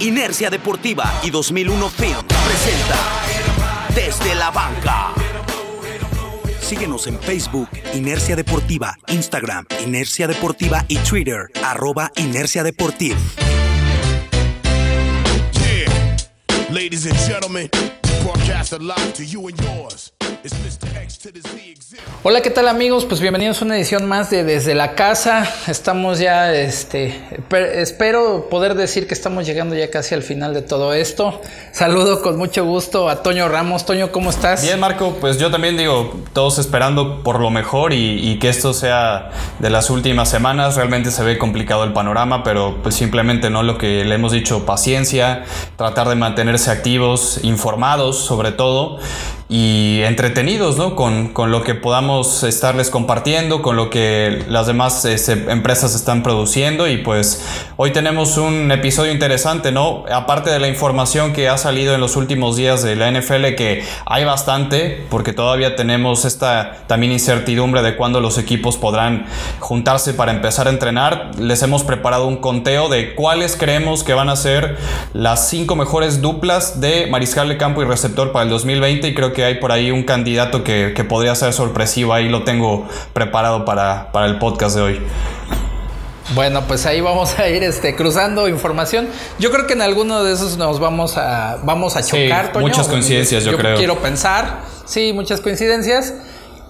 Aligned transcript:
Inercia 0.00 0.48
Deportiva 0.48 1.20
y 1.22 1.28
2001 1.28 1.90
Film 1.90 2.26
presenta 2.46 2.96
Desde 3.94 4.34
la 4.34 4.50
Banca. 4.50 5.12
Síguenos 6.58 7.06
en 7.06 7.20
Facebook, 7.20 7.68
Inercia 7.92 8.34
Deportiva, 8.34 8.96
Instagram, 9.08 9.66
Inercia 9.84 10.26
Deportiva 10.26 10.86
y 10.88 10.96
Twitter, 10.98 11.50
arroba 11.62 12.10
Inercia 12.16 12.62
Deportiva. 12.62 13.18
Ladies 16.70 17.04
and 17.06 17.18
gentlemen, 17.26 17.68
broadcast 18.22 18.72
live 18.80 19.12
to 19.12 19.24
you 19.24 19.48
and 19.48 19.60
yours. 19.60 20.12
Hola, 22.22 22.40
¿qué 22.40 22.50
tal 22.50 22.68
amigos? 22.68 23.04
Pues 23.04 23.20
bienvenidos 23.20 23.60
a 23.60 23.64
una 23.64 23.76
edición 23.76 24.06
más 24.06 24.30
de 24.30 24.44
Desde 24.44 24.74
la 24.74 24.94
Casa. 24.94 25.50
Estamos 25.66 26.18
ya, 26.18 26.54
este, 26.54 27.20
espero 27.74 28.48
poder 28.48 28.74
decir 28.74 29.08
que 29.08 29.14
estamos 29.14 29.46
llegando 29.46 29.74
ya 29.74 29.90
casi 29.90 30.14
al 30.14 30.22
final 30.22 30.54
de 30.54 30.62
todo 30.62 30.92
esto. 30.92 31.40
Saludo 31.72 32.22
con 32.22 32.36
mucho 32.36 32.64
gusto 32.64 33.08
a 33.08 33.22
Toño 33.22 33.48
Ramos. 33.48 33.86
Toño, 33.86 34.12
¿cómo 34.12 34.30
estás? 34.30 34.62
Bien, 34.62 34.78
Marco, 34.78 35.16
pues 35.20 35.38
yo 35.38 35.50
también 35.50 35.76
digo, 35.76 36.20
todos 36.32 36.58
esperando 36.58 37.22
por 37.22 37.40
lo 37.40 37.50
mejor 37.50 37.92
y, 37.92 38.38
que 38.38 38.48
esto 38.48 38.72
sea 38.72 39.30
de 39.58 39.70
las 39.70 39.90
últimas 39.90 40.28
semanas. 40.28 40.76
Realmente 40.76 41.10
se 41.10 41.22
ve 41.24 41.38
complicado 41.38 41.84
el 41.84 41.92
panorama, 41.92 42.44
pero 42.44 42.78
pues 42.82 42.94
simplemente 42.94 43.50
no 43.50 43.62
lo 43.62 43.78
que 43.78 44.04
le 44.04 44.14
hemos 44.14 44.32
dicho, 44.32 44.64
paciencia, 44.64 45.44
tratar 45.76 46.08
de 46.08 46.14
mantenerse 46.14 46.70
activos, 46.70 47.40
informados 47.42 48.18
sobre 48.18 48.52
todo 48.52 48.98
y 49.52 50.02
entretenidos, 50.04 50.78
¿no? 50.78 50.94
Con, 50.94 51.30
con, 51.30 51.50
lo 51.50 51.64
que 51.64 51.74
podamos 51.74 52.44
estarles 52.44 52.88
compartiendo, 52.88 53.62
con 53.62 53.74
lo 53.74 53.90
que 53.90 54.44
las 54.46 54.68
demás 54.68 55.04
este, 55.04 55.32
empresas 55.50 55.96
están 55.96 56.22
produciendo 56.22 56.86
y 56.86 56.98
pues 56.98 57.44
hoy 57.76 57.90
tenemos 57.90 58.38
un 58.38 58.70
episodio 58.70 59.10
interesante, 59.10 59.72
¿no? 59.72 60.04
Aparte 60.08 60.50
de 60.50 60.60
la 60.60 60.68
información 60.68 61.32
que 61.32 61.48
ha 61.48 61.58
salido 61.58 61.96
en 61.96 62.00
los 62.00 62.14
últimos 62.14 62.54
días 62.54 62.84
de 62.84 62.94
la 62.94 63.10
NFL, 63.10 63.56
que 63.56 63.84
hay 64.06 64.24
bastante, 64.24 65.04
porque 65.10 65.32
todavía 65.32 65.74
tenemos 65.74 66.24
esta 66.24 66.84
también 66.86 67.10
incertidumbre 67.10 67.82
de 67.82 67.96
cuándo 67.96 68.20
los 68.20 68.38
equipos 68.38 68.76
podrán 68.76 69.26
juntarse 69.58 70.14
para 70.14 70.30
empezar 70.30 70.68
a 70.68 70.70
entrenar, 70.70 71.32
les 71.40 71.60
hemos 71.64 71.82
preparado 71.82 72.28
un 72.28 72.36
conteo 72.36 72.88
de 72.88 73.16
cuáles 73.16 73.56
creemos 73.56 74.04
que 74.04 74.14
van 74.14 74.28
a 74.28 74.36
ser 74.36 74.76
las 75.12 75.48
cinco 75.48 75.74
mejores 75.74 76.22
duplas 76.22 76.80
de 76.80 77.08
mariscal 77.08 77.48
de 77.48 77.56
campo 77.56 77.82
y 77.82 77.84
receptor 77.84 78.30
para 78.30 78.44
el 78.44 78.50
2020 78.50 79.08
y 79.08 79.14
creo 79.14 79.32
que 79.32 79.39
hay 79.44 79.56
por 79.56 79.72
ahí 79.72 79.90
un 79.90 80.02
candidato 80.02 80.64
que, 80.64 80.92
podría 81.08 81.34
ser 81.34 81.52
sorpresivo. 81.52 82.14
Ahí 82.14 82.28
lo 82.28 82.44
tengo 82.44 82.86
preparado 83.12 83.64
para, 83.64 84.10
el 84.26 84.38
podcast 84.38 84.76
de 84.76 84.82
hoy. 84.82 85.00
Bueno, 86.34 86.62
pues 86.68 86.86
ahí 86.86 87.00
vamos 87.00 87.38
a 87.38 87.48
ir 87.48 87.62
este, 87.64 87.96
cruzando 87.96 88.48
información. 88.48 89.08
Yo 89.38 89.50
creo 89.50 89.66
que 89.66 89.72
en 89.72 89.82
alguno 89.82 90.22
de 90.22 90.32
esos 90.32 90.56
nos 90.56 90.78
vamos 90.78 91.16
a, 91.16 91.58
vamos 91.64 91.96
a 91.96 92.02
chocar. 92.02 92.52
muchas 92.60 92.86
coincidencias, 92.86 93.44
yo, 93.44 93.52
yo, 93.52 93.58
creo. 93.58 93.76
Quiero 93.76 93.98
pensar. 93.98 94.60
Sí, 94.84 95.12
muchas 95.12 95.40
coincidencias. 95.40 96.14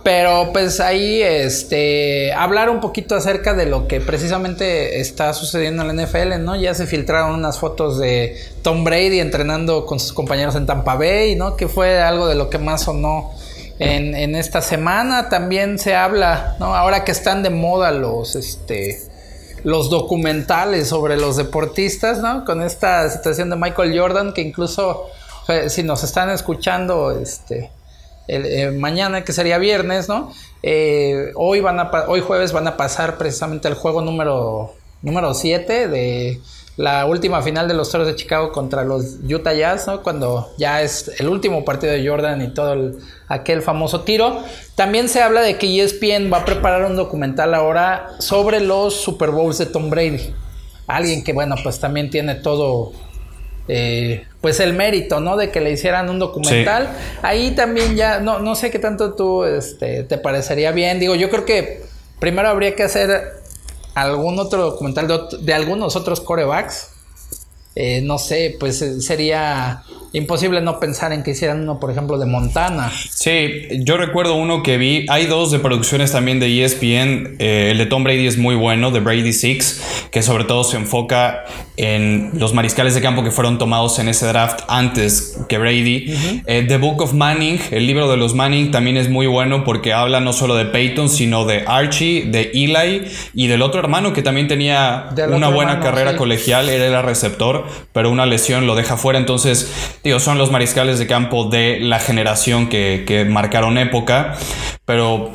Pero 0.02 0.50
pues 0.52 0.80
ahí 0.80 1.20
este 1.20 2.32
hablar 2.32 2.70
un 2.70 2.80
poquito 2.80 3.14
acerca 3.14 3.52
de 3.52 3.66
lo 3.66 3.86
que 3.86 4.00
precisamente 4.00 5.00
está 5.00 5.34
sucediendo 5.34 5.82
en 5.82 5.94
la 5.94 6.06
NFL, 6.06 6.42
¿no? 6.42 6.56
Ya 6.56 6.74
se 6.74 6.86
filtraron 6.86 7.34
unas 7.34 7.58
fotos 7.58 7.98
de 7.98 8.36
Tom 8.62 8.82
Brady 8.82 9.20
entrenando 9.20 9.84
con 9.84 10.00
sus 10.00 10.14
compañeros 10.14 10.54
en 10.54 10.64
Tampa 10.64 10.94
Bay, 10.94 11.36
¿no? 11.36 11.54
Que 11.56 11.68
fue 11.68 12.00
algo 12.00 12.26
de 12.28 12.34
lo 12.34 12.48
que 12.48 12.58
más 12.58 12.84
sonó 12.84 13.32
en, 13.78 14.14
en 14.14 14.36
esta 14.36 14.62
semana. 14.62 15.28
También 15.28 15.78
se 15.78 15.94
habla, 15.94 16.56
¿no? 16.58 16.74
Ahora 16.74 17.04
que 17.04 17.12
están 17.12 17.42
de 17.42 17.50
moda 17.50 17.90
los 17.90 18.36
este 18.36 19.02
los 19.62 19.90
documentales 19.90 20.88
sobre 20.88 21.18
los 21.18 21.36
deportistas, 21.36 22.20
¿no? 22.20 22.46
Con 22.46 22.62
esta 22.62 23.10
situación 23.10 23.50
de 23.50 23.56
Michael 23.56 23.98
Jordan, 23.98 24.32
que 24.32 24.40
incluso 24.40 25.08
si 25.68 25.82
nos 25.82 26.04
están 26.04 26.30
escuchando, 26.30 27.10
este 27.10 27.70
eh, 28.30 28.70
mañana, 28.70 29.24
que 29.24 29.32
sería 29.32 29.58
viernes, 29.58 30.08
¿no? 30.08 30.32
Eh, 30.62 31.32
hoy, 31.34 31.60
van 31.60 31.80
a, 31.80 31.90
hoy 32.08 32.20
jueves 32.20 32.52
van 32.52 32.66
a 32.66 32.76
pasar 32.76 33.18
precisamente 33.18 33.68
el 33.68 33.74
juego 33.74 34.02
número, 34.02 34.74
número 35.02 35.34
7 35.34 35.88
de 35.88 36.40
la 36.76 37.04
última 37.06 37.42
final 37.42 37.68
de 37.68 37.74
los 37.74 37.90
Toros 37.90 38.06
de 38.06 38.14
Chicago 38.14 38.52
contra 38.52 38.84
los 38.84 39.18
Utah 39.28 39.52
Jazz, 39.52 39.86
¿no? 39.86 40.02
Cuando 40.02 40.50
ya 40.56 40.80
es 40.80 41.10
el 41.18 41.28
último 41.28 41.64
partido 41.64 41.92
de 41.92 42.06
Jordan 42.06 42.40
y 42.40 42.54
todo 42.54 42.92
aquel 43.28 43.62
famoso 43.62 44.02
tiro. 44.02 44.42
También 44.76 45.08
se 45.08 45.20
habla 45.20 45.42
de 45.42 45.58
que 45.58 45.82
ESPN 45.82 46.32
va 46.32 46.38
a 46.38 46.44
preparar 46.44 46.84
un 46.84 46.96
documental 46.96 47.54
ahora 47.54 48.08
sobre 48.18 48.60
los 48.60 48.94
Super 48.94 49.30
Bowls 49.30 49.58
de 49.58 49.66
Tom 49.66 49.90
Brady. 49.90 50.34
Alguien 50.86 51.22
que, 51.22 51.32
bueno, 51.32 51.56
pues 51.62 51.78
también 51.80 52.08
tiene 52.08 52.36
todo 52.36 52.92
eh, 53.72 54.24
pues 54.40 54.58
el 54.58 54.72
mérito, 54.72 55.20
¿no? 55.20 55.36
De 55.36 55.50
que 55.50 55.60
le 55.60 55.70
hicieran 55.70 56.10
un 56.10 56.18
documental. 56.18 56.90
Ahí 57.22 57.52
también 57.52 57.94
ya, 57.94 58.18
no, 58.18 58.40
no 58.40 58.56
sé 58.56 58.70
qué 58.70 58.80
tanto 58.80 59.14
tú 59.14 59.44
este, 59.44 60.02
te 60.02 60.18
parecería 60.18 60.72
bien. 60.72 60.98
Digo, 60.98 61.14
yo 61.14 61.30
creo 61.30 61.44
que 61.44 61.82
primero 62.18 62.48
habría 62.48 62.74
que 62.74 62.82
hacer 62.82 63.10
algún 63.94 64.40
otro 64.40 64.62
documental 64.62 65.28
de, 65.40 65.54
algunos 65.54 65.94
otros 65.94 66.20
corebacks. 66.20 66.88
Eh, 67.76 68.00
no 68.02 68.18
sé, 68.18 68.56
pues 68.58 68.82
eh, 68.82 69.00
sería 69.00 69.84
imposible 70.12 70.60
no 70.60 70.80
pensar 70.80 71.12
en 71.12 71.22
que 71.22 71.30
hicieran 71.30 71.60
uno, 71.62 71.78
por 71.78 71.90
ejemplo, 71.90 72.18
de 72.18 72.26
Montana. 72.26 72.90
Sí, 73.10 73.68
yo 73.84 73.96
recuerdo 73.96 74.34
uno 74.34 74.62
que 74.62 74.76
vi. 74.76 75.06
Hay 75.08 75.26
dos 75.26 75.52
de 75.52 75.60
producciones 75.60 76.12
también 76.12 76.40
de 76.40 76.64
ESPN. 76.64 77.36
Eh, 77.38 77.70
el 77.70 77.78
de 77.78 77.86
Tom 77.86 78.02
Brady 78.02 78.26
es 78.26 78.38
muy 78.38 78.56
bueno, 78.56 78.90
de 78.90 79.00
Brady 79.00 79.32
Six, 79.32 79.99
que 80.10 80.22
sobre 80.22 80.44
todo 80.44 80.64
se 80.64 80.76
enfoca 80.76 81.44
en 81.76 82.32
los 82.34 82.52
mariscales 82.52 82.94
de 82.94 83.00
campo 83.00 83.22
que 83.22 83.30
fueron 83.30 83.58
tomados 83.58 83.98
en 83.98 84.08
ese 84.08 84.26
draft 84.26 84.60
antes 84.68 85.38
que 85.48 85.58
Brady. 85.58 86.14
Eh, 86.46 86.64
the 86.66 86.78
Book 86.78 87.00
of 87.02 87.14
Manning, 87.14 87.60
el 87.70 87.86
libro 87.86 88.10
de 88.10 88.16
los 88.16 88.34
Manning, 88.34 88.70
también 88.70 88.96
es 88.96 89.08
muy 89.08 89.26
bueno 89.26 89.64
porque 89.64 89.92
habla 89.92 90.20
no 90.20 90.32
solo 90.32 90.56
de 90.56 90.66
Peyton, 90.66 91.08
sino 91.08 91.44
de 91.44 91.64
Archie, 91.66 92.24
de 92.26 92.50
Eli 92.54 93.08
y 93.34 93.46
del 93.46 93.62
otro 93.62 93.80
hermano 93.80 94.12
que 94.12 94.22
también 94.22 94.48
tenía 94.48 95.10
una 95.28 95.48
buena 95.48 95.80
carrera 95.80 96.16
colegial. 96.16 96.68
Él 96.68 96.82
era 96.82 97.02
receptor, 97.02 97.66
pero 97.92 98.10
una 98.10 98.26
lesión 98.26 98.66
lo 98.66 98.74
deja 98.74 98.96
fuera. 98.96 99.18
Entonces 99.18 99.72
digo, 100.02 100.18
son 100.18 100.38
los 100.38 100.50
mariscales 100.50 100.98
de 100.98 101.06
campo 101.06 101.44
de 101.44 101.78
la 101.80 102.00
generación 102.00 102.68
que, 102.68 103.04
que 103.06 103.24
marcaron 103.24 103.78
época, 103.78 104.36
pero 104.84 105.30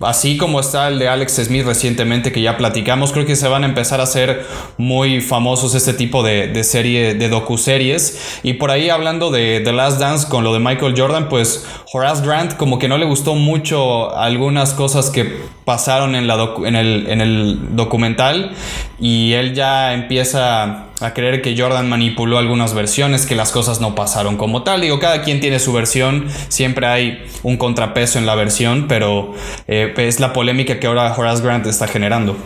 Así 0.00 0.38
como 0.38 0.60
está 0.60 0.88
el 0.88 0.98
de 0.98 1.08
Alex 1.08 1.42
Smith 1.44 1.66
recientemente 1.66 2.32
que 2.32 2.40
ya 2.40 2.56
platicamos, 2.56 3.12
creo 3.12 3.26
que 3.26 3.36
se 3.36 3.48
van 3.48 3.64
a 3.64 3.66
empezar 3.66 4.00
a 4.00 4.04
hacer 4.04 4.46
muy 4.78 5.20
famosos 5.20 5.74
este 5.74 5.92
tipo 5.92 6.22
de, 6.22 6.64
serie, 6.64 7.12
de 7.12 7.28
docuseries. 7.28 8.40
Y 8.42 8.54
por 8.54 8.70
ahí 8.70 8.88
hablando 8.88 9.30
de 9.30 9.60
The 9.62 9.72
Last 9.72 10.00
Dance 10.00 10.26
con 10.28 10.42
lo 10.42 10.54
de 10.54 10.58
Michael 10.58 10.94
Jordan, 10.96 11.28
pues 11.28 11.66
Horace 11.92 12.24
Grant 12.24 12.56
como 12.56 12.78
que 12.78 12.88
no 12.88 12.96
le 12.96 13.04
gustó 13.04 13.34
mucho 13.34 14.16
algunas 14.16 14.72
cosas 14.72 15.10
que 15.10 15.40
pasaron 15.66 16.14
en, 16.14 16.26
la 16.26 16.54
en, 16.64 16.76
el, 16.76 17.06
en 17.06 17.20
el 17.20 17.76
documental 17.76 18.52
y 18.98 19.34
él 19.34 19.54
ya 19.54 19.92
empieza 19.92 20.89
a 21.00 21.14
creer 21.14 21.42
que 21.42 21.56
Jordan 21.56 21.88
manipuló 21.88 22.38
algunas 22.38 22.74
versiones, 22.74 23.26
que 23.26 23.34
las 23.34 23.52
cosas 23.52 23.80
no 23.80 23.94
pasaron 23.94 24.36
como 24.36 24.62
tal. 24.62 24.82
Digo, 24.82 24.98
cada 25.00 25.22
quien 25.22 25.40
tiene 25.40 25.58
su 25.58 25.72
versión, 25.72 26.28
siempre 26.48 26.86
hay 26.86 27.26
un 27.42 27.56
contrapeso 27.56 28.18
en 28.18 28.26
la 28.26 28.34
versión, 28.34 28.86
pero 28.86 29.34
eh, 29.66 29.94
es 29.96 30.20
la 30.20 30.32
polémica 30.32 30.78
que 30.78 30.86
ahora 30.86 31.14
Horace 31.16 31.42
Grant 31.42 31.66
está 31.66 31.86
generando. 31.86 32.36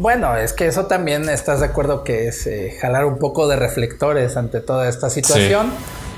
Bueno, 0.00 0.34
es 0.34 0.54
que 0.54 0.66
eso 0.66 0.86
también 0.86 1.28
estás 1.28 1.60
de 1.60 1.66
acuerdo 1.66 2.04
que 2.04 2.26
es 2.28 2.46
eh, 2.46 2.74
jalar 2.80 3.04
un 3.04 3.18
poco 3.18 3.46
de 3.48 3.56
reflectores 3.56 4.36
ante 4.38 4.60
toda 4.60 4.88
esta 4.88 5.10
situación, 5.10 5.70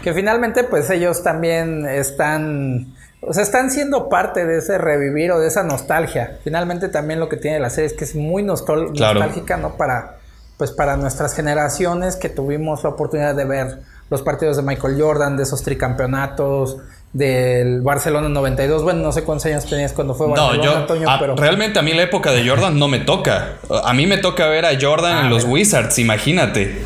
que 0.04 0.14
finalmente 0.14 0.64
pues 0.64 0.88
ellos 0.90 1.22
también 1.22 1.86
están... 1.86 2.94
O 3.24 3.32
sea, 3.32 3.42
están 3.42 3.70
siendo 3.70 4.08
parte 4.08 4.46
de 4.46 4.58
ese 4.58 4.78
revivir 4.78 5.30
o 5.32 5.40
de 5.40 5.48
esa 5.48 5.62
nostalgia. 5.62 6.38
Finalmente 6.42 6.88
también 6.88 7.20
lo 7.20 7.28
que 7.28 7.36
tiene 7.36 7.60
la 7.60 7.70
serie 7.70 7.86
es 7.86 7.92
que 7.92 8.04
es 8.04 8.14
muy 8.14 8.42
nostálgica, 8.42 9.56
¿no? 9.56 9.76
Para, 9.76 10.18
pues 10.56 10.70
para 10.72 10.96
nuestras 10.96 11.34
generaciones 11.34 12.16
que 12.16 12.28
tuvimos 12.28 12.82
la 12.84 12.90
oportunidad 12.90 13.34
de 13.34 13.44
ver 13.44 13.78
los 14.10 14.22
partidos 14.22 14.56
de 14.56 14.62
Michael 14.62 15.00
Jordan, 15.00 15.36
de 15.36 15.42
esos 15.44 15.62
tricampeonatos, 15.62 16.76
del 17.12 17.82
Barcelona 17.82 18.28
92. 18.28 18.82
Bueno, 18.82 19.00
no 19.02 19.12
sé 19.12 19.22
cuántos 19.22 19.46
años 19.46 19.66
tenías 19.66 19.92
cuando 19.92 20.14
fue 20.14 20.28
Barcelona, 20.28 20.56
no, 20.56 20.64
yo, 20.64 20.76
Antonio, 20.76 21.08
pero... 21.20 21.36
Realmente 21.36 21.78
a 21.78 21.82
mí 21.82 21.92
la 21.92 22.02
época 22.02 22.32
de 22.32 22.48
Jordan 22.48 22.78
no 22.78 22.88
me 22.88 23.00
toca. 23.00 23.56
A 23.84 23.92
mí 23.92 24.06
me 24.06 24.18
toca 24.18 24.46
ver 24.46 24.64
a 24.64 24.70
Jordan 24.80 25.18
en 25.18 25.26
ah, 25.26 25.30
los 25.30 25.44
Wizards, 25.44 25.98
imagínate. 25.98 26.82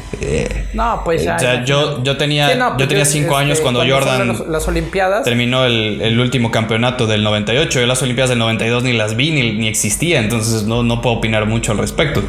no, 0.75 1.03
pues 1.05 1.23
ya. 1.23 1.65
yo, 1.65 2.03
yo 2.03 2.17
tenía, 2.17 2.53
yo 2.53 2.77
pues 2.77 2.89
tenía 2.89 3.05
cinco 3.05 3.37
años 3.37 3.59
este, 3.59 3.63
cuando, 3.63 3.85
Jordan... 3.89 4.51
las 4.51 4.67
Olimpiadas. 4.67 5.25
Terminó 5.25 5.65
el, 5.65 6.19
último 6.19 6.51
campeonato 6.51 7.07
del 7.07 7.23
98. 7.23 7.81
Yo 7.81 7.87
las 7.87 8.03
Olimpiadas 8.03 8.31
del 8.31 8.41
92 8.41 8.83
ni 8.83 8.93
las 8.95 9.15
vi, 9.15 9.31
ni, 9.31 9.53
ni 9.53 9.69
existía. 9.69 10.19
Entonces 10.19 10.65
no, 10.65 10.83
no 10.83 11.01
puedo 11.03 11.17
opinar 11.17 11.47
mucho 11.47 11.71
al 11.73 11.79
respecto. 11.79 12.23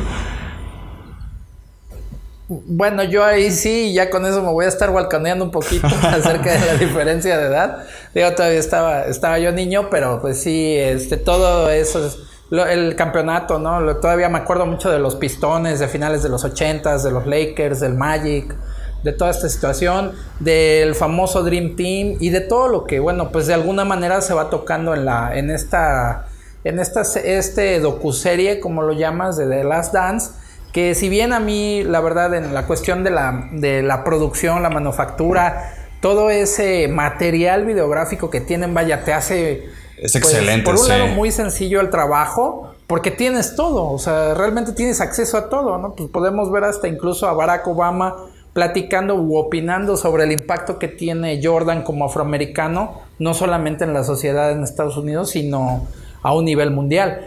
Bueno, 2.49 3.03
yo 3.03 3.25
ahí 3.25 3.51
sí, 3.51 3.93
ya 3.93 4.09
con 4.09 4.25
eso 4.25 4.41
me 4.41 4.51
voy 4.51 4.65
a 4.65 4.69
estar 4.69 4.93
balconeando 4.93 5.43
un 5.43 5.51
poquito 5.51 5.87
acerca 6.01 6.53
de 6.53 6.65
la 6.65 6.75
diferencia 6.75 7.37
de 7.37 7.47
edad. 7.47 7.85
Digo, 8.13 8.31
todavía 8.31 8.59
estaba, 8.59 9.05
estaba 9.05 9.37
yo 9.39 9.51
niño, 9.51 9.89
pero 9.89 10.21
pues 10.21 10.41
sí, 10.41 10.75
este, 10.77 11.17
todo 11.17 11.69
eso 11.69 12.09
el 12.51 12.95
campeonato, 12.95 13.59
¿no? 13.59 13.97
todavía 13.97 14.29
me 14.29 14.37
acuerdo 14.37 14.65
mucho 14.65 14.89
de 14.89 14.99
los 14.99 15.15
pistones 15.15 15.79
de 15.79 15.87
finales 15.89 16.23
de 16.23 16.29
los 16.29 16.45
80 16.45 16.97
de 16.99 17.11
los 17.11 17.27
Lakers, 17.27 17.81
del 17.81 17.95
Magic, 17.95 18.55
de 19.03 19.11
toda 19.11 19.31
esta 19.31 19.49
situación, 19.49 20.13
del 20.39 20.95
famoso 20.95 21.43
Dream 21.43 21.75
Team 21.75 22.15
y 22.19 22.29
de 22.29 22.39
todo 22.39 22.69
lo 22.69 22.85
que, 22.85 22.99
bueno, 22.99 23.31
pues 23.31 23.47
de 23.47 23.53
alguna 23.53 23.83
manera 23.83 24.21
se 24.21 24.33
va 24.33 24.49
tocando 24.49 24.93
en 24.93 25.05
la, 25.05 25.37
en 25.37 25.51
esta, 25.51 26.27
en 26.63 26.79
esta, 26.79 27.01
este 27.01 27.79
docuserie, 27.81 28.61
como 28.61 28.81
lo 28.81 28.93
llamas, 28.93 29.35
de 29.35 29.47
The 29.47 29.63
Last 29.65 29.93
Dance, 29.93 30.31
que 30.71 30.95
si 30.95 31.09
bien 31.09 31.33
a 31.33 31.39
mí, 31.39 31.83
la 31.83 32.01
verdad, 32.01 32.33
en 32.33 32.53
la 32.53 32.67
cuestión 32.67 33.03
de 33.03 33.11
la, 33.11 33.49
de 33.51 33.81
la 33.81 34.03
producción, 34.03 34.61
la 34.61 34.69
manufactura, 34.69 35.73
todo 36.01 36.29
ese 36.29 36.87
material 36.87 37.65
videográfico 37.65 38.29
que 38.29 38.41
tienen, 38.41 38.73
vaya, 38.73 39.03
te 39.03 39.13
hace 39.13 39.69
es 39.97 40.11
pues, 40.11 40.15
excelente. 40.15 40.63
por 40.63 40.79
un 40.79 40.87
lado, 40.87 41.07
muy 41.07 41.31
sencillo 41.31 41.81
el 41.81 41.89
trabajo, 41.89 42.71
porque 42.85 43.09
tienes 43.09 43.55
todo, 43.55 43.89
o 43.91 43.97
sea, 43.97 44.35
realmente 44.35 44.73
tienes 44.73 45.01
acceso 45.01 45.37
a 45.37 45.49
todo, 45.49 45.77
¿no? 45.79 45.95
Pues 45.95 46.09
podemos 46.09 46.51
ver 46.51 46.65
hasta 46.65 46.87
incluso 46.87 47.27
a 47.27 47.33
Barack 47.33 47.67
Obama 47.67 48.15
platicando 48.53 49.15
u 49.15 49.37
opinando 49.37 49.97
sobre 49.97 50.23
el 50.23 50.31
impacto 50.31 50.79
que 50.79 50.87
tiene 50.87 51.39
Jordan 51.43 51.83
como 51.83 52.05
afroamericano, 52.05 53.01
no 53.19 53.33
solamente 53.33 53.83
en 53.83 53.93
la 53.93 54.03
sociedad 54.03 54.51
en 54.51 54.63
Estados 54.63 54.97
Unidos, 54.97 55.31
sino 55.31 55.87
a 56.21 56.33
un 56.33 56.45
nivel 56.45 56.71
mundial. 56.71 57.21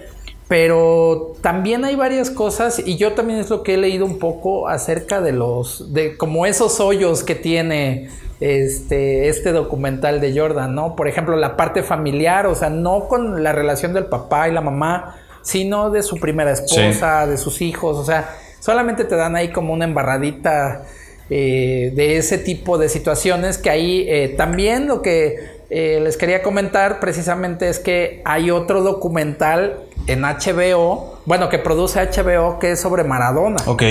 Pero 0.50 1.34
también 1.42 1.84
hay 1.84 1.94
varias 1.94 2.28
cosas, 2.28 2.82
y 2.84 2.96
yo 2.96 3.12
también 3.12 3.38
es 3.38 3.50
lo 3.50 3.62
que 3.62 3.74
he 3.74 3.76
leído 3.76 4.04
un 4.04 4.18
poco 4.18 4.66
acerca 4.66 5.20
de 5.20 5.30
los, 5.30 5.92
de 5.92 6.16
como 6.16 6.44
esos 6.44 6.80
hoyos 6.80 7.22
que 7.22 7.36
tiene 7.36 8.10
este, 8.40 9.28
este 9.28 9.52
documental 9.52 10.20
de 10.20 10.36
Jordan, 10.36 10.74
¿no? 10.74 10.96
Por 10.96 11.06
ejemplo, 11.06 11.36
la 11.36 11.56
parte 11.56 11.84
familiar, 11.84 12.48
o 12.48 12.56
sea, 12.56 12.68
no 12.68 13.06
con 13.06 13.44
la 13.44 13.52
relación 13.52 13.92
del 13.92 14.06
papá 14.06 14.48
y 14.48 14.52
la 14.52 14.60
mamá, 14.60 15.18
sino 15.42 15.88
de 15.90 16.02
su 16.02 16.16
primera 16.16 16.50
esposa, 16.50 17.28
de 17.28 17.36
sus 17.36 17.62
hijos, 17.62 17.96
o 17.96 18.04
sea, 18.04 18.36
solamente 18.58 19.04
te 19.04 19.14
dan 19.14 19.36
ahí 19.36 19.52
como 19.52 19.72
una 19.72 19.84
embarradita 19.84 20.84
eh, 21.30 21.92
de 21.94 22.16
ese 22.16 22.38
tipo 22.38 22.76
de 22.76 22.88
situaciones 22.88 23.56
que 23.56 23.70
ahí 23.70 24.04
eh, 24.08 24.34
también 24.36 24.88
lo 24.88 25.00
que 25.00 25.60
eh, 25.70 26.00
les 26.02 26.16
quería 26.16 26.42
comentar 26.42 26.98
precisamente 26.98 27.68
es 27.68 27.78
que 27.78 28.20
hay 28.24 28.50
otro 28.50 28.82
documental 28.82 29.84
en 30.06 30.22
HBO, 30.22 31.20
bueno, 31.26 31.48
que 31.48 31.58
produce 31.58 32.00
HBO 32.00 32.58
que 32.58 32.72
es 32.72 32.80
sobre 32.80 33.04
Maradona. 33.04 33.62
Ok. 33.66 33.82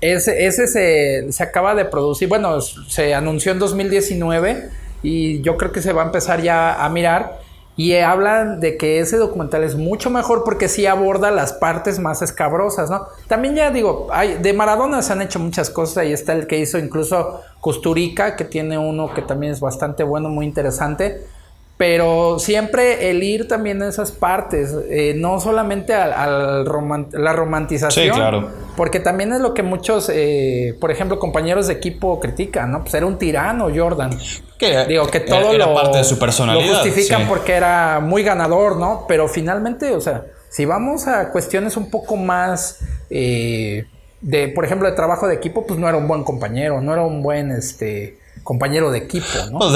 Ese, 0.00 0.46
ese 0.46 0.66
se, 0.68 1.32
se, 1.32 1.42
acaba 1.42 1.74
de 1.74 1.84
producir, 1.84 2.28
bueno, 2.28 2.60
se 2.60 3.14
anunció 3.14 3.50
en 3.50 3.58
2019 3.58 4.70
y 5.02 5.40
yo 5.42 5.56
creo 5.56 5.72
que 5.72 5.82
se 5.82 5.92
va 5.92 6.02
a 6.02 6.06
empezar 6.06 6.40
ya 6.42 6.84
a 6.84 6.88
mirar. 6.88 7.40
Y 7.76 7.94
hablan 7.94 8.58
de 8.58 8.76
que 8.76 8.98
ese 8.98 9.18
documental 9.18 9.62
es 9.62 9.76
mucho 9.76 10.10
mejor 10.10 10.42
porque 10.44 10.68
sí 10.68 10.86
aborda 10.86 11.30
las 11.30 11.52
partes 11.52 12.00
más 12.00 12.22
escabrosas, 12.22 12.90
¿no? 12.90 13.06
También 13.28 13.54
ya 13.54 13.70
digo, 13.70 14.08
hay, 14.10 14.34
de 14.34 14.52
Maradona 14.52 15.00
se 15.00 15.12
han 15.12 15.22
hecho 15.22 15.38
muchas 15.38 15.70
cosas. 15.70 15.98
Ahí 15.98 16.12
está 16.12 16.32
el 16.32 16.48
que 16.48 16.58
hizo 16.58 16.76
incluso 16.78 17.40
Custurica, 17.60 18.34
que 18.34 18.44
tiene 18.44 18.78
uno 18.78 19.14
que 19.14 19.22
también 19.22 19.52
es 19.52 19.60
bastante 19.60 20.02
bueno, 20.02 20.28
muy 20.28 20.44
interesante. 20.44 21.24
Pero 21.78 22.40
siempre 22.40 23.08
el 23.08 23.22
ir 23.22 23.46
también 23.46 23.80
a 23.82 23.88
esas 23.88 24.10
partes, 24.10 24.74
eh, 24.90 25.14
no 25.16 25.38
solamente 25.38 25.94
al, 25.94 26.64
la 27.12 27.32
romantización. 27.32 28.06
Sí, 28.06 28.10
claro. 28.10 28.50
Porque 28.76 28.98
también 28.98 29.32
es 29.32 29.40
lo 29.40 29.54
que 29.54 29.62
muchos, 29.62 30.10
eh, 30.12 30.76
por 30.80 30.90
ejemplo, 30.90 31.20
compañeros 31.20 31.68
de 31.68 31.74
equipo 31.74 32.18
critican, 32.18 32.72
¿no? 32.72 32.82
Pues 32.82 32.94
era 32.94 33.06
un 33.06 33.16
tirano 33.16 33.68
Jordan. 33.72 34.10
Que, 34.58 34.86
Digo, 34.86 35.06
que 35.06 35.20
todo 35.20 35.52
era 35.52 35.66
lo, 35.66 35.74
parte 35.74 35.98
de 35.98 36.04
su 36.04 36.18
personalidad. 36.18 36.66
Lo 36.66 36.74
justifican 36.80 37.28
porque 37.28 37.52
era 37.52 38.00
muy 38.00 38.24
ganador, 38.24 38.76
¿no? 38.76 39.04
Pero 39.06 39.28
finalmente, 39.28 39.94
o 39.94 40.00
sea, 40.00 40.24
si 40.48 40.64
vamos 40.64 41.06
a 41.06 41.30
cuestiones 41.30 41.76
un 41.76 41.90
poco 41.90 42.16
más... 42.16 42.80
Eh, 43.08 43.86
de, 44.20 44.48
por 44.48 44.64
ejemplo, 44.64 44.90
de 44.90 44.96
trabajo 44.96 45.28
de 45.28 45.36
equipo, 45.36 45.64
pues 45.64 45.78
no 45.78 45.88
era 45.88 45.96
un 45.96 46.08
buen 46.08 46.24
compañero, 46.24 46.80
no 46.80 46.92
era 46.92 47.02
un 47.02 47.22
buen, 47.22 47.52
este 47.52 48.18
compañero 48.48 48.90
de 48.90 48.96
equipo, 48.96 49.26
¿no? 49.52 49.58
Pues 49.58 49.74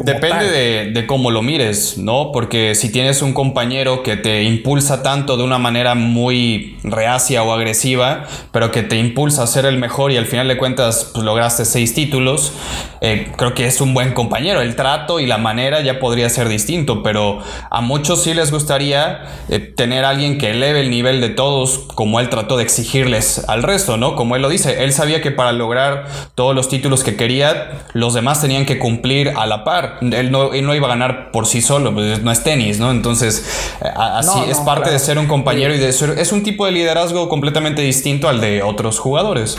depende 0.00 0.90
de, 0.92 1.06
cómo 1.06 1.30
lo 1.30 1.42
mires, 1.42 1.96
¿no? 1.96 2.32
Porque 2.32 2.74
si 2.74 2.90
tienes 2.90 3.22
un 3.22 3.32
compañero 3.32 4.02
que 4.02 4.16
te 4.16 4.42
impulsa 4.42 5.04
tanto 5.04 5.36
de 5.36 5.44
una 5.44 5.58
manera 5.58 5.94
muy 5.94 6.76
reacia 6.82 7.44
o 7.44 7.52
agresiva, 7.52 8.24
pero 8.50 8.72
que 8.72 8.82
te 8.82 8.96
impulsa 8.96 9.44
a 9.44 9.46
ser 9.46 9.64
el 9.64 9.78
mejor 9.78 10.10
y 10.10 10.16
al 10.16 10.26
final 10.26 10.48
de 10.48 10.58
cuentas 10.58 11.12
pues, 11.14 11.24
lograste 11.24 11.64
seis 11.64 11.94
títulos, 11.94 12.52
eh, 13.00 13.30
creo 13.36 13.54
que 13.54 13.66
es 13.66 13.80
un 13.80 13.94
buen 13.94 14.12
compañero. 14.12 14.60
El 14.60 14.74
trato 14.74 15.20
y 15.20 15.26
la 15.26 15.38
manera 15.38 15.80
ya 15.80 16.00
podría 16.00 16.28
ser 16.30 16.48
distinto, 16.48 17.04
pero 17.04 17.38
a 17.70 17.80
muchos 17.80 18.24
sí 18.24 18.34
les 18.34 18.50
gustaría 18.50 19.22
eh, 19.48 19.60
tener 19.60 20.04
a 20.04 20.08
alguien 20.08 20.36
que 20.36 20.50
eleve 20.50 20.80
el 20.80 20.90
nivel 20.90 21.20
de 21.20 21.28
todos, 21.28 21.78
como 21.94 22.18
él 22.18 22.28
trató 22.28 22.56
de 22.56 22.64
exigirles 22.64 23.44
al 23.48 23.62
resto, 23.62 23.96
¿no? 23.96 24.16
Como 24.16 24.34
él 24.34 24.42
lo 24.42 24.48
dice, 24.48 24.82
él 24.82 24.92
sabía 24.92 25.22
que 25.22 25.30
para 25.30 25.52
lograr 25.52 26.06
todos 26.34 26.56
los 26.56 26.68
títulos 26.68 27.04
que 27.04 27.14
quería, 27.14 27.84
los 28.00 28.14
demás 28.14 28.40
tenían 28.40 28.66
que 28.66 28.78
cumplir 28.78 29.34
a 29.36 29.46
la 29.46 29.62
par. 29.62 29.98
Él 30.00 30.32
no, 30.32 30.52
iba 30.52 30.86
a 30.86 30.90
ganar 30.90 31.30
por 31.30 31.46
sí 31.46 31.60
solo, 31.60 31.94
pues 31.94 32.22
no 32.22 32.32
es 32.32 32.42
tenis, 32.42 32.80
¿no? 32.80 32.90
Entonces, 32.90 33.76
así 33.96 34.40
es 34.48 34.58
parte 34.58 34.90
de 34.90 34.98
ser 34.98 35.18
un 35.18 35.26
compañero 35.26 35.74
y 35.74 35.78
de 35.78 35.92
ser, 35.92 36.18
es 36.18 36.32
un 36.32 36.42
tipo 36.42 36.66
de 36.66 36.72
liderazgo 36.72 37.28
completamente 37.28 37.82
distinto 37.82 38.28
al 38.28 38.40
de 38.40 38.62
otros 38.62 38.98
jugadores. 38.98 39.56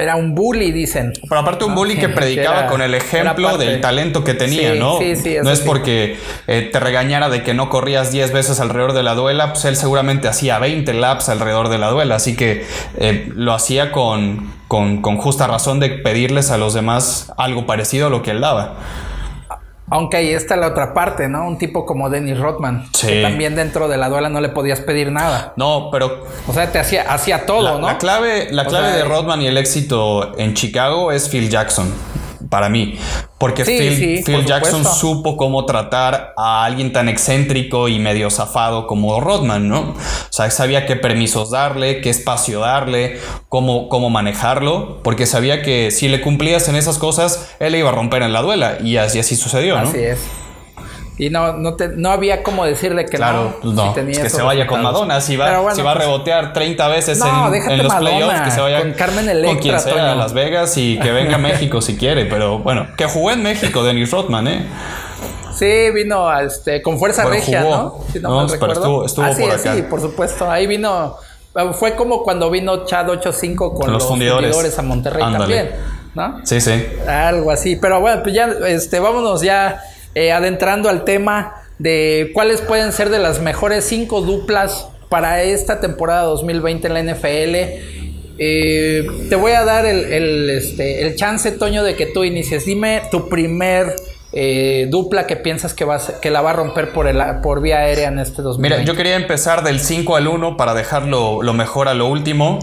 Era 0.00 0.14
un 0.14 0.32
bully, 0.32 0.70
dicen. 0.70 1.12
Pero 1.28 1.40
aparte 1.40 1.64
un 1.64 1.74
bully 1.74 1.96
que 1.96 2.08
predicaba 2.08 2.66
con 2.66 2.82
el 2.82 2.94
ejemplo 2.94 3.58
del 3.58 3.80
talento 3.80 4.22
que 4.22 4.32
tenía, 4.32 4.74
¿no? 4.74 4.96
Sí, 4.98 5.16
sí, 5.16 5.36
no 5.42 5.50
es 5.50 5.58
porque 5.58 6.16
eh, 6.46 6.68
te 6.72 6.78
regañara 6.78 7.28
de 7.28 7.42
que 7.42 7.52
no 7.52 7.68
corrías 7.68 8.12
10 8.12 8.32
veces 8.32 8.60
alrededor 8.60 8.92
de 8.92 9.02
la 9.02 9.14
duela, 9.14 9.52
pues 9.52 9.64
él 9.64 9.74
seguramente 9.74 10.28
hacía 10.28 10.60
20 10.60 10.94
laps 10.94 11.28
alrededor 11.28 11.68
de 11.68 11.78
la 11.78 11.88
duela, 11.88 12.14
así 12.14 12.36
que 12.36 12.64
eh, 12.96 13.28
lo 13.34 13.52
hacía 13.52 13.90
con, 13.90 14.52
con, 14.68 15.02
con 15.02 15.16
justa 15.16 15.48
razón 15.48 15.80
de 15.80 15.90
pedirles 15.90 16.52
a 16.52 16.58
los 16.58 16.74
demás 16.74 17.32
algo 17.36 17.66
parecido 17.66 18.06
a 18.06 18.10
lo 18.10 18.22
que 18.22 18.30
él 18.30 18.40
daba. 18.40 18.76
Aunque 19.90 20.18
ahí 20.18 20.28
está 20.28 20.56
la 20.56 20.68
otra 20.68 20.94
parte, 20.94 21.28
¿no? 21.28 21.46
Un 21.46 21.58
tipo 21.58 21.86
como 21.86 22.10
Dennis 22.10 22.38
Rodman. 22.38 22.86
Sí. 22.92 23.06
Que 23.06 23.22
también 23.22 23.54
dentro 23.54 23.88
de 23.88 23.96
la 23.96 24.08
duela 24.08 24.28
no 24.28 24.40
le 24.40 24.50
podías 24.50 24.80
pedir 24.80 25.10
nada. 25.10 25.52
No, 25.56 25.88
pero. 25.90 26.24
O 26.46 26.52
sea, 26.52 26.70
te 26.70 26.78
hacía, 26.78 27.12
hacía 27.12 27.46
todo, 27.46 27.78
¿no? 27.78 27.86
La 27.86 27.98
clave, 27.98 28.48
la 28.50 28.66
clave 28.66 28.92
de 28.92 29.04
Rodman 29.04 29.40
y 29.42 29.46
el 29.46 29.56
éxito 29.56 30.38
en 30.38 30.54
Chicago 30.54 31.12
es 31.12 31.28
Phil 31.28 31.48
Jackson 31.48 31.92
para 32.48 32.68
mí. 32.68 32.98
Porque 33.38 33.64
Phil, 33.64 34.44
Jackson 34.44 34.84
supo 34.84 35.36
cómo 35.36 35.64
tratar 35.64 36.34
a 36.36 36.64
alguien 36.64 36.92
tan 36.92 37.08
excéntrico 37.08 37.88
y 37.88 37.98
medio 37.98 38.30
zafado 38.30 38.86
como 38.86 39.20
Rodman, 39.20 39.68
¿no? 39.68 39.80
O 39.90 40.32
sea, 40.32 40.50
sabía 40.50 40.86
qué 40.86 40.96
permisos 40.96 41.50
darle, 41.50 42.00
qué 42.00 42.10
espacio 42.10 42.60
darle, 42.60 43.18
cómo, 43.48 43.88
cómo 43.88 44.10
manejarlo, 44.10 45.00
porque 45.02 45.26
sabía 45.26 45.62
que 45.62 45.90
si 45.90 46.08
le 46.08 46.20
cumplías 46.20 46.68
en 46.68 46.76
esas 46.76 46.98
cosas, 46.98 47.54
él 47.60 47.72
le 47.72 47.78
iba 47.78 47.90
a 47.90 47.92
romper 47.92 48.22
en 48.22 48.32
la 48.32 48.42
duela. 48.42 48.78
Y 48.82 48.96
así, 48.96 49.20
así 49.20 49.36
sucedió, 49.36 49.80
¿no? 49.80 49.88
Así 49.88 49.98
es. 49.98 50.18
Y 51.18 51.30
no, 51.30 51.54
no, 51.54 51.74
te, 51.74 51.88
no 51.88 52.10
había 52.10 52.44
como 52.44 52.64
decirle 52.64 53.04
que 53.06 53.18
no. 53.18 53.56
Pues 53.60 53.74
no, 53.74 53.92
que 53.92 54.30
se 54.30 54.40
vaya 54.40 54.68
con 54.68 54.82
Madonna. 54.82 55.20
Si 55.20 55.36
va, 55.36 55.60
va 55.60 55.72
a 55.72 55.74
pues 55.74 55.94
rebotear 55.96 56.52
30 56.52 56.88
veces 56.88 57.20
en, 57.20 57.82
los 57.82 57.94
playoffs, 57.94 58.40
que 58.42 58.50
se 58.52 58.60
vaya 58.60 58.80
con 58.80 58.92
Carmen 58.92 59.28
Electra, 59.28 59.52
con 59.52 59.62
quien 59.62 59.80
sea 59.80 60.12
a 60.12 60.14
Las 60.14 60.32
Vegas 60.32 60.76
y 60.76 60.98
que 61.00 61.10
venga 61.10 61.34
a 61.34 61.38
México 61.38 61.82
si 61.82 61.96
quiere. 61.96 62.26
Pero 62.26 62.60
bueno, 62.60 62.86
que 62.96 63.06
jugó 63.06 63.32
en 63.32 63.42
México 63.42 63.82
Dennis 63.82 64.12
Rodman, 64.12 64.46
¿eh? 64.46 64.66
Sí, 65.58 65.90
vino 65.92 66.32
este, 66.38 66.80
con 66.82 67.00
fuerza 67.00 67.24
regia, 67.24 67.62
¿no? 67.62 67.98
Si 68.12 68.20
no, 68.20 68.46
no 68.46 68.46
pero 68.46 68.72
estuvo, 68.72 69.04
estuvo 69.04 69.24
ah, 69.24 69.32
por 69.36 69.50
acá. 69.50 69.74
Sí, 69.74 69.82
por 69.82 70.00
supuesto. 70.00 70.48
Ahí 70.48 70.68
vino. 70.68 71.16
Fue 71.72 71.96
como 71.96 72.22
cuando 72.22 72.48
vino 72.48 72.84
Chad 72.84 73.10
85 73.10 73.74
con 73.74 73.92
los, 73.92 74.06
fundidores. 74.06 74.78
a 74.78 74.82
Monterrey 74.82 75.24
también, 75.32 75.70
¿no? 76.14 76.38
Sí, 76.44 76.60
sí. 76.60 76.86
Algo 77.08 77.50
así. 77.50 77.74
Pero 77.74 78.00
bueno, 78.00 78.22
pues 78.22 78.36
ya, 78.36 78.48
este, 78.68 79.00
vámonos 79.00 79.40
ya 79.40 79.82
eh, 80.18 80.32
adentrando 80.32 80.88
al 80.88 81.04
tema 81.04 81.62
de 81.78 82.32
cuáles 82.34 82.60
pueden 82.60 82.92
ser 82.92 83.08
de 83.08 83.20
las 83.20 83.40
mejores 83.40 83.84
cinco 83.84 84.20
duplas 84.20 84.88
para 85.08 85.44
esta 85.44 85.80
temporada 85.80 86.22
2020 86.22 86.88
en 86.88 86.94
la 86.94 87.02
NFL. 87.02 87.54
Eh, 88.40 89.06
te 89.28 89.36
voy 89.36 89.52
a 89.52 89.64
dar 89.64 89.86
el, 89.86 90.50
este, 90.50 91.06
el, 91.06 91.14
chance, 91.14 91.52
Toño, 91.52 91.84
de 91.84 91.94
que 91.94 92.06
tú 92.06 92.24
inicies. 92.24 92.66
Dime 92.66 93.02
tu 93.12 93.28
primer 93.28 93.94
eh, 94.32 94.88
dupla 94.90 95.28
que 95.28 95.36
piensas 95.36 95.72
que, 95.72 95.84
va 95.84 96.00
que 96.20 96.32
la 96.32 96.40
va 96.40 96.50
a 96.50 96.54
romper 96.54 96.92
por, 96.92 97.06
el, 97.06 97.22
por 97.40 97.62
vía 97.62 97.78
aérea 97.78 98.08
en 98.08 98.18
este 98.18 98.42
2020. 98.42 98.76
Mira, 98.76 98.92
yo 98.92 98.96
quería 98.96 99.14
empezar 99.14 99.62
del 99.62 99.78
5 99.78 100.16
al 100.16 100.26
1 100.26 100.56
para 100.56 100.74
dejarlo 100.74 101.44
lo 101.44 101.52
mejor 101.52 101.86
a 101.86 101.94
lo 101.94 102.08
último. 102.08 102.58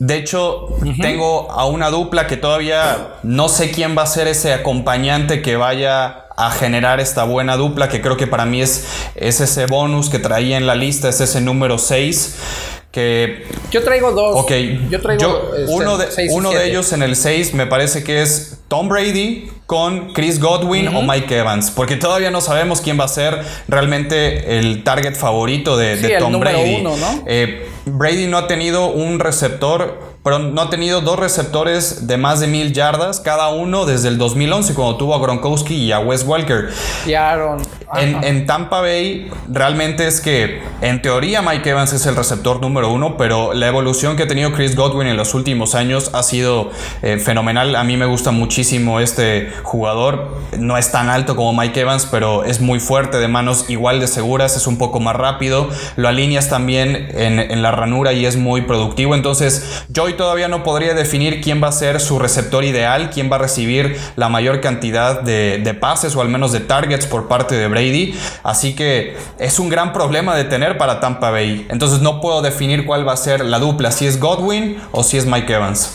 De 0.00 0.16
hecho, 0.16 0.68
tengo 1.02 1.52
a 1.52 1.66
una 1.66 1.90
dupla 1.90 2.26
que 2.26 2.38
todavía 2.38 3.16
no 3.22 3.50
sé 3.50 3.70
quién 3.70 3.96
va 3.96 4.04
a 4.04 4.06
ser 4.06 4.28
ese 4.28 4.54
acompañante 4.54 5.42
que 5.42 5.56
vaya 5.56 6.24
a 6.38 6.50
generar 6.50 7.00
esta 7.00 7.24
buena 7.24 7.58
dupla 7.58 7.90
que 7.90 8.00
creo 8.00 8.16
que 8.16 8.26
para 8.26 8.46
mí 8.46 8.62
es, 8.62 8.86
es 9.14 9.42
ese 9.42 9.66
bonus 9.66 10.08
que 10.08 10.18
traía 10.18 10.56
en 10.56 10.66
la 10.66 10.74
lista, 10.74 11.10
es 11.10 11.20
ese 11.20 11.42
número 11.42 11.76
6 11.76 12.79
que... 12.90 13.46
Yo 13.70 13.82
traigo 13.82 14.12
dos. 14.12 14.36
Ok. 14.36 14.52
Yo 14.90 15.00
traigo 15.00 15.52
este, 15.56 15.72
uno 15.72 15.96
de, 15.98 16.06
uno 16.30 16.50
de 16.50 16.68
ellos 16.68 16.92
en 16.92 17.02
el 17.02 17.16
6 17.16 17.54
me 17.54 17.66
parece 17.66 18.02
que 18.02 18.22
es 18.22 18.58
Tom 18.68 18.88
Brady 18.88 19.50
con 19.66 20.12
Chris 20.12 20.40
Godwin 20.40 20.88
o 20.88 21.02
Mike 21.02 21.38
Evans, 21.38 21.70
porque 21.70 21.96
todavía 21.96 22.30
no 22.30 22.40
sabemos 22.40 22.80
quién 22.80 22.98
va 22.98 23.04
a 23.04 23.08
ser 23.08 23.40
realmente 23.68 24.58
el 24.58 24.82
target 24.82 25.14
favorito 25.14 25.76
de, 25.76 25.96
Sí, 25.96 26.12
Tom 26.18 26.40
Brady. 26.40 26.76
uno, 26.80 26.96
¿no? 26.96 27.22
Eh, 27.26 27.68
Brady 27.86 28.26
no 28.26 28.38
ha 28.38 28.46
tenido 28.46 28.88
un 28.88 29.20
receptor, 29.20 30.09
no 30.22 30.60
ha 30.60 30.68
tenido 30.68 31.00
dos 31.00 31.18
receptores 31.18 32.06
de 32.06 32.18
más 32.18 32.40
de 32.40 32.46
mil 32.46 32.74
yardas 32.74 33.20
cada 33.20 33.48
uno 33.48 33.86
desde 33.86 34.08
el 34.08 34.18
2011 34.18 34.74
cuando 34.74 34.96
tuvo 34.96 35.14
a 35.14 35.18
Gronkowski 35.18 35.74
y 35.74 35.92
a 35.92 35.98
Wes 35.98 36.24
Welker. 36.24 36.68
Y 37.06 37.14
Aaron. 37.14 37.62
En, 37.96 38.22
en 38.22 38.46
Tampa 38.46 38.82
Bay 38.82 39.30
realmente 39.48 40.06
es 40.06 40.20
que 40.20 40.62
en 40.82 41.02
teoría 41.02 41.40
Mike 41.42 41.70
Evans 41.70 41.92
es 41.94 42.04
el 42.04 42.16
receptor 42.16 42.60
número 42.60 42.92
uno, 42.92 43.16
pero 43.16 43.54
la 43.54 43.66
evolución 43.66 44.16
que 44.16 44.24
ha 44.24 44.28
tenido 44.28 44.52
Chris 44.52 44.76
Godwin 44.76 45.08
en 45.08 45.16
los 45.16 45.34
últimos 45.34 45.74
años 45.74 46.10
ha 46.12 46.22
sido 46.22 46.70
eh, 47.02 47.18
fenomenal. 47.18 47.74
A 47.74 47.82
mí 47.82 47.96
me 47.96 48.06
gusta 48.06 48.30
muchísimo 48.30 49.00
este 49.00 49.50
jugador. 49.62 50.36
No 50.58 50.76
es 50.76 50.92
tan 50.92 51.08
alto 51.08 51.34
como 51.34 51.54
Mike 51.54 51.80
Evans, 51.80 52.06
pero 52.10 52.44
es 52.44 52.60
muy 52.60 52.78
fuerte, 52.78 53.18
de 53.18 53.26
manos 53.26 53.64
igual 53.68 54.00
de 54.00 54.06
seguras, 54.06 54.54
es 54.56 54.66
un 54.66 54.76
poco 54.76 55.00
más 55.00 55.16
rápido. 55.16 55.68
Lo 55.96 56.08
alineas 56.08 56.50
también 56.50 57.08
en, 57.14 57.40
en 57.40 57.62
la 57.62 57.72
ranura 57.72 58.12
y 58.12 58.26
es 58.26 58.36
muy 58.36 58.62
productivo. 58.62 59.14
Entonces 59.14 59.84
yo 59.88 60.09
hoy 60.10 60.16
todavía 60.16 60.48
no 60.48 60.62
podría 60.64 60.94
definir 60.94 61.40
quién 61.40 61.62
va 61.62 61.68
a 61.68 61.72
ser 61.72 62.00
su 62.00 62.18
receptor 62.18 62.64
ideal, 62.64 63.10
quién 63.10 63.30
va 63.30 63.36
a 63.36 63.38
recibir 63.38 63.96
la 64.16 64.28
mayor 64.28 64.60
cantidad 64.60 65.20
de, 65.20 65.58
de 65.62 65.74
pases 65.74 66.16
o 66.16 66.20
al 66.20 66.28
menos 66.28 66.52
de 66.52 66.60
targets 66.60 67.06
por 67.06 67.28
parte 67.28 67.54
de 67.54 67.68
Brady. 67.68 68.14
Así 68.42 68.74
que 68.74 69.16
es 69.38 69.58
un 69.58 69.68
gran 69.68 69.92
problema 69.92 70.36
de 70.36 70.44
tener 70.44 70.78
para 70.78 71.00
Tampa 71.00 71.30
Bay. 71.30 71.66
Entonces 71.70 72.00
no 72.00 72.20
puedo 72.20 72.42
definir 72.42 72.86
cuál 72.86 73.06
va 73.06 73.12
a 73.12 73.16
ser 73.16 73.44
la 73.44 73.58
dupla, 73.58 73.92
si 73.92 74.06
es 74.06 74.18
Godwin 74.18 74.78
o 74.92 75.02
si 75.04 75.16
es 75.16 75.26
Mike 75.26 75.52
Evans. 75.52 75.92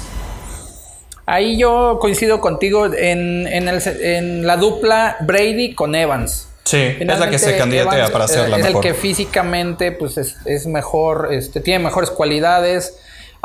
Ahí 1.26 1.58
yo 1.58 1.98
coincido 2.00 2.40
contigo 2.40 2.86
en, 2.86 3.48
en, 3.48 3.68
el- 3.68 3.82
en 4.02 4.46
la 4.48 4.58
dupla 4.58 5.18
Brady 5.22 5.74
con 5.74 5.96
Evans. 5.96 6.48
Sí, 6.64 6.78
es 7.00 7.20
la 7.20 7.30
que 7.30 7.38
se 7.38 7.58
candidatea 7.58 7.98
Evans, 8.00 8.12
para 8.12 8.28
ser 8.28 8.50
la 8.50 8.58
es 8.58 8.64
mejor. 8.66 8.86
el 8.86 8.92
que 8.94 8.98
físicamente 9.00 9.92
pues 9.92 10.18
es, 10.18 10.38
es 10.46 10.66
mejor, 10.68 11.30
este, 11.32 11.60
tiene 11.60 11.84
mejores 11.84 12.10
cualidades. 12.10 12.98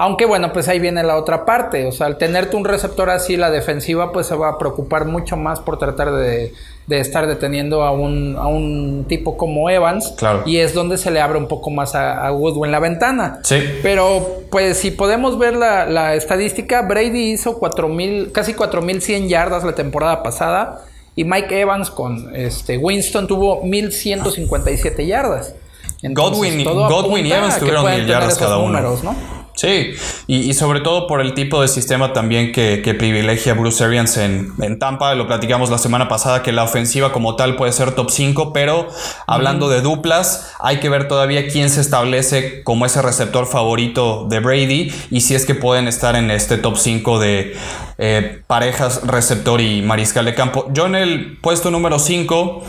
Aunque 0.02 0.24
bueno, 0.24 0.50
pues 0.54 0.66
ahí 0.66 0.78
viene 0.78 1.02
la 1.02 1.18
otra 1.18 1.44
parte. 1.44 1.86
O 1.86 1.92
sea, 1.92 2.06
al 2.06 2.16
tenerte 2.16 2.56
un 2.56 2.64
receptor 2.64 3.10
así, 3.10 3.36
la 3.36 3.50
defensiva 3.50 4.12
pues 4.12 4.26
se 4.28 4.34
va 4.34 4.48
a 4.48 4.56
preocupar 4.58 5.04
mucho 5.04 5.36
más 5.36 5.60
por 5.60 5.78
tratar 5.78 6.10
de, 6.12 6.54
de 6.86 7.00
estar 7.00 7.26
deteniendo 7.26 7.82
a 7.82 7.90
un, 7.90 8.34
a 8.38 8.46
un 8.46 9.04
tipo 9.06 9.36
como 9.36 9.68
Evans. 9.68 10.14
Claro. 10.16 10.42
Y 10.46 10.56
es 10.56 10.72
donde 10.72 10.96
se 10.96 11.10
le 11.10 11.20
abre 11.20 11.36
un 11.36 11.48
poco 11.48 11.68
más 11.68 11.94
a, 11.94 12.26
a 12.28 12.32
la 12.32 12.78
ventana. 12.78 13.40
Sí. 13.42 13.62
Pero 13.82 14.26
pues 14.50 14.78
si 14.78 14.90
podemos 14.90 15.38
ver 15.38 15.54
la, 15.54 15.84
la 15.84 16.14
estadística, 16.14 16.80
Brady 16.80 17.32
hizo 17.32 17.58
4000, 17.58 18.32
casi 18.32 18.54
4100 18.54 19.28
yardas 19.28 19.64
la 19.64 19.74
temporada 19.74 20.22
pasada 20.22 20.80
y 21.14 21.24
Mike 21.24 21.60
Evans 21.60 21.90
con 21.90 22.34
este 22.34 22.78
Winston 22.78 23.26
tuvo 23.26 23.62
1157 23.64 25.06
yardas. 25.06 25.54
Godwin 26.02 26.60
y- 26.60 26.64
todo 26.64 26.88
Godwin 26.88 27.26
y 27.26 27.32
Evans 27.32 27.58
tuvieron 27.58 27.84
mil 27.84 28.06
yardas 28.06 28.38
cada 28.38 28.56
uno. 28.56 28.68
números, 28.68 29.04
¿no? 29.04 29.39
Sí, 29.60 29.92
y, 30.26 30.48
y 30.48 30.54
sobre 30.54 30.80
todo 30.80 31.06
por 31.06 31.20
el 31.20 31.34
tipo 31.34 31.60
de 31.60 31.68
sistema 31.68 32.14
también 32.14 32.50
que, 32.50 32.80
que 32.82 32.94
privilegia 32.94 33.52
Bruce 33.52 33.84
Arians 33.84 34.16
en, 34.16 34.54
en 34.62 34.78
Tampa. 34.78 35.14
Lo 35.14 35.26
platicamos 35.26 35.68
la 35.68 35.76
semana 35.76 36.08
pasada 36.08 36.42
que 36.42 36.50
la 36.50 36.62
ofensiva 36.62 37.12
como 37.12 37.36
tal 37.36 37.56
puede 37.56 37.70
ser 37.72 37.94
top 37.94 38.10
5, 38.10 38.54
pero 38.54 38.88
hablando 39.26 39.68
de 39.68 39.82
duplas, 39.82 40.54
hay 40.60 40.80
que 40.80 40.88
ver 40.88 41.08
todavía 41.08 41.46
quién 41.46 41.68
se 41.68 41.82
establece 41.82 42.62
como 42.62 42.86
ese 42.86 43.02
receptor 43.02 43.46
favorito 43.46 44.26
de 44.30 44.40
Brady 44.40 44.94
y 45.10 45.20
si 45.20 45.34
es 45.34 45.44
que 45.44 45.54
pueden 45.54 45.88
estar 45.88 46.16
en 46.16 46.30
este 46.30 46.56
top 46.56 46.78
5 46.78 47.18
de 47.18 47.54
eh, 47.98 48.40
parejas 48.46 49.06
receptor 49.06 49.60
y 49.60 49.82
mariscal 49.82 50.24
de 50.24 50.34
campo. 50.34 50.68
Yo 50.72 50.86
en 50.86 50.94
el 50.94 51.36
puesto 51.38 51.70
número 51.70 51.98
5 51.98 52.64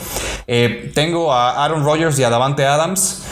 tengo 0.94 1.32
a 1.32 1.64
Aaron 1.64 1.86
Rodgers 1.86 2.20
y 2.20 2.26
a 2.26 2.30
Davante 2.30 2.66
Adams. 2.66 3.24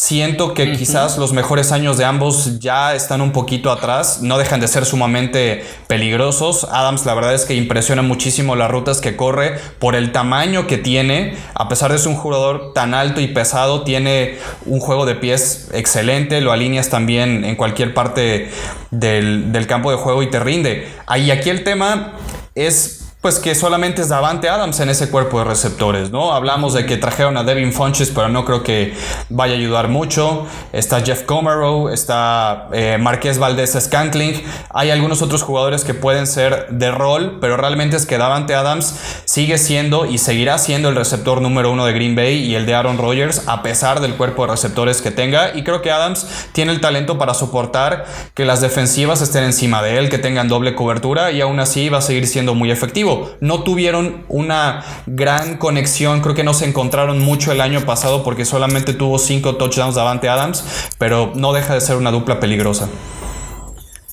Siento 0.00 0.54
que 0.54 0.70
quizás 0.76 1.18
los 1.18 1.32
mejores 1.32 1.72
años 1.72 1.98
de 1.98 2.04
ambos 2.04 2.60
ya 2.60 2.94
están 2.94 3.20
un 3.20 3.32
poquito 3.32 3.72
atrás, 3.72 4.20
no 4.22 4.38
dejan 4.38 4.60
de 4.60 4.68
ser 4.68 4.84
sumamente 4.84 5.64
peligrosos. 5.88 6.68
Adams 6.70 7.04
la 7.04 7.14
verdad 7.14 7.34
es 7.34 7.44
que 7.44 7.56
impresiona 7.56 8.02
muchísimo 8.02 8.54
las 8.54 8.70
rutas 8.70 9.00
que 9.00 9.16
corre 9.16 9.58
por 9.80 9.96
el 9.96 10.12
tamaño 10.12 10.68
que 10.68 10.78
tiene, 10.78 11.36
a 11.52 11.68
pesar 11.68 11.90
de 11.90 11.98
ser 11.98 12.10
un 12.10 12.14
jugador 12.14 12.72
tan 12.74 12.94
alto 12.94 13.20
y 13.20 13.26
pesado, 13.26 13.82
tiene 13.82 14.38
un 14.66 14.78
juego 14.78 15.04
de 15.04 15.16
pies 15.16 15.66
excelente, 15.74 16.40
lo 16.42 16.52
alineas 16.52 16.90
también 16.90 17.44
en 17.44 17.56
cualquier 17.56 17.92
parte 17.92 18.52
del, 18.92 19.50
del 19.50 19.66
campo 19.66 19.90
de 19.90 19.96
juego 19.96 20.22
y 20.22 20.30
te 20.30 20.38
rinde. 20.38 20.88
Ahí 21.08 21.32
aquí 21.32 21.50
el 21.50 21.64
tema 21.64 22.12
es 22.54 22.97
pues 23.20 23.40
que 23.40 23.56
solamente 23.56 24.02
es 24.02 24.10
Davante 24.10 24.48
Adams 24.48 24.78
en 24.78 24.90
ese 24.90 25.10
cuerpo 25.10 25.40
de 25.40 25.44
receptores, 25.44 26.12
¿no? 26.12 26.32
Hablamos 26.32 26.72
de 26.72 26.86
que 26.86 26.96
trajeron 26.96 27.36
a 27.36 27.42
Devin 27.42 27.72
Funches, 27.72 28.10
pero 28.10 28.28
no 28.28 28.44
creo 28.44 28.62
que 28.62 28.94
vaya 29.28 29.54
a 29.54 29.56
ayudar 29.56 29.88
mucho. 29.88 30.46
Está 30.72 31.00
Jeff 31.00 31.24
Comerow, 31.24 31.88
está 31.88 32.68
eh, 32.72 32.96
Marqués 33.00 33.40
Valdés 33.40 33.76
Scantling. 33.76 34.40
Hay 34.70 34.90
algunos 34.92 35.20
otros 35.20 35.42
jugadores 35.42 35.82
que 35.82 35.94
pueden 35.94 36.28
ser 36.28 36.68
de 36.70 36.92
rol, 36.92 37.38
pero 37.40 37.56
realmente 37.56 37.96
es 37.96 38.06
que 38.06 38.18
Davante 38.18 38.54
Adams 38.54 38.94
sigue 39.24 39.58
siendo 39.58 40.06
y 40.06 40.18
seguirá 40.18 40.56
siendo 40.58 40.88
el 40.88 40.94
receptor 40.94 41.42
número 41.42 41.72
uno 41.72 41.86
de 41.86 41.94
Green 41.94 42.14
Bay 42.14 42.36
y 42.36 42.54
el 42.54 42.66
de 42.66 42.76
Aaron 42.76 42.98
Rodgers, 42.98 43.42
a 43.48 43.64
pesar 43.64 43.98
del 43.98 44.14
cuerpo 44.14 44.46
de 44.46 44.52
receptores 44.52 45.02
que 45.02 45.10
tenga. 45.10 45.56
Y 45.56 45.64
creo 45.64 45.82
que 45.82 45.90
Adams 45.90 46.24
tiene 46.52 46.70
el 46.70 46.80
talento 46.80 47.18
para 47.18 47.34
soportar 47.34 48.06
que 48.34 48.44
las 48.44 48.60
defensivas 48.60 49.22
estén 49.22 49.42
encima 49.42 49.82
de 49.82 49.98
él, 49.98 50.08
que 50.08 50.18
tengan 50.18 50.46
doble 50.46 50.76
cobertura 50.76 51.32
y 51.32 51.40
aún 51.40 51.58
así 51.58 51.88
va 51.88 51.98
a 51.98 52.02
seguir 52.02 52.28
siendo 52.28 52.54
muy 52.54 52.70
efectivo. 52.70 53.07
No 53.40 53.62
tuvieron 53.62 54.24
una 54.28 54.84
gran 55.06 55.56
conexión, 55.58 56.20
creo 56.20 56.34
que 56.34 56.44
no 56.44 56.54
se 56.54 56.66
encontraron 56.66 57.18
mucho 57.18 57.52
el 57.52 57.60
año 57.60 57.84
pasado 57.86 58.22
porque 58.22 58.44
solamente 58.44 58.92
tuvo 58.94 59.18
cinco 59.18 59.56
touchdowns 59.56 59.94
Davante 59.94 60.28
Adams, 60.28 60.64
pero 60.98 61.32
no 61.34 61.52
deja 61.52 61.74
de 61.74 61.80
ser 61.80 61.96
una 61.96 62.10
dupla 62.10 62.40
peligrosa. 62.40 62.88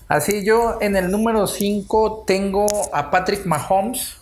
Así 0.07 0.45
yo 0.45 0.77
en 0.81 0.95
el 0.95 1.09
número 1.09 1.47
5 1.47 2.25
tengo 2.27 2.67
a 2.93 3.09
Patrick 3.09 3.45
Mahomes 3.45 4.17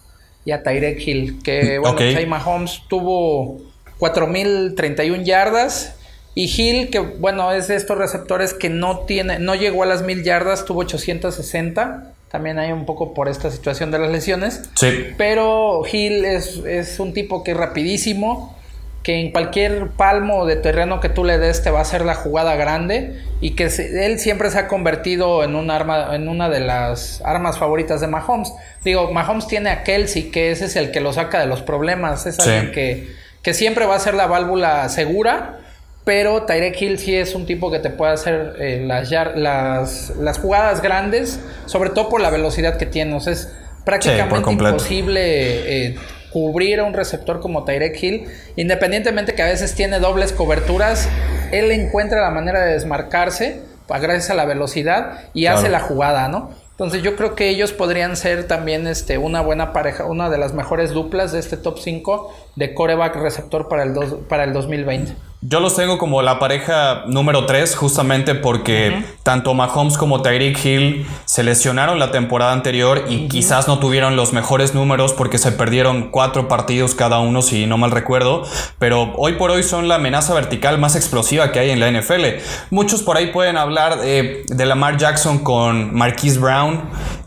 y 0.46 0.52
a 0.52 0.64
Tyrek 0.64 1.06
Hill, 1.06 1.42
que 1.44 1.78
bueno, 1.80 1.96
Ok. 1.96 1.98
pues 1.98 2.16
ahí 2.16 2.26
Mahomes 2.26 2.82
tuvo 2.88 3.58
4031 3.98 5.24
yardas 5.24 5.96
y 6.36 6.46
Hill 6.46 6.90
que 6.90 7.00
bueno, 7.00 7.52
es 7.52 7.68
de 7.68 7.76
estos 7.76 7.98
receptores 7.98 8.54
que 8.54 8.70
no 8.70 9.00
tiene 9.00 9.40
no 9.40 9.56
llegó 9.56 9.84
a 9.84 9.86
las 9.86 10.04
1000 10.04 10.24
yardas, 10.24 10.66
tuvo 10.66 10.82
860. 10.82 12.13
También 12.34 12.58
hay 12.58 12.72
un 12.72 12.88
poco 12.88 13.14
por 13.14 13.30
esta 13.30 13.52
situación 13.52 13.92
de 13.92 14.00
las 14.00 14.10
lesiones. 14.10 14.64
Sí. 14.74 14.90
Pero 15.20 15.84
Hill 15.86 16.26
es, 16.26 16.58
es 16.66 17.00
un 17.00 17.14
tipo 17.14 17.44
que 17.44 17.52
es 17.52 17.58
rapidísimo, 17.58 18.58
que 19.04 19.20
en 19.20 19.32
cualquier 19.32 19.90
palmo 19.90 20.48
de 20.48 20.56
terreno 20.56 21.00
que 21.00 21.10
tú 21.10 21.24
le 21.26 21.38
des 21.38 21.62
te 21.62 21.70
va 21.70 21.78
a 21.78 21.82
hacer 21.84 22.04
la 22.04 22.16
jugada 22.16 22.56
grande 22.56 23.22
y 23.40 23.52
que 23.52 23.70
se- 23.70 24.08
él 24.08 24.18
siempre 24.18 24.50
se 24.50 24.58
ha 24.58 24.68
convertido 24.68 25.44
en 25.44 25.54
un 25.54 25.70
arma, 25.70 26.16
en 26.16 26.28
una 26.28 26.50
de 26.50 26.62
las 26.62 27.22
armas 27.24 27.60
favoritas 27.60 28.02
de 28.02 28.08
Mahomes. 28.08 28.52
Digo, 28.84 29.12
Mahomes 29.12 29.46
tiene 29.46 29.70
a 29.70 29.84
Kelsey, 29.84 30.32
que 30.32 30.50
ese 30.50 30.66
es 30.66 30.76
el 30.76 30.90
que 30.90 31.02
lo 31.02 31.14
saca 31.14 31.40
de 31.40 31.46
los 31.46 31.62
problemas, 31.62 32.26
es 32.26 32.38
Sí. 32.38 32.50
alguien 32.50 32.72
que, 32.72 33.14
que 33.44 33.54
siempre 33.54 33.86
va 33.86 33.96
a 33.96 34.00
ser 34.00 34.16
la 34.16 34.26
válvula 34.26 34.90
segura. 34.90 35.60
Pero 36.06 36.44
Tyreek 36.44 36.82
Hill 36.82 37.00
sí 37.00 37.16
es 37.16 37.34
un 37.34 37.46
tipo 37.46 37.72
que 37.72 37.80
te 37.80 37.90
puede 37.90 38.12
hacer 38.14 38.56
eh, 38.60 38.84
las, 38.86 39.10
las, 39.36 40.14
las 40.20 40.40
jugadas 40.40 40.82
grandes, 40.82 41.40
sobre 41.66 41.90
todo 41.92 42.10
por 42.10 42.20
la 42.22 42.30
velocidad 42.30 42.78
que 42.78 42.86
tiene. 42.86 43.16
O 43.16 43.20
sea, 43.22 43.34
es 43.34 43.52
prácticamente 43.86 44.36
imposible 44.72 45.86
eh, 45.88 45.96
cubrir 46.32 46.80
a 46.82 46.84
un 46.84 46.94
receptor 46.94 47.40
como 47.40 47.64
Tyreek 47.64 48.02
Hill. 48.04 48.26
Independientemente 48.58 49.34
que 49.34 49.44
a 49.44 49.46
veces 49.48 49.76
tiene 49.76 50.00
dobles 50.00 50.34
coberturas, 50.34 51.08
él 51.52 51.72
encuentra 51.72 52.22
la 52.22 52.32
manera 52.32 52.66
de 52.66 52.74
desmarcarse 52.74 53.62
gracias 53.88 54.32
a 54.32 54.34
la 54.34 54.46
velocidad 54.46 55.20
y 55.36 55.44
Claro. 55.44 55.60
hace 55.60 55.70
la 55.70 55.80
jugada, 55.80 56.28
¿no? 56.28 56.50
Entonces 56.72 57.04
yo 57.04 57.16
creo 57.16 57.36
que 57.36 57.50
ellos 57.50 57.72
podrían 57.74 58.18
ser 58.18 58.48
también 58.48 58.88
este, 58.88 59.20
una 59.20 59.42
buena 59.42 59.72
pareja, 59.72 60.06
una 60.06 60.32
de 60.32 60.40
las 60.40 60.54
mejores 60.56 60.90
duplas 60.92 61.32
de 61.32 61.38
este 61.40 61.58
top 61.58 61.78
5 61.78 62.34
de 62.56 62.74
coreback 62.74 63.16
receptor 63.18 63.68
para 63.70 63.84
el, 63.84 63.94
dos- 63.94 64.16
para 64.28 64.46
el 64.46 64.54
2020. 64.54 65.14
Yo 65.46 65.60
los 65.60 65.76
tengo 65.76 65.98
como 65.98 66.22
la 66.22 66.40
pareja 66.40 67.04
número 67.06 67.46
3 67.46 67.76
justamente 67.76 68.34
porque 68.34 69.04
tanto 69.24 69.54
Mahomes 69.54 69.98
como 69.98 70.22
Tyreek 70.22 70.64
Hill 70.64 71.06
se 71.26 71.44
lesionaron 71.44 72.00
la 72.00 72.12
temporada 72.12 72.54
anterior 72.54 73.04
y 73.10 73.28
quizás 73.28 73.68
no 73.68 73.78
tuvieron 73.78 74.16
los 74.16 74.32
mejores 74.32 74.74
números 74.74 75.12
porque 75.12 75.38
se 75.38 75.52
perdieron 75.52 76.12
cuatro 76.12 76.48
partidos 76.48 76.96
cada 76.96 77.20
uno 77.20 77.42
si 77.42 77.66
no 77.66 77.78
mal 77.78 77.92
recuerdo, 77.92 78.44
pero 78.80 79.12
hoy 79.18 79.34
por 79.34 79.52
hoy 79.52 79.64
son 79.64 79.90
la 79.90 79.96
amenaza 79.96 80.34
vertical 80.34 80.78
más 80.78 80.96
explosiva 80.96 81.52
que 81.52 81.60
hay 81.60 81.72
en 81.72 81.82
la 81.82 81.92
NFL. 81.92 82.42
Muchos 82.70 83.04
por 83.04 83.18
ahí 83.18 83.28
pueden 83.28 83.58
hablar 83.58 84.00
eh, 84.02 84.44
de 84.48 84.66
Lamar 84.66 84.96
Jackson 84.96 85.40
con 85.40 85.94
Marquise 85.94 86.40
Brown, 86.40 86.84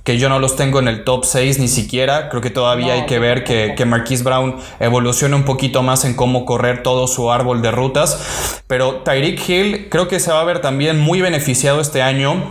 que 0.06 0.18
yo 0.18 0.28
no 0.28 0.38
los 0.38 0.54
tengo 0.54 0.78
en 0.78 0.86
el 0.86 1.02
top 1.02 1.25
6 1.25 1.58
ni 1.58 1.66
siquiera, 1.66 2.28
creo 2.28 2.40
que 2.40 2.50
todavía 2.50 2.92
hay 2.92 3.06
que 3.06 3.18
ver 3.18 3.42
que, 3.42 3.75
que 3.76 3.84
Marquise 3.84 4.22
Brown 4.22 4.54
evolucione 4.78 5.34
un 5.34 5.42
poquito 5.42 5.82
más 5.82 6.04
en 6.04 6.14
cómo 6.14 6.44
correr 6.44 6.84
todo 6.84 7.08
su 7.08 7.32
árbol 7.32 7.60
de 7.60 7.72
rutas. 7.72 8.62
Pero 8.68 8.98
Tyreek 8.98 9.48
Hill 9.48 9.88
creo 9.90 10.06
que 10.06 10.20
se 10.20 10.30
va 10.30 10.40
a 10.42 10.44
ver 10.44 10.60
también 10.60 11.00
muy 11.00 11.20
beneficiado 11.22 11.80
este 11.80 12.02
año 12.02 12.44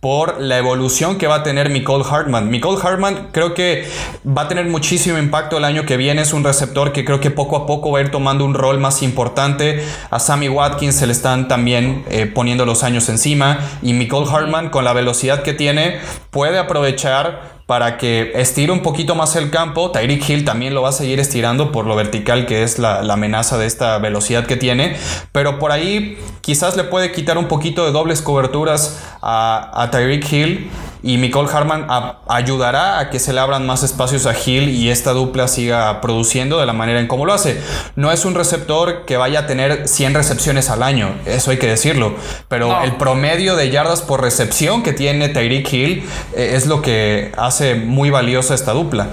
por 0.00 0.40
la 0.40 0.58
evolución 0.58 1.18
que 1.18 1.26
va 1.26 1.36
a 1.36 1.42
tener 1.42 1.70
Nicole 1.70 2.04
Hartman. 2.08 2.50
Nicole 2.50 2.78
Hartman 2.82 3.28
creo 3.32 3.54
que 3.54 3.88
va 4.26 4.42
a 4.42 4.48
tener 4.48 4.66
muchísimo 4.66 5.18
impacto 5.18 5.56
el 5.58 5.64
año 5.64 5.86
que 5.86 5.96
viene. 5.96 6.22
Es 6.22 6.32
un 6.32 6.44
receptor 6.44 6.92
que 6.92 7.04
creo 7.04 7.20
que 7.20 7.30
poco 7.30 7.56
a 7.56 7.66
poco 7.66 7.90
va 7.90 7.98
a 7.98 8.02
ir 8.02 8.10
tomando 8.10 8.44
un 8.44 8.54
rol 8.54 8.78
más 8.78 9.02
importante. 9.02 9.82
A 10.10 10.18
Sammy 10.18 10.48
Watkins 10.48 10.96
se 10.96 11.06
le 11.06 11.12
están 11.12 11.48
también 11.48 12.04
eh, 12.10 12.26
poniendo 12.26 12.66
los 12.66 12.82
años 12.84 13.08
encima. 13.08 13.58
Y 13.82 13.94
Nicole 13.94 14.30
Hartman, 14.30 14.70
con 14.70 14.84
la 14.84 14.92
velocidad 14.92 15.42
que 15.42 15.54
tiene, 15.54 15.98
puede 16.30 16.58
aprovechar 16.58 17.55
para 17.66 17.98
que 17.98 18.32
estire 18.36 18.70
un 18.70 18.80
poquito 18.80 19.16
más 19.16 19.34
el 19.34 19.50
campo. 19.50 19.90
Tyreek 19.90 20.28
Hill 20.28 20.44
también 20.44 20.72
lo 20.72 20.82
va 20.82 20.90
a 20.90 20.92
seguir 20.92 21.18
estirando 21.18 21.72
por 21.72 21.86
lo 21.86 21.96
vertical 21.96 22.46
que 22.46 22.62
es 22.62 22.78
la, 22.78 23.00
amenaza 23.00 23.58
de 23.58 23.66
esta 23.66 23.98
velocidad 23.98 24.46
que 24.46 24.56
tiene. 24.56 24.96
Pero 25.32 25.58
por 25.58 25.72
ahí 25.72 26.16
quizás 26.42 26.76
le 26.76 26.84
puede 26.84 27.10
quitar 27.10 27.38
un 27.38 27.48
poquito 27.48 27.84
de 27.84 27.90
dobles 27.90 28.22
coberturas 28.22 29.02
a, 29.20 29.82
a 29.82 29.90
Tyreek 29.90 30.32
Hill 30.32 30.70
y 31.02 31.16
Nicole 31.16 31.48
Harman 31.52 31.86
ayudará 32.28 32.98
a 32.98 33.10
que 33.10 33.18
se 33.18 33.32
le 33.32 33.40
abran 33.40 33.66
más 33.66 33.82
espacios 33.82 34.26
a 34.26 34.34
Hill 34.34 34.68
y 34.68 34.90
esta 34.90 35.12
dupla 35.12 35.48
siga 35.48 36.00
produciendo 36.00 36.58
de 36.58 36.66
la 36.66 36.72
manera 36.72 37.00
en 37.00 37.06
cómo 37.06 37.26
lo 37.26 37.32
hace. 37.32 37.60
No 37.94 38.12
es 38.12 38.24
un 38.24 38.34
receptor 38.34 39.04
que 39.04 39.16
vaya 39.16 39.40
a 39.40 39.46
tener 39.46 39.88
100 39.88 40.14
recepciones 40.14 40.70
al 40.70 40.82
año, 40.82 41.14
eso 41.26 41.50
hay 41.50 41.58
que 41.58 41.66
decirlo, 41.66 42.14
pero 42.48 42.82
el 42.82 42.96
promedio 42.96 43.56
de 43.56 43.70
yardas 43.70 44.02
por 44.02 44.20
recepción 44.20 44.82
que 44.82 44.92
tiene 44.92 45.28
Tyreek 45.28 45.72
Hill 45.72 46.04
eh, 46.34 46.52
es 46.54 46.66
lo 46.66 46.82
que 46.82 47.32
hace 47.36 47.74
muy 47.74 48.10
valiosa 48.10 48.54
esta 48.54 48.72
dupla. 48.72 49.08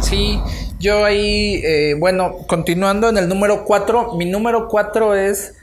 Sí, 0.00 0.40
yo 0.78 1.04
ahí, 1.04 1.62
eh, 1.64 1.94
bueno, 1.98 2.36
continuando 2.46 3.08
en 3.08 3.16
el 3.16 3.28
número 3.28 3.64
4, 3.64 4.14
mi 4.14 4.26
número 4.26 4.68
4 4.68 5.14
es 5.14 5.54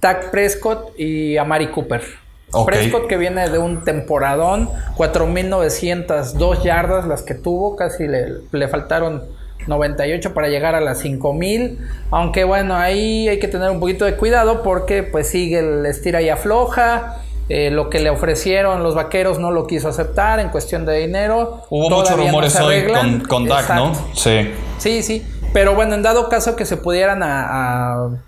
Tack 0.00 0.30
Prescott 0.30 0.98
y 0.98 1.36
Amari 1.36 1.68
Cooper. 1.68 2.19
Prescott 2.66 3.06
que 3.06 3.16
viene 3.16 3.48
de 3.48 3.58
un 3.58 3.84
temporadón, 3.84 4.68
4.902 4.96 6.62
yardas 6.62 7.06
las 7.06 7.22
que 7.22 7.34
tuvo, 7.34 7.76
casi 7.76 8.06
le, 8.08 8.68
faltaron 8.68 9.22
98 9.66 10.34
para 10.34 10.48
llegar 10.48 10.74
a 10.74 10.80
las 10.80 10.98
5000. 11.00 11.78
Aunque 12.10 12.44
bueno, 12.44 12.76
ahí 12.76 13.28
hay 13.28 13.38
que 13.38 13.48
tener 13.48 13.70
un 13.70 13.80
poquito 13.80 14.04
de 14.04 14.16
cuidado 14.16 14.62
porque 14.62 15.02
pues 15.02 15.28
sigue 15.28 15.58
el 15.60 15.86
estira 15.86 16.22
y 16.22 16.28
afloja. 16.28 17.18
Eh, 17.48 17.70
lo 17.72 17.90
que 17.90 17.98
le 17.98 18.10
ofrecieron 18.10 18.84
los 18.84 18.94
vaqueros 18.94 19.40
no 19.40 19.50
lo 19.50 19.66
quiso 19.66 19.88
aceptar 19.88 20.38
en 20.38 20.50
cuestión 20.50 20.86
de 20.86 20.98
dinero. 20.98 21.64
Hubo 21.68 21.90
muchos 21.90 22.16
rumores 22.16 22.54
hoy 22.60 22.84
con, 22.86 23.20
con 23.22 23.46
Dak, 23.46 23.74
¿no? 23.74 23.92
Sí. 24.14 24.52
Sí, 24.78 25.02
sí. 25.02 25.26
Pero 25.52 25.74
bueno, 25.74 25.94
en 25.94 26.02
dado 26.02 26.28
caso 26.28 26.54
que 26.54 26.64
se 26.64 26.76
pudieran 26.76 27.20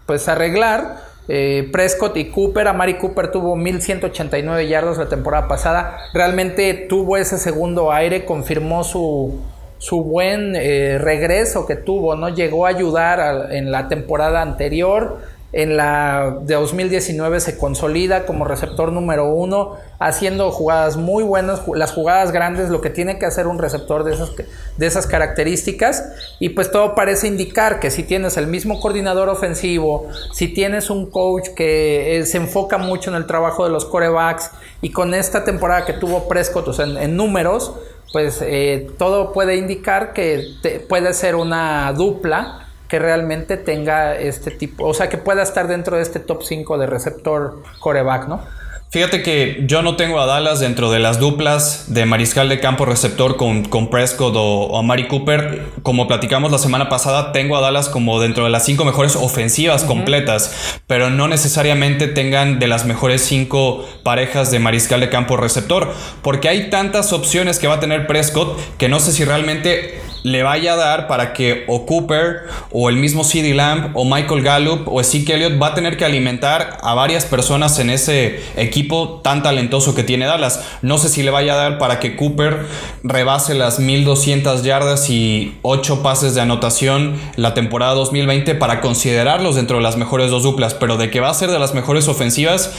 pues 0.07 0.29
arreglar, 0.29 0.97
eh, 1.29 1.69
Prescott 1.73 2.17
y 2.17 2.31
Cooper. 2.31 2.69
Amari 2.69 2.99
Cooper 2.99 3.31
tuvo 3.31 3.57
1189 3.57 4.69
yardas 4.69 4.99
la 4.99 5.09
temporada 5.09 5.49
pasada. 5.49 5.99
Realmente 6.15 6.75
tuvo 6.89 7.17
ese 7.17 7.39
segundo 7.39 7.93
aire, 7.93 8.25
confirmó 8.25 8.85
su, 8.85 9.41
su 9.79 10.05
buen 10.05 10.55
eh, 10.57 10.99
regreso 10.99 11.67
que 11.67 11.77
tuvo, 11.77 12.15
¿no? 12.15 12.29
Llegó 12.29 12.67
a 12.67 12.71
ayudar 12.71 13.53
en 13.53 13.73
la 13.73 13.89
temporada 13.89 14.43
anterior 14.43 15.21
en 15.53 15.77
la 15.77 16.39
de 16.41 16.55
2019 16.55 17.41
se 17.41 17.59
consolida 17.59 18.25
como 18.25 18.47
receptor 18.47 18.91
número 18.91 19.27
uno, 19.27 19.77
haciendo 19.99 20.51
jugadas 20.51 20.97
muy 20.97 21.23
buenas, 21.23 21.61
las 21.75 21.93
jugadas 21.93 22.33
grandes, 22.33 22.71
lo 22.71 22.81
que 22.81 22.89
tiene 22.89 23.19
que 23.19 23.27
hacer 23.27 23.47
un 23.47 23.59
receptor 23.59 24.03
de 24.03 24.15
esas, 24.15 24.31
de 24.79 24.87
esas 24.87 25.07
características. 25.07 26.05
Y 26.41 26.51
pues 26.51 26.71
todo 26.71 26.95
parece 26.95 27.27
indicar 27.27 27.81
que 27.81 27.91
si 27.91 28.03
tienes 28.03 28.39
el 28.39 28.47
mismo 28.47 28.81
coordinador 28.81 29.29
ofensivo, 29.29 30.09
si 30.33 30.49
tienes 30.49 30.89
un 30.89 31.11
coach 31.11 31.49
que 31.55 32.17
eh, 32.19 32.27
se 32.27 32.39
enfoca 32.39 32.79
mucho 32.79 33.11
en 33.11 33.17
el 33.17 33.27
trabajo 33.27 33.65
de 33.65 33.71
los 33.71 33.85
corebacks 33.85 34.51
y 34.81 34.91
con 34.91 35.13
esta 35.13 35.45
temporada 35.45 35.85
que 35.85 35.93
tuvo 35.93 36.29
Prescott, 36.29 36.69
o 36.69 36.73
sea, 36.73 36.87
en, 36.87 37.15
números, 37.15 37.75
pues 38.11 38.41
eh, 38.41 38.91
todo 38.99 39.33
puede 39.33 39.57
indicar 39.57 40.15
que 40.15 40.45
puede 40.89 41.13
ser 41.13 41.35
una 41.35 41.93
dupla 41.93 42.62
que 42.93 42.99
realmente 42.99 43.57
tenga 43.57 44.19
este 44.19 44.51
tipo, 44.51 44.87
o 44.87 44.93
sea, 44.93 45.09
que 45.09 45.17
pueda 45.17 45.43
estar 45.43 45.67
dentro 45.67 45.97
de 45.97 46.03
este 46.03 46.21
top 46.21 46.43
5 46.43 46.77
de 46.77 46.87
receptor 46.87 47.63
coreback, 47.81 48.29
¿no? 48.29 48.43
Fíjate 48.91 49.23
que 49.23 49.65
yo 49.67 49.81
no 49.81 49.97
tengo 49.97 50.21
a 50.21 50.27
Dallas 50.27 50.61
dentro 50.61 50.91
de 50.91 50.99
las 50.99 51.19
duplas 51.19 51.87
de 51.95 52.05
mariscal 52.05 52.51
de 52.51 52.61
campo 52.61 52.85
receptor 52.85 53.39
con, 53.39 53.65
con 53.65 53.89
Prescott 53.89 54.35
o, 54.37 54.77
a 54.77 54.83
Mari 54.83 55.09
Cooper. 55.09 55.63
Como 55.83 56.07
platicamos 56.07 56.53
la 56.53 56.59
semana 56.59 56.91
pasada, 56.91 57.33
tengo 57.33 57.57
a 57.57 57.63
Dallas 57.63 57.89
como 57.89 58.21
dentro 58.21 58.45
de 58.45 58.51
las 58.51 58.67
cinco 58.67 58.85
mejores 58.85 59.17
ofensivas 59.17 59.85
completas, 59.85 60.79
pero 60.87 61.09
no 61.09 61.29
necesariamente 61.29 62.09
tengan 62.09 62.59
de 62.59 62.67
las 62.67 62.85
mejores 62.85 63.23
cinco 63.23 63.89
parejas 64.03 64.51
de 64.51 64.59
mariscal 64.59 65.01
de 65.01 65.09
campo 65.09 65.39
receptor, 65.39 65.91
porque 66.21 66.51
hay 66.51 66.69
tantas 66.69 67.15
opciones 67.15 67.59
que 67.59 67.69
va 67.69 67.77
a 67.77 67.81
tener 67.81 68.07
Prescott 68.07 68.59
que 68.77 68.91
no 68.91 69.01
sé 69.01 69.13
si 69.13 69.25
realmente 69.25 70.12
le 70.23 70.43
vaya 70.43 70.75
a 70.75 70.77
dar 70.77 71.09
para 71.09 71.33
que 71.33 71.65
o 71.69 71.87
Cooper 71.87 72.43
o 72.71 72.89
el 72.89 72.97
mismo 72.97 73.25
CD 73.25 73.55
Lamb 73.55 73.91
o 73.95 74.05
Michael 74.05 74.43
Gallup 74.43 74.89
o 74.89 75.01
Ezekiel 75.01 75.43
Elliott 75.43 75.63
va 75.63 75.69
a 75.69 75.75
tener 75.75 75.97
que 75.97 76.05
alimentar 76.05 76.79
a 76.83 76.95
varias 76.95 77.25
personas 77.25 77.79
en 77.79 77.91
ese 77.91 78.41
equipo 78.57 79.21
tan 79.23 79.43
talentoso 79.43 79.95
que 79.95 80.03
tiene 80.03 80.27
Dallas. 80.27 80.63
No 80.83 80.99
sé 80.99 81.09
si 81.09 81.23
le 81.23 81.31
vaya 81.31 81.55
a 81.55 81.57
dar 81.57 81.79
para 81.79 81.99
que 82.01 82.17
Cooper 82.17 82.67
rebase 83.03 83.55
las 83.55 83.79
1200 83.79 84.63
yardas 84.63 85.11
y 85.11 85.57
8 85.63 86.03
pases 86.03 86.35
de 86.35 86.41
anotación 86.41 87.19
la 87.37 87.55
temporada 87.55 87.95
2020 87.95 88.55
para 88.55 88.81
considerarlos 88.81 89.57
dentro 89.57 89.79
de 89.79 89.83
las 89.83 89.97
mejores 89.97 90.31
dos 90.31 90.43
duplas, 90.43 90.75
pero 90.75 90.97
de 90.97 91.11
que 91.11 91.21
va 91.21 91.31
a 91.31 91.35
ser 91.35 91.51
de 91.51 91.59
las 91.59 91.75
mejores 91.75 92.09
ofensivas 92.09 92.73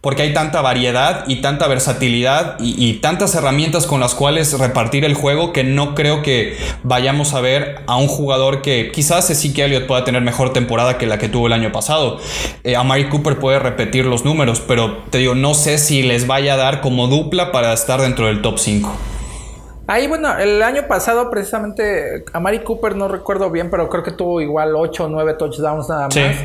porque 0.00 0.22
hay 0.22 0.32
tanta 0.32 0.62
variedad 0.62 1.24
y 1.26 1.36
tanta 1.36 1.66
versatilidad 1.66 2.56
y, 2.60 2.88
tantas 2.94 3.34
herramientas 3.34 3.86
con 3.86 4.00
las 4.00 4.14
cuales 4.14 4.58
repartir 4.58 5.04
el 5.04 5.14
juego 5.14 5.52
que 5.52 5.64
no 5.64 5.94
creo 5.94 6.22
que 6.22 6.56
vayamos 6.88 7.34
a 7.34 7.40
ver 7.40 7.82
a 7.86 7.96
un 7.96 8.08
jugador 8.08 8.62
que 8.62 8.90
quizás 8.92 9.28
que 9.54 9.64
Elliott 9.64 9.86
pueda 9.86 10.04
tener 10.04 10.22
mejor 10.22 10.52
temporada 10.52 10.98
que 10.98 11.06
la 11.06 11.18
que 11.18 11.28
tuvo 11.28 11.46
el 11.46 11.52
año 11.52 11.70
pasado. 11.70 12.18
Eh, 12.64 12.76
a 12.76 12.82
Mari 12.82 13.08
Cooper 13.08 13.38
puede 13.38 13.58
repetir 13.58 14.06
los 14.06 14.24
números, 14.24 14.60
pero 14.60 14.98
te 15.10 15.18
digo, 15.18 15.34
no 15.34 15.54
sé 15.54 15.78
si 15.78 16.02
les 16.02 16.26
vaya 16.26 16.54
a 16.54 16.56
dar 16.56 16.80
como 16.80 17.06
dupla 17.06 17.52
para 17.52 17.72
estar 17.72 18.00
dentro 18.00 18.26
del 18.26 18.42
top 18.42 18.58
5. 18.58 18.90
Ahí, 19.86 20.06
bueno, 20.06 20.36
el 20.38 20.62
año 20.62 20.86
pasado 20.86 21.30
precisamente 21.30 22.24
a 22.32 22.40
Mari 22.40 22.60
Cooper 22.60 22.96
no 22.96 23.08
recuerdo 23.08 23.50
bien, 23.50 23.70
pero 23.70 23.88
creo 23.88 24.02
que 24.02 24.12
tuvo 24.12 24.40
igual 24.40 24.74
8 24.74 25.04
o 25.04 25.08
9 25.08 25.34
touchdowns 25.34 25.88
nada 25.88 26.08
más. 26.08 26.36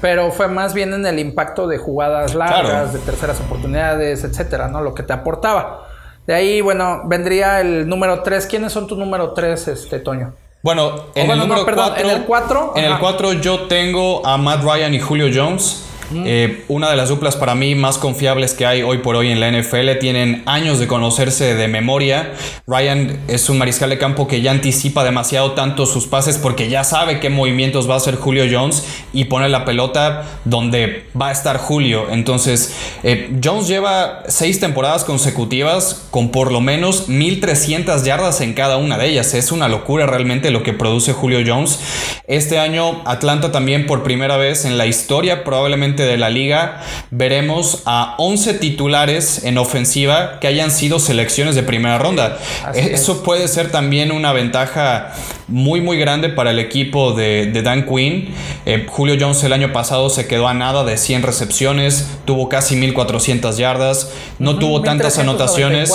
Pero 0.00 0.30
fue 0.30 0.46
más 0.46 0.74
bien 0.74 0.94
en 0.94 1.06
el 1.06 1.18
impacto 1.18 1.66
de 1.66 1.78
jugadas 1.78 2.34
largas, 2.34 2.92
de 2.92 3.00
terceras 3.00 3.40
oportunidades, 3.40 4.22
etcétera, 4.22 4.68
¿no? 4.68 4.80
Lo 4.80 4.94
que 4.94 5.02
te 5.02 5.12
aportaba. 5.12 5.87
De 6.28 6.34
ahí, 6.34 6.60
bueno, 6.60 7.04
vendría 7.06 7.58
el 7.62 7.88
número 7.88 8.22
3. 8.22 8.46
¿Quiénes 8.48 8.70
son 8.70 8.86
tu 8.86 8.94
número 8.96 9.32
3, 9.32 9.68
este, 9.68 9.98
Toño? 9.98 10.34
Bueno, 10.62 11.06
en 11.14 11.30
el 11.30 11.38
número 11.38 11.64
4. 11.64 12.04
en 12.04 12.10
el 12.10 12.24
4. 12.24 12.72
En 12.76 12.84
el 12.84 12.98
4 12.98 13.32
yo 13.32 13.60
tengo 13.60 14.26
a 14.26 14.36
Matt 14.36 14.62
Ryan 14.62 14.92
y 14.92 15.00
Julio 15.00 15.30
Jones. 15.34 15.86
Eh, 16.14 16.64
una 16.68 16.90
de 16.90 16.96
las 16.96 17.10
duplas 17.10 17.36
para 17.36 17.54
mí 17.54 17.74
más 17.74 17.98
confiables 17.98 18.54
que 18.54 18.64
hay 18.64 18.82
hoy 18.82 18.98
por 18.98 19.16
hoy 19.16 19.30
en 19.30 19.40
la 19.40 19.50
NFL. 19.50 19.98
Tienen 20.00 20.42
años 20.46 20.78
de 20.78 20.86
conocerse 20.86 21.54
de 21.54 21.68
memoria. 21.68 22.32
Ryan 22.66 23.20
es 23.28 23.48
un 23.50 23.58
mariscal 23.58 23.90
de 23.90 23.98
campo 23.98 24.26
que 24.26 24.40
ya 24.40 24.50
anticipa 24.50 25.04
demasiado 25.04 25.52
tanto 25.52 25.86
sus 25.86 26.06
pases 26.06 26.38
porque 26.38 26.68
ya 26.68 26.84
sabe 26.84 27.20
qué 27.20 27.28
movimientos 27.28 27.88
va 27.88 27.94
a 27.94 27.96
hacer 27.98 28.16
Julio 28.16 28.44
Jones 28.50 28.84
y 29.12 29.26
pone 29.26 29.48
la 29.48 29.64
pelota 29.64 30.24
donde 30.44 31.04
va 31.20 31.28
a 31.28 31.32
estar 31.32 31.58
Julio. 31.58 32.06
Entonces, 32.10 32.74
eh, 33.02 33.30
Jones 33.42 33.68
lleva 33.68 34.22
seis 34.28 34.60
temporadas 34.60 35.04
consecutivas 35.04 36.06
con 36.10 36.30
por 36.30 36.52
lo 36.52 36.60
menos 36.60 37.08
1300 37.08 38.04
yardas 38.04 38.40
en 38.40 38.54
cada 38.54 38.78
una 38.78 38.96
de 38.96 39.08
ellas. 39.08 39.34
Es 39.34 39.52
una 39.52 39.68
locura 39.68 40.06
realmente 40.06 40.50
lo 40.50 40.62
que 40.62 40.72
produce 40.72 41.12
Julio 41.12 41.40
Jones. 41.46 41.78
Este 42.26 42.58
año, 42.58 43.02
Atlanta 43.04 43.52
también 43.52 43.86
por 43.86 44.02
primera 44.02 44.36
vez 44.36 44.64
en 44.64 44.78
la 44.78 44.86
historia 44.86 45.44
probablemente 45.44 45.97
de 46.04 46.16
la 46.16 46.30
liga, 46.30 46.80
veremos 47.10 47.82
a 47.86 48.14
11 48.18 48.54
titulares 48.54 49.44
en 49.44 49.58
ofensiva 49.58 50.40
que 50.40 50.46
hayan 50.46 50.70
sido 50.70 50.98
selecciones 50.98 51.54
de 51.54 51.62
primera 51.62 51.98
ronda. 51.98 52.38
Eso 52.74 53.22
puede 53.22 53.48
ser 53.48 53.70
también 53.70 54.12
una 54.12 54.32
ventaja 54.32 55.12
muy 55.48 55.80
muy 55.80 55.98
grande 55.98 56.28
para 56.28 56.50
el 56.50 56.58
equipo 56.58 57.12
de, 57.12 57.50
Dan 57.62 57.86
Quinn. 57.86 58.28
Eh, 58.66 58.86
Julio 58.88 59.16
Jones 59.18 59.42
el 59.44 59.52
año 59.52 59.72
pasado 59.72 60.10
se 60.10 60.26
quedó 60.26 60.46
a 60.46 60.54
nada 60.54 60.84
de 60.84 60.96
100 60.96 61.22
recepciones, 61.22 62.06
tuvo 62.24 62.48
casi 62.48 62.76
1400 62.76 63.56
yardas, 63.56 64.12
no 64.38 64.58
tuvo 64.58 64.82
tantas 64.82 65.18
anotaciones, 65.18 65.90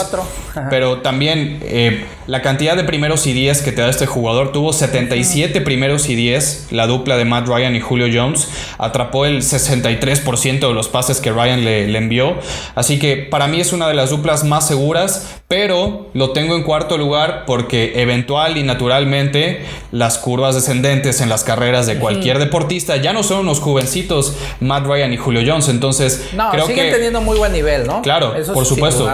pero 0.70 1.02
también 1.02 1.60
eh, 1.64 2.06
la 2.28 2.42
cantidad 2.42 2.76
de 2.76 2.84
primeros 2.84 3.28
y 3.28 3.34
10 3.34 3.62
que 3.62 3.72
te 3.72 3.82
da 3.82 3.90
este 3.90 4.08
jugador, 4.08 4.52
tuvo 4.52 4.74
77 4.74 5.62
primeros 5.62 6.10
y 6.10 6.16
10, 6.16 6.68
la 6.72 6.88
dupla 6.88 7.18
de 7.18 7.26
Matt 7.26 7.48
Ryan 7.48 7.76
y 7.76 7.80
Julio 7.80 8.08
Jones, 8.12 8.48
atrapó 8.78 9.26
el 9.26 9.44
60 9.44 9.92
83% 10.00 10.68
de 10.68 10.74
los 10.74 10.88
pases 10.88 11.20
que 11.20 11.32
Ryan 11.32 11.64
le, 11.64 11.88
le, 11.88 11.98
envió. 11.98 12.36
Así 12.76 13.00
que 13.00 13.18
para 13.18 13.48
mí 13.48 13.60
es 13.60 13.74
una 13.74 13.88
de 13.88 13.94
las 13.94 14.10
duplas 14.10 14.44
más 14.44 14.68
seguras, 14.68 15.42
pero 15.48 16.10
lo 16.14 16.32
tengo 16.32 16.56
en 16.56 16.64
cuarto 16.64 16.98
lugar 16.98 17.44
porque 17.46 18.02
eventual 18.02 18.58
y 18.58 18.64
naturalmente 18.64 19.66
las 19.92 20.18
curvas 20.18 20.56
descendentes 20.56 21.22
en 21.22 21.30
las 21.30 21.44
carreras 21.44 21.86
de 21.86 21.98
cualquier 21.98 22.40
deportista 22.40 22.98
ya 22.98 23.14
no 23.14 23.22
son 23.24 23.42
unos 23.42 23.60
jovencitos 23.60 24.36
Matt 24.60 24.86
Ryan 24.86 25.14
y 25.14 25.18
Julio 25.18 25.42
Jones. 25.46 25.70
Entonces, 25.70 26.30
no, 26.34 26.50
creo 26.50 26.66
siguen 26.66 26.92
teniendo 26.92 27.22
muy 27.22 27.38
buen 27.38 27.54
nivel, 27.54 27.86
¿no? 27.86 28.02
Claro, 28.02 28.34
por 28.54 28.66
supuesto. 28.66 29.08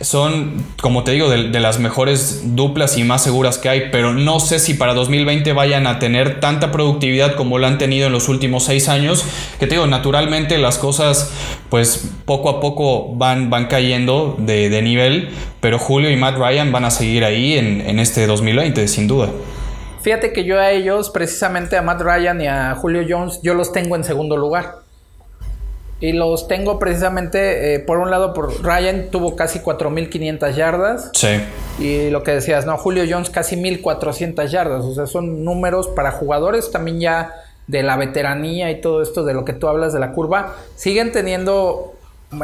Son, 0.00 0.64
como 0.80 1.04
te 1.04 1.12
digo, 1.12 1.28
de, 1.28 1.50
de 1.50 1.60
las 1.60 1.78
mejores 1.78 2.56
duplas 2.56 2.96
y 2.96 3.04
más 3.04 3.22
seguras 3.22 3.58
que 3.58 3.68
hay, 3.68 3.90
pero 3.92 4.12
no 4.14 4.40
sé 4.40 4.58
si 4.58 4.74
para 4.74 4.94
2020 4.94 5.52
vayan 5.52 5.86
a 5.86 5.98
tener 5.98 6.40
tanta 6.40 6.72
productividad 6.72 7.36
como 7.36 7.58
lo 7.58 7.66
han 7.66 7.78
tenido 7.78 8.06
en 8.06 8.12
los 8.12 8.28
últimos 8.28 8.64
seis 8.64 8.88
años, 8.88 9.24
que 9.60 9.66
te 9.66 9.74
digo, 9.74 9.86
naturalmente 9.86 10.21
las 10.58 10.78
cosas 10.78 11.32
pues 11.68 12.10
poco 12.24 12.50
a 12.50 12.60
poco 12.60 13.14
van, 13.14 13.50
van 13.50 13.66
cayendo 13.66 14.36
de, 14.38 14.68
de 14.68 14.82
nivel, 14.82 15.30
pero 15.60 15.78
Julio 15.78 16.10
y 16.10 16.16
Matt 16.16 16.36
Ryan 16.36 16.72
van 16.72 16.84
a 16.84 16.90
seguir 16.90 17.24
ahí 17.24 17.58
en, 17.58 17.80
en 17.80 17.98
este 17.98 18.26
2020, 18.26 18.88
sin 18.88 19.08
duda. 19.08 19.28
Fíjate 20.02 20.32
que 20.32 20.44
yo 20.44 20.58
a 20.58 20.70
ellos, 20.70 21.10
precisamente 21.10 21.76
a 21.76 21.82
Matt 21.82 22.02
Ryan 22.02 22.40
y 22.40 22.46
a 22.48 22.74
Julio 22.74 23.04
Jones, 23.08 23.40
yo 23.42 23.54
los 23.54 23.72
tengo 23.72 23.94
en 23.96 24.04
segundo 24.04 24.36
lugar. 24.36 24.82
Y 26.00 26.12
los 26.12 26.48
tengo 26.48 26.80
precisamente, 26.80 27.74
eh, 27.74 27.78
por 27.78 27.98
un 27.98 28.10
lado, 28.10 28.34
por 28.34 28.64
Ryan 28.64 29.06
tuvo 29.12 29.36
casi 29.36 29.60
4.500 29.60 30.54
yardas. 30.54 31.10
Sí. 31.14 31.28
Y 31.78 32.10
lo 32.10 32.24
que 32.24 32.32
decías, 32.32 32.66
¿no? 32.66 32.76
Julio 32.76 33.04
Jones 33.08 33.30
casi 33.30 33.54
1.400 33.54 34.48
yardas. 34.48 34.84
O 34.84 34.92
sea, 34.94 35.06
son 35.06 35.44
números 35.44 35.86
para 35.86 36.10
jugadores 36.10 36.72
también 36.72 36.98
ya 36.98 37.32
de 37.66 37.82
la 37.82 37.96
veteranía 37.96 38.70
y 38.70 38.80
todo 38.80 39.02
esto 39.02 39.24
de 39.24 39.34
lo 39.34 39.44
que 39.44 39.52
tú 39.52 39.68
hablas 39.68 39.92
de 39.92 40.00
la 40.00 40.12
curva. 40.12 40.54
Siguen 40.74 41.12
teniendo 41.12 41.94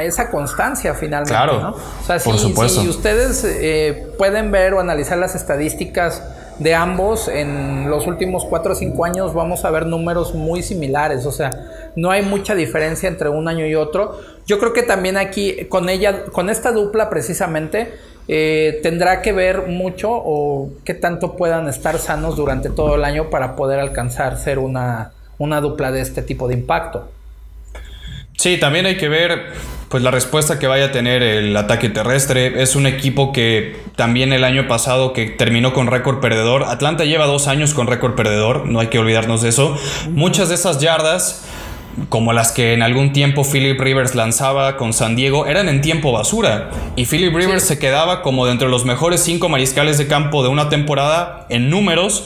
esa 0.01 0.31
constancia 0.31 0.95
finalmente, 0.95 1.33
claro, 1.33 1.61
¿no? 1.61 1.71
O 1.71 2.05
sea, 2.07 2.19
por 2.19 2.37
si, 2.37 2.49
supuesto. 2.49 2.83
si 2.83 2.89
ustedes 2.89 3.45
eh, 3.45 4.07
pueden 4.19 4.51
ver 4.51 4.75
o 4.75 4.81
analizar 4.81 5.17
las 5.19 5.35
estadísticas 5.35 6.23
de 6.59 6.75
ambos 6.75 7.29
en 7.29 7.89
los 7.89 8.07
últimos 8.07 8.45
4 8.45 8.73
o 8.73 8.75
5 8.75 9.05
años 9.05 9.33
vamos 9.33 9.65
a 9.65 9.71
ver 9.71 9.87
números 9.87 10.35
muy 10.35 10.63
similares, 10.63 11.25
o 11.25 11.33
sea, 11.33 11.51
no 11.95 12.11
hay 12.11 12.23
mucha 12.23 12.55
diferencia 12.55 13.09
entre 13.09 13.29
un 13.29 13.49
año 13.49 13.67
y 13.67 13.75
otro. 13.75 14.19
Yo 14.47 14.59
creo 14.59 14.73
que 14.73 14.83
también 14.83 15.17
aquí 15.17 15.67
con 15.69 15.89
ella, 15.89 16.27
con 16.27 16.51
esta 16.51 16.73
dupla 16.73 17.11
precisamente, 17.11 17.95
eh, 18.29 18.81
tendrá 18.83 19.23
que 19.23 19.33
ver 19.33 19.69
mucho 19.69 20.11
o 20.13 20.71
qué 20.85 20.95
tanto 20.95 21.35
puedan 21.37 21.67
estar 21.69 21.99
sanos 21.99 22.37
durante 22.37 22.69
todo 22.69 22.95
el 22.97 23.05
año 23.05 23.31
para 23.31 23.57
poder 23.57 23.81
alcanzar 23.81 24.37
ser 24.39 24.59
una, 24.59 25.13
una 25.39 25.61
dupla 25.63 25.91
de 25.91 26.03
este 26.03 26.23
tipo 26.23 26.47
de 26.47 26.55
impacto. 26.55 27.09
Sí, 28.37 28.59
también 28.59 28.87
hay 28.87 28.97
que 28.99 29.09
ver 29.09 29.47
pues 29.89 30.03
la 30.03 30.11
respuesta 30.11 30.59
que 30.59 30.67
vaya 30.67 30.87
a 30.87 30.93
tener 30.93 31.23
el 31.23 31.57
ataque 31.57 31.89
terrestre. 31.89 32.63
Es 32.63 32.77
un 32.77 32.87
equipo 32.87 33.33
que 33.33 33.77
también 33.97 34.33
el 34.33 34.45
año 34.45 34.69
pasado 34.69 35.13
que 35.13 35.27
terminó 35.27 35.73
con 35.73 35.87
récord 35.87 36.21
perdedor. 36.21 36.65
Atlanta 36.65 37.05
lleva 37.05 37.27
dos 37.27 37.49
años 37.49 37.75
con 37.75 37.87
récord 37.87 38.15
perdedor, 38.15 38.67
no 38.67 38.81
hay 38.81 38.89
que 38.89 38.99
olvidarnos 38.99 39.43
de 39.43 39.49
eso. 39.49 39.77
Muchas 40.11 40.51
de 40.51 40.55
esas 40.55 40.79
yardas 40.79 41.48
como 42.09 42.33
las 42.33 42.53
que 42.53 42.75
en 42.75 42.83
algún 42.83 43.13
tiempo 43.13 43.45
Philip 43.45 43.79
Rivers 43.81 44.15
lanzaba 44.15 44.77
con 44.77 44.93
San 44.93 45.17
Diego, 45.17 45.47
eran 45.47 45.69
en 45.69 45.81
tiempo 45.81 46.13
basura. 46.13 46.71
Y 46.97 47.07
Philip 47.07 47.35
Rivers 47.35 47.63
sí. 47.63 47.69
se 47.69 47.79
quedaba 47.79 48.23
como 48.23 48.47
dentro 48.47 48.69
de 48.69 48.73
los 48.73 48.85
mejores 48.85 49.23
cinco 49.23 49.49
mariscales 49.49 49.99
de 49.99 50.07
campo 50.07 50.43
de 50.43 50.49
una 50.49 50.69
temporada 50.69 51.47
en 51.49 51.71
números, 51.71 52.25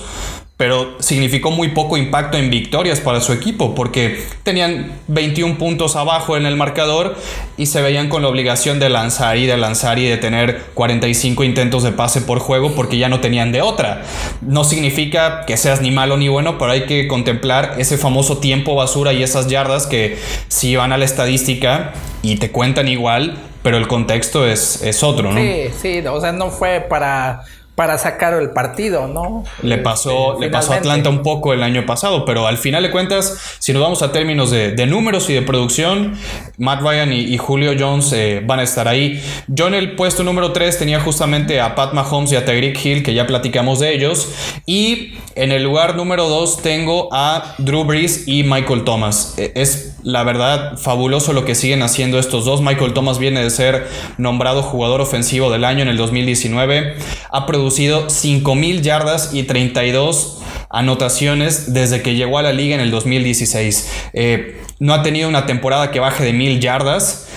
pero 0.63 0.93
significó 1.01 1.51
muy 1.51 1.71
poco 1.71 1.97
impacto 1.97 2.39
en 2.39 2.49
victorias 2.49 3.01
para 3.01 3.21
su 3.21 3.33
equipo 3.33 3.75
porque 3.75 4.23
tenían 4.45 4.93
21 5.09 5.59
puntos 5.59 5.97
abajo 5.97 6.37
en 6.37 6.47
el 6.47 6.55
marcador 6.55 7.17
y 7.57 7.67
se 7.67 7.83
veían 7.83 8.09
con 8.09 8.23
la 8.23 8.29
obligación 8.29 8.79
de 8.79 8.89
lanzar 8.89 9.39
y 9.39 9.47
de 9.47 9.57
lanzar 9.57 9.99
y 9.99 10.07
de 10.07 10.19
tener 10.19 10.63
45 10.75 11.43
intentos 11.43 11.83
de 11.83 11.91
pase 11.91 12.21
por 12.21 12.39
juego 12.39 12.77
porque 12.77 12.97
ya 12.97 13.09
no 13.09 13.19
tenían 13.19 13.51
de 13.51 13.61
otra. 13.61 14.03
No 14.41 14.63
significa 14.63 15.47
que 15.47 15.57
seas 15.57 15.81
ni 15.81 15.91
malo 15.91 16.17
ni 16.17 16.29
bueno, 16.29 16.59
pero 16.59 16.71
hay 16.71 16.87
que 16.87 17.09
contemplar 17.09 17.75
ese 17.79 17.99
famoso 17.99 18.39
tiempo 18.39 18.77
basura 18.77 19.13
y 19.13 19.25
esas 19.25 19.49
yardas 19.49 19.89
que 19.89 20.17
si 20.47 20.77
van 20.77 20.93
a 20.93 20.97
la 20.97 21.05
estadística 21.05 21.93
y 22.23 22.37
te 22.37 22.53
cuentan 22.53 22.87
igual, 22.87 23.37
pero 23.65 23.79
el 23.79 23.89
contexto 23.89 24.47
es, 24.47 24.81
es 24.85 25.03
otro, 25.03 25.33
¿no? 25.33 25.41
Sí, 25.41 25.65
sí, 25.81 26.07
o 26.07 26.21
sea, 26.21 26.31
no 26.31 26.51
fue 26.51 26.87
para 26.89 27.41
para 27.75 27.97
sacar 27.97 28.35
el 28.35 28.51
partido, 28.51 29.09
¿no? 29.09 29.45
Le 29.63 29.79
pasó, 29.79 30.37
eh, 30.37 30.41
le 30.41 30.51
pasó 30.51 30.75
a 30.75 30.77
Atlanta 30.77 31.09
un 31.09 31.23
poco 31.23 31.55
el 31.55 31.63
año 31.63 31.87
pasado, 31.87 32.25
pero 32.27 32.47
al 32.47 32.59
final 32.59 32.83
de 32.83 32.91
cuentas, 32.91 33.57
si 33.59 33.73
nos 33.73 33.81
vamos 33.81 34.03
a 34.03 34.13
términos 34.13 34.51
de, 34.51 34.73
de 34.73 34.87
números 34.87 35.31
y 35.31 35.35
de 35.35 35.43
producción, 35.43 36.15
Matt 36.59 36.83
Ryan 36.83 37.13
y, 37.13 37.21
y 37.21 37.39
Julio 37.39 37.73
Jones 37.79 38.13
eh, 38.13 38.43
van 38.45 38.61
a 38.61 38.63
estar 38.63 38.89
ahí. 38.89 39.23
Yo 39.47 39.69
en 39.69 39.75
el 39.75 39.97
puesto 39.97 40.23
número 40.23 40.53
3 40.53 40.79
tenía 40.79 41.01
justamente 41.01 41.61
a 41.61 41.75
Pat 41.75 41.95
Mahomes 41.95 42.33
y 42.33 42.37
a 42.37 42.45
Tyreek 42.45 42.85
Hill, 42.85 43.03
que 43.03 43.15
ya 43.15 43.27
platicamos 43.27 43.81
de 43.81 43.95
ellos, 43.95 44.29
y 44.67 45.15
en 45.35 45.51
el 45.51 45.63
lugar 45.63 45.97
número 45.97 46.29
2 46.29 46.61
tengo 46.61 47.09
a 47.11 47.55
Drew 47.57 47.85
Brees 47.85 48.29
y 48.29 48.43
Michael 48.43 48.85
Thomas. 48.85 49.35
Es 49.39 49.92
la 50.03 50.25
verdad 50.25 50.77
fabuloso 50.79 51.33
lo 51.33 51.45
que 51.45 51.55
siguen 51.55 51.83
haciendo 51.83 52.19
estos 52.19 52.45
dos. 52.45 52.61
Michael 52.61 52.93
Thomas 52.93 53.19
viene 53.19 53.43
de 53.43 53.51
ser 53.51 53.87
nombrado 54.19 54.63
jugador 54.63 55.01
ofensivo 55.01 55.51
del 55.51 55.65
año 55.65 55.83
en 55.83 55.89
el 55.89 55.97
2019. 55.97 56.95
Ha 57.31 57.47
producido 57.47 58.09
5.000 58.09 58.81
yardas 58.83 59.33
y 59.33 59.45
32 59.45 60.39
anotaciones 60.71 61.73
desde 61.73 62.03
que 62.03 62.15
llegó 62.15 62.39
a 62.39 62.43
la 62.43 62.53
liga 62.53 62.75
en 62.75 62.81
el 62.81 62.91
2016. 62.91 63.91
Eh, 64.15 64.61
no 64.79 64.95
ha 64.95 65.03
tenido 65.03 65.29
una 65.29 65.47
temporada 65.47 65.91
que 65.91 66.01
baje 66.01 66.25
de 66.25 66.33
1.000 66.33 66.61
yardas. 66.61 67.29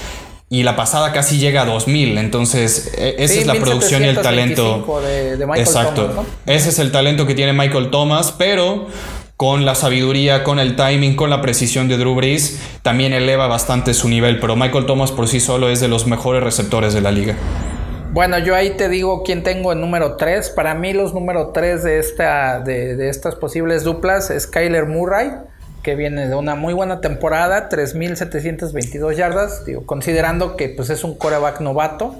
Y 0.48 0.62
la 0.62 0.76
pasada 0.76 1.12
casi 1.12 1.40
llega 1.40 1.64
a 1.64 1.66
2000. 1.66 2.20
Entonces, 2.20 2.94
esa 2.98 3.34
sí, 3.34 3.40
es 3.40 3.48
la 3.48 3.56
producción 3.56 4.06
y 4.06 4.08
el 4.08 4.22
talento. 4.22 5.02
De, 5.02 5.38
de 5.38 5.46
Exacto. 5.60 6.06
Thomas, 6.06 6.16
¿no? 6.16 6.54
Ese 6.54 6.70
es 6.70 6.78
el 6.78 6.92
talento 6.92 7.26
que 7.26 7.34
tiene 7.34 7.52
Michael 7.52 7.90
Thomas, 7.90 8.32
pero 8.38 8.88
con 9.38 9.66
la 9.66 9.76
sabiduría, 9.76 10.44
con 10.44 10.60
el 10.60 10.76
timing, 10.76 11.16
con 11.16 11.30
la 11.30 11.42
precisión 11.42 11.88
de 11.88 11.98
Drew 11.98 12.16
Brees, 12.16 12.60
también 12.82 13.14
eleva 13.14 13.48
bastante 13.48 13.94
su 13.94 14.08
nivel. 14.08 14.40
Pero 14.40 14.56
Michael 14.56 14.86
Thomas 14.86 15.12
por 15.12 15.28
sí 15.28 15.40
solo 15.40 15.70
es 15.70 15.82
de 15.82 15.88
los 15.88 16.08
mejores 16.08 16.44
receptores 16.44 16.94
de 16.94 17.02
la 17.02 17.12
liga. 17.12 17.36
Bueno, 18.12 18.40
yo 18.40 18.56
ahí 18.56 18.72
te 18.78 18.88
digo 18.88 19.24
quién 19.24 19.44
tengo 19.44 19.74
en 19.74 19.82
número 19.82 20.16
3. 20.16 20.52
Para 20.52 20.74
mí 20.74 20.94
los 20.94 21.14
número 21.14 21.50
3 21.50 21.84
de, 21.84 22.00
esta, 22.00 22.62
de, 22.62 22.96
de 22.96 23.10
estas 23.10 23.36
posibles 23.36 23.84
duplas 23.84 24.30
es 24.30 24.48
Kyler 24.48 24.86
Murray, 24.86 25.32
que 25.84 25.96
viene 25.96 26.30
de 26.30 26.36
una 26.36 26.56
muy 26.56 26.74
buena 26.74 27.02
temporada, 27.02 27.68
3.722 27.68 29.16
yardas, 29.16 29.66
digo, 29.66 29.86
considerando 29.86 30.56
que 30.56 30.70
pues, 30.70 30.90
es 30.90 31.04
un 31.04 31.18
coreback 31.18 31.60
novato, 31.60 32.16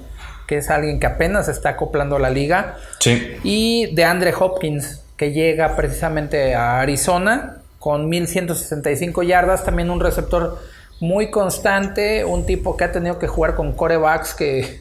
que 0.46 0.58
es 0.58 0.68
alguien 0.68 1.00
que 1.00 1.06
apenas 1.06 1.48
está 1.48 1.70
acoplando 1.70 2.16
a 2.16 2.18
la 2.18 2.28
liga. 2.28 2.76
Sí. 3.00 3.38
Y 3.42 3.94
de 3.94 4.04
Andre 4.04 4.34
Hopkins, 4.38 5.00
que 5.16 5.32
llega 5.32 5.76
precisamente 5.76 6.54
a 6.54 6.80
Arizona 6.80 7.58
con 7.78 8.10
1.165 8.10 9.24
yardas, 9.24 9.64
también 9.64 9.90
un 9.90 10.00
receptor 10.00 10.58
muy 11.00 11.30
constante, 11.30 12.24
un 12.24 12.46
tipo 12.46 12.76
que 12.76 12.84
ha 12.84 12.92
tenido 12.92 13.18
que 13.18 13.28
jugar 13.28 13.54
con 13.54 13.72
corebacks 13.72 14.34
que 14.34 14.80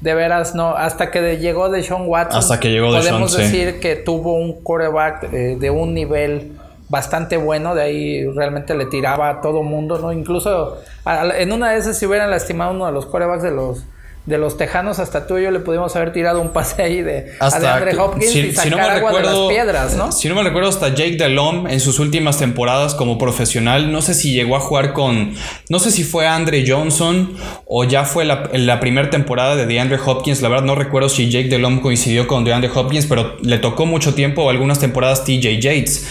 de 0.00 0.14
veras 0.14 0.54
no, 0.54 0.76
hasta 0.76 1.10
que 1.10 1.38
llegó 1.38 1.70
de 1.70 1.82
Sean 1.82 2.06
Watson, 2.06 2.38
hasta 2.38 2.60
que 2.60 2.70
llegó 2.70 2.92
de 2.92 2.98
podemos 2.98 3.32
Sean, 3.32 3.44
decir 3.44 3.72
sí. 3.74 3.80
que 3.80 3.96
tuvo 3.96 4.34
un 4.34 4.62
coreback 4.62 5.32
eh, 5.32 5.56
de 5.58 5.70
un 5.70 5.94
nivel 5.94 6.58
bastante 6.88 7.36
bueno, 7.36 7.74
de 7.74 7.82
ahí 7.82 8.26
realmente 8.28 8.74
le 8.74 8.86
tiraba 8.86 9.30
a 9.30 9.40
todo 9.40 9.62
mundo, 9.62 9.98
¿no? 9.98 10.12
Incluso 10.12 10.78
a, 11.04 11.26
en 11.38 11.52
una 11.52 11.70
de 11.70 11.78
esas 11.78 11.96
si 11.96 12.06
hubieran 12.06 12.30
lastimado 12.30 12.72
uno 12.72 12.86
de 12.86 12.92
los 12.92 13.06
corebacks 13.06 13.42
de 13.42 13.50
los 13.50 13.84
de 14.26 14.38
los 14.38 14.56
Tejanos 14.56 15.00
hasta 15.00 15.26
tú 15.26 15.36
y 15.36 15.42
yo 15.42 15.50
le 15.50 15.60
pudimos 15.60 15.94
haber 15.96 16.12
tirado 16.12 16.40
un 16.40 16.50
pase 16.50 16.82
ahí 16.82 17.02
de, 17.02 17.32
hasta 17.40 17.76
Andre 17.76 17.98
Hopkins 17.98 18.32
si, 18.32 18.38
y 18.40 18.52
sacar 18.52 18.64
si 18.64 18.70
no 18.70 18.76
me 18.76 18.82
agua 18.82 18.94
recuerdo, 18.94 19.30
de 19.30 19.36
las 19.36 19.64
piedras, 19.64 19.96
¿no? 19.96 20.12
Si 20.12 20.28
no 20.28 20.34
me 20.34 20.42
recuerdo, 20.42 20.70
hasta 20.70 20.88
Jake 20.88 21.16
Delhomme 21.16 21.70
en 21.70 21.78
sus 21.80 21.98
últimas 21.98 22.38
temporadas 22.38 22.94
como 22.94 23.18
profesional, 23.18 23.92
no 23.92 24.00
sé 24.00 24.14
si 24.14 24.32
llegó 24.32 24.56
a 24.56 24.60
jugar 24.60 24.94
con, 24.94 25.34
no 25.68 25.78
sé 25.78 25.90
si 25.90 26.04
fue 26.04 26.26
Andre 26.26 26.64
Johnson 26.66 27.36
o 27.66 27.84
ya 27.84 28.04
fue 28.04 28.24
la, 28.24 28.48
la 28.54 28.80
primera 28.80 29.10
temporada 29.10 29.56
de 29.56 29.66
DeAndre 29.66 29.98
Hopkins, 30.04 30.40
la 30.40 30.48
verdad 30.48 30.64
no 30.64 30.74
recuerdo 30.74 31.10
si 31.10 31.30
Jake 31.30 31.48
Delhomme 31.48 31.82
coincidió 31.82 32.26
con 32.26 32.44
DeAndre 32.44 32.70
Hopkins, 32.74 33.06
pero 33.06 33.36
le 33.42 33.58
tocó 33.58 33.84
mucho 33.84 34.14
tiempo, 34.14 34.48
algunas 34.48 34.78
temporadas 34.78 35.24
TJ 35.24 35.60
Yates. 35.60 36.06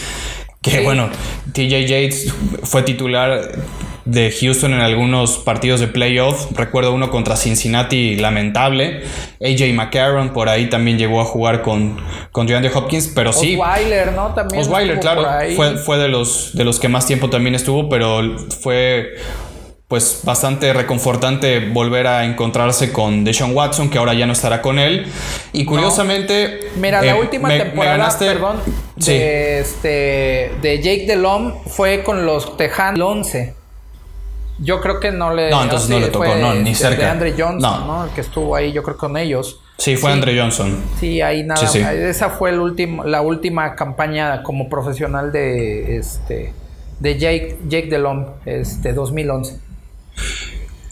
Que 0.62 0.70
sí. 0.70 0.78
bueno, 0.82 1.10
TJ 1.52 1.84
Yates 1.84 2.32
fue 2.62 2.82
titular 2.82 3.50
de 4.04 4.30
Houston 4.30 4.74
en 4.74 4.80
algunos 4.80 5.38
partidos 5.38 5.80
de 5.80 5.88
playoff. 5.88 6.52
Recuerdo 6.52 6.92
uno 6.92 7.10
contra 7.10 7.36
Cincinnati 7.36 8.16
lamentable. 8.16 9.02
AJ 9.40 9.72
McCarron 9.74 10.30
por 10.30 10.48
ahí 10.48 10.68
también 10.68 10.98
llegó 10.98 11.20
a 11.20 11.24
jugar 11.24 11.62
con, 11.62 11.96
con 12.30 12.46
DeAndre 12.46 12.70
Hopkins, 12.74 13.12
pero 13.14 13.32
sí. 13.32 13.56
Osweiler, 13.56 14.12
¿no? 14.12 14.34
También 14.34 14.62
Osweiler, 14.62 15.00
claro. 15.00 15.26
Fue, 15.56 15.76
fue 15.78 15.98
de, 15.98 16.08
los, 16.08 16.54
de 16.54 16.64
los 16.64 16.78
que 16.78 16.88
más 16.88 17.06
tiempo 17.06 17.30
también 17.30 17.54
estuvo, 17.54 17.88
pero 17.88 18.38
fue 18.62 19.14
pues 19.88 20.22
bastante 20.24 20.72
reconfortante 20.72 21.60
volver 21.60 22.06
a 22.06 22.24
encontrarse 22.24 22.90
con 22.92 23.22
Deshaun 23.22 23.54
Watson, 23.54 23.90
que 23.90 23.98
ahora 23.98 24.14
ya 24.14 24.26
no 24.26 24.32
estará 24.32 24.60
con 24.62 24.78
él. 24.78 25.06
Y 25.52 25.64
curiosamente. 25.64 26.60
No. 26.74 26.80
Mira, 26.80 27.02
la 27.02 27.12
eh, 27.12 27.20
última 27.20 27.48
me, 27.48 27.58
temporada, 27.58 27.92
me 27.92 27.98
ganaste... 27.98 28.26
perdón, 28.26 28.60
sí. 28.98 29.12
de, 29.12 29.60
este, 29.60 30.52
de 30.62 30.80
Jake 30.82 31.04
Delhomme 31.06 31.54
fue 31.66 32.02
con 32.02 32.26
los 32.26 32.56
Tejanos 32.56 33.08
11. 33.08 33.63
Yo 34.58 34.80
creo 34.80 35.00
que 35.00 35.10
no 35.10 35.34
le. 35.34 35.50
No, 35.50 35.62
entonces 35.64 35.88
no 35.90 35.98
le 35.98 36.08
tocó, 36.08 36.26
no, 36.36 36.54
ni 36.54 36.70
de- 36.70 36.74
cerca. 36.76 37.02
De 37.04 37.10
Andre 37.10 37.34
Johnson, 37.36 37.60
No. 37.60 37.86
¿no? 37.86 38.04
El 38.04 38.10
que 38.10 38.20
estuvo 38.20 38.54
ahí, 38.54 38.72
yo 38.72 38.82
creo 38.82 38.96
con 38.96 39.16
ellos. 39.16 39.60
Sí, 39.78 39.96
fue 39.96 40.12
Andre 40.12 40.38
Johnson. 40.38 40.80
Sí, 41.00 41.20
ahí 41.20 41.42
nada. 41.42 41.66
Sí, 41.66 41.80
sí. 41.80 41.84
Esa 41.84 42.30
fue 42.30 42.50
el 42.50 42.60
último, 42.60 43.02
la 43.04 43.22
última 43.22 43.74
campaña 43.74 44.42
como 44.44 44.68
profesional 44.68 45.32
de 45.32 45.96
este 45.96 46.52
de 47.00 47.18
Jake 47.18 47.58
Jake 47.66 47.88
Delhomme, 47.88 48.26
este 48.46 48.92
2011. 48.92 49.58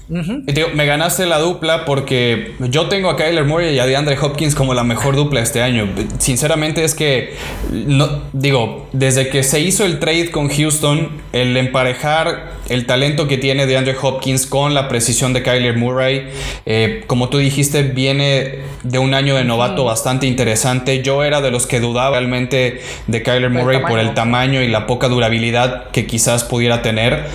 Y 0.08 0.44
te 0.46 0.52
digo, 0.52 0.68
me 0.74 0.84
ganaste 0.86 1.26
la 1.26 1.38
dupla 1.38 1.84
porque 1.84 2.52
yo 2.58 2.88
tengo 2.88 3.08
a 3.10 3.16
Kyler 3.16 3.44
Murray 3.44 3.74
y 3.74 3.78
a 3.78 3.86
DeAndre 3.86 4.18
Hopkins 4.20 4.54
como 4.54 4.74
la 4.74 4.84
mejor 4.84 5.16
dupla 5.16 5.40
este 5.40 5.62
año. 5.62 5.88
Sinceramente 6.18 6.84
es 6.84 6.94
que, 6.94 7.34
no, 7.70 8.22
digo, 8.32 8.88
desde 8.92 9.28
que 9.28 9.42
se 9.42 9.60
hizo 9.60 9.84
el 9.84 9.98
trade 9.98 10.30
con 10.30 10.48
Houston, 10.48 11.08
el 11.32 11.56
emparejar 11.56 12.52
el 12.68 12.86
talento 12.86 13.28
que 13.28 13.38
tiene 13.38 13.66
DeAndre 13.66 13.96
Hopkins 14.00 14.46
con 14.46 14.74
la 14.74 14.88
precisión 14.88 15.32
de 15.32 15.42
Kyler 15.42 15.76
Murray, 15.76 16.28
eh, 16.66 17.04
como 17.06 17.28
tú 17.28 17.38
dijiste, 17.38 17.82
viene 17.82 18.60
de 18.82 18.98
un 18.98 19.14
año 19.14 19.36
de 19.36 19.44
novato 19.44 19.84
bastante 19.84 20.26
interesante. 20.26 21.02
Yo 21.02 21.24
era 21.24 21.40
de 21.40 21.50
los 21.50 21.66
que 21.66 21.80
dudaba 21.80 22.18
realmente 22.18 22.80
de 23.06 23.22
Kyler 23.22 23.50
Murray 23.50 23.80
por 23.80 23.98
el 23.98 24.14
tamaño 24.14 24.62
y 24.62 24.68
la 24.68 24.86
poca 24.86 25.08
durabilidad 25.08 25.90
que 25.90 26.06
quizás 26.06 26.44
pudiera 26.44 26.82
tener. 26.82 27.26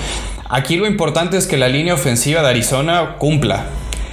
Aquí 0.49 0.77
lo 0.77 0.87
importante 0.87 1.37
es 1.37 1.45
que 1.47 1.57
la 1.57 1.67
línea 1.67 1.93
ofensiva 1.93 2.41
de 2.41 2.49
Arizona 2.49 3.15
cumpla. 3.17 3.65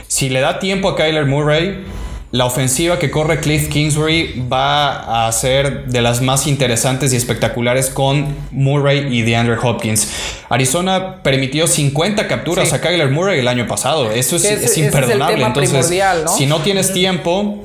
Si 0.08 0.28
le 0.28 0.40
da 0.40 0.58
tiempo 0.58 0.88
a 0.88 0.96
Kyler 0.96 1.26
Murray, 1.26 1.84
la 2.32 2.46
ofensiva 2.46 2.98
que 2.98 3.12
corre 3.12 3.38
Cliff 3.38 3.68
Kingsbury 3.68 4.44
va 4.52 5.26
a 5.26 5.30
ser 5.30 5.86
de 5.86 6.02
las 6.02 6.20
más 6.20 6.48
interesantes 6.48 7.12
y 7.12 7.16
espectaculares 7.16 7.90
con 7.90 8.26
Murray 8.50 9.06
y 9.16 9.22
DeAndre 9.22 9.56
Hopkins. 9.62 10.10
Arizona 10.48 11.22
permitió 11.22 11.68
50 11.68 12.26
capturas 12.26 12.68
Sí. 12.70 12.74
a 12.74 12.80
Kyler 12.80 13.10
Murray 13.10 13.38
el 13.38 13.46
año 13.46 13.68
pasado. 13.68 14.10
Eso 14.10 14.34
es, 14.34 14.44
es 14.44 14.62
es 14.64 14.76
el 14.78 14.86
imperdonable. 14.86 15.36
tema 15.36 15.46
Entonces, 15.46 15.92
si 16.36 16.46
no 16.46 16.58
tienes 16.60 16.92
tiempo, 16.92 17.63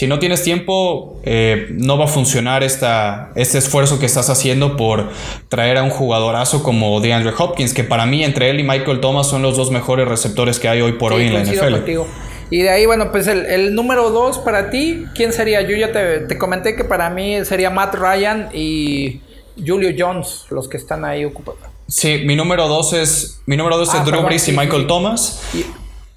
si 0.00 0.06
no 0.06 0.18
tienes 0.18 0.42
tiempo, 0.42 1.20
eh, 1.24 1.66
no 1.72 1.98
va 1.98 2.06
a 2.06 2.08
funcionar 2.08 2.64
esta, 2.64 3.32
este 3.34 3.58
esfuerzo 3.58 3.98
que 3.98 4.06
estás 4.06 4.30
haciendo 4.30 4.78
por 4.78 5.10
traer 5.50 5.76
a 5.76 5.82
un 5.82 5.90
jugadorazo 5.90 6.62
como 6.62 6.98
DeAndre 7.02 7.34
Hopkins, 7.36 7.74
que 7.74 7.84
para 7.84 8.06
mí 8.06 8.24
entre 8.24 8.48
él 8.48 8.60
y 8.60 8.62
Michael 8.62 9.00
Thomas 9.00 9.26
son 9.26 9.42
los 9.42 9.58
dos 9.58 9.70
mejores 9.70 10.08
receptores 10.08 10.58
que 10.58 10.68
hay 10.68 10.80
hoy 10.80 10.92
por 10.92 11.12
Sí, 11.12 11.18
hoy 11.18 11.26
en 11.26 11.34
la 11.34 11.40
NFL. 11.44 11.72
contigo. 11.72 12.06
Y 12.48 12.62
de 12.62 12.70
ahí, 12.70 12.86
bueno, 12.86 13.12
pues 13.12 13.26
el, 13.26 13.44
el 13.44 13.74
número 13.74 14.08
dos 14.08 14.38
para 14.38 14.70
ti, 14.70 15.04
¿quién 15.14 15.34
sería? 15.34 15.60
Yo 15.60 15.76
ya 15.76 15.92
te, 15.92 16.20
te 16.20 16.38
comenté 16.38 16.74
que 16.76 16.84
para 16.84 17.10
mí 17.10 17.44
sería 17.44 17.68
Matt 17.68 17.94
Ryan 17.94 18.48
y 18.54 19.20
Julio 19.62 19.90
Jones, 19.98 20.46
los 20.48 20.66
que 20.66 20.78
están 20.78 21.04
ahí 21.04 21.26
ocupados. 21.26 21.60
Sí, 21.88 22.22
mi 22.24 22.36
número 22.36 22.68
dos 22.68 22.94
es, 22.94 23.42
mi 23.44 23.56
número 23.58 23.76
dos 23.76 23.90
Ah, 23.92 23.98
es 23.98 24.04
Drew 24.04 24.12
perdón, 24.12 24.26
Brees 24.28 24.48
y 24.48 24.52
Michael. 24.52 24.86
Thomas. 24.86 25.42
Y- 25.52 25.66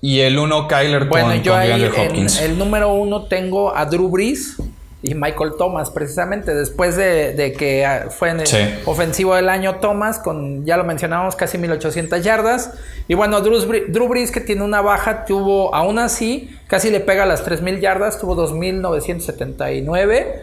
Y 0.05 0.19
el 0.19 0.37
uno, 0.37 0.67
Kyler 0.67 1.05
Bueno, 1.05 1.29
con, 1.29 1.43
yo 1.43 1.53
con 1.53 1.61
ahí 1.61 1.81
en 1.81 2.27
el 2.43 2.57
número 2.57 2.93
uno 2.93 3.23
tengo 3.23 3.73
a 3.73 3.85
Drew 3.85 4.09
Brees 4.09 4.57
y 5.01 5.15
Michael 5.15 5.53
Thomas, 5.57 5.91
precisamente 5.91 6.53
después 6.53 6.97
de, 6.97 7.31
de 7.31 7.53
que 7.53 7.85
ah, 7.85 8.07
fue 8.09 8.31
en 8.31 8.41
el 8.41 8.47
Sí. 8.47 8.57
ofensivo 8.83 9.33
del 9.33 9.47
año 9.47 9.75
Thomas, 9.75 10.19
con 10.19 10.65
ya 10.65 10.75
lo 10.75 10.83
mencionamos, 10.83 11.37
casi 11.37 11.57
1800 11.57 12.21
yardas. 12.21 12.73
Y 13.07 13.13
bueno, 13.13 13.39
Drew, 13.39 13.61
Drew 13.87 14.09
Brees, 14.09 14.31
que 14.31 14.41
tiene 14.41 14.63
una 14.63 14.81
baja, 14.81 15.23
tuvo, 15.23 15.73
aún 15.73 15.97
así, 15.99 16.49
casi 16.67 16.89
le 16.89 16.99
pega 16.99 17.25
las 17.25 17.45
3000 17.45 17.79
yardas, 17.79 18.19
tuvo 18.19 18.35
2979. 18.35 20.41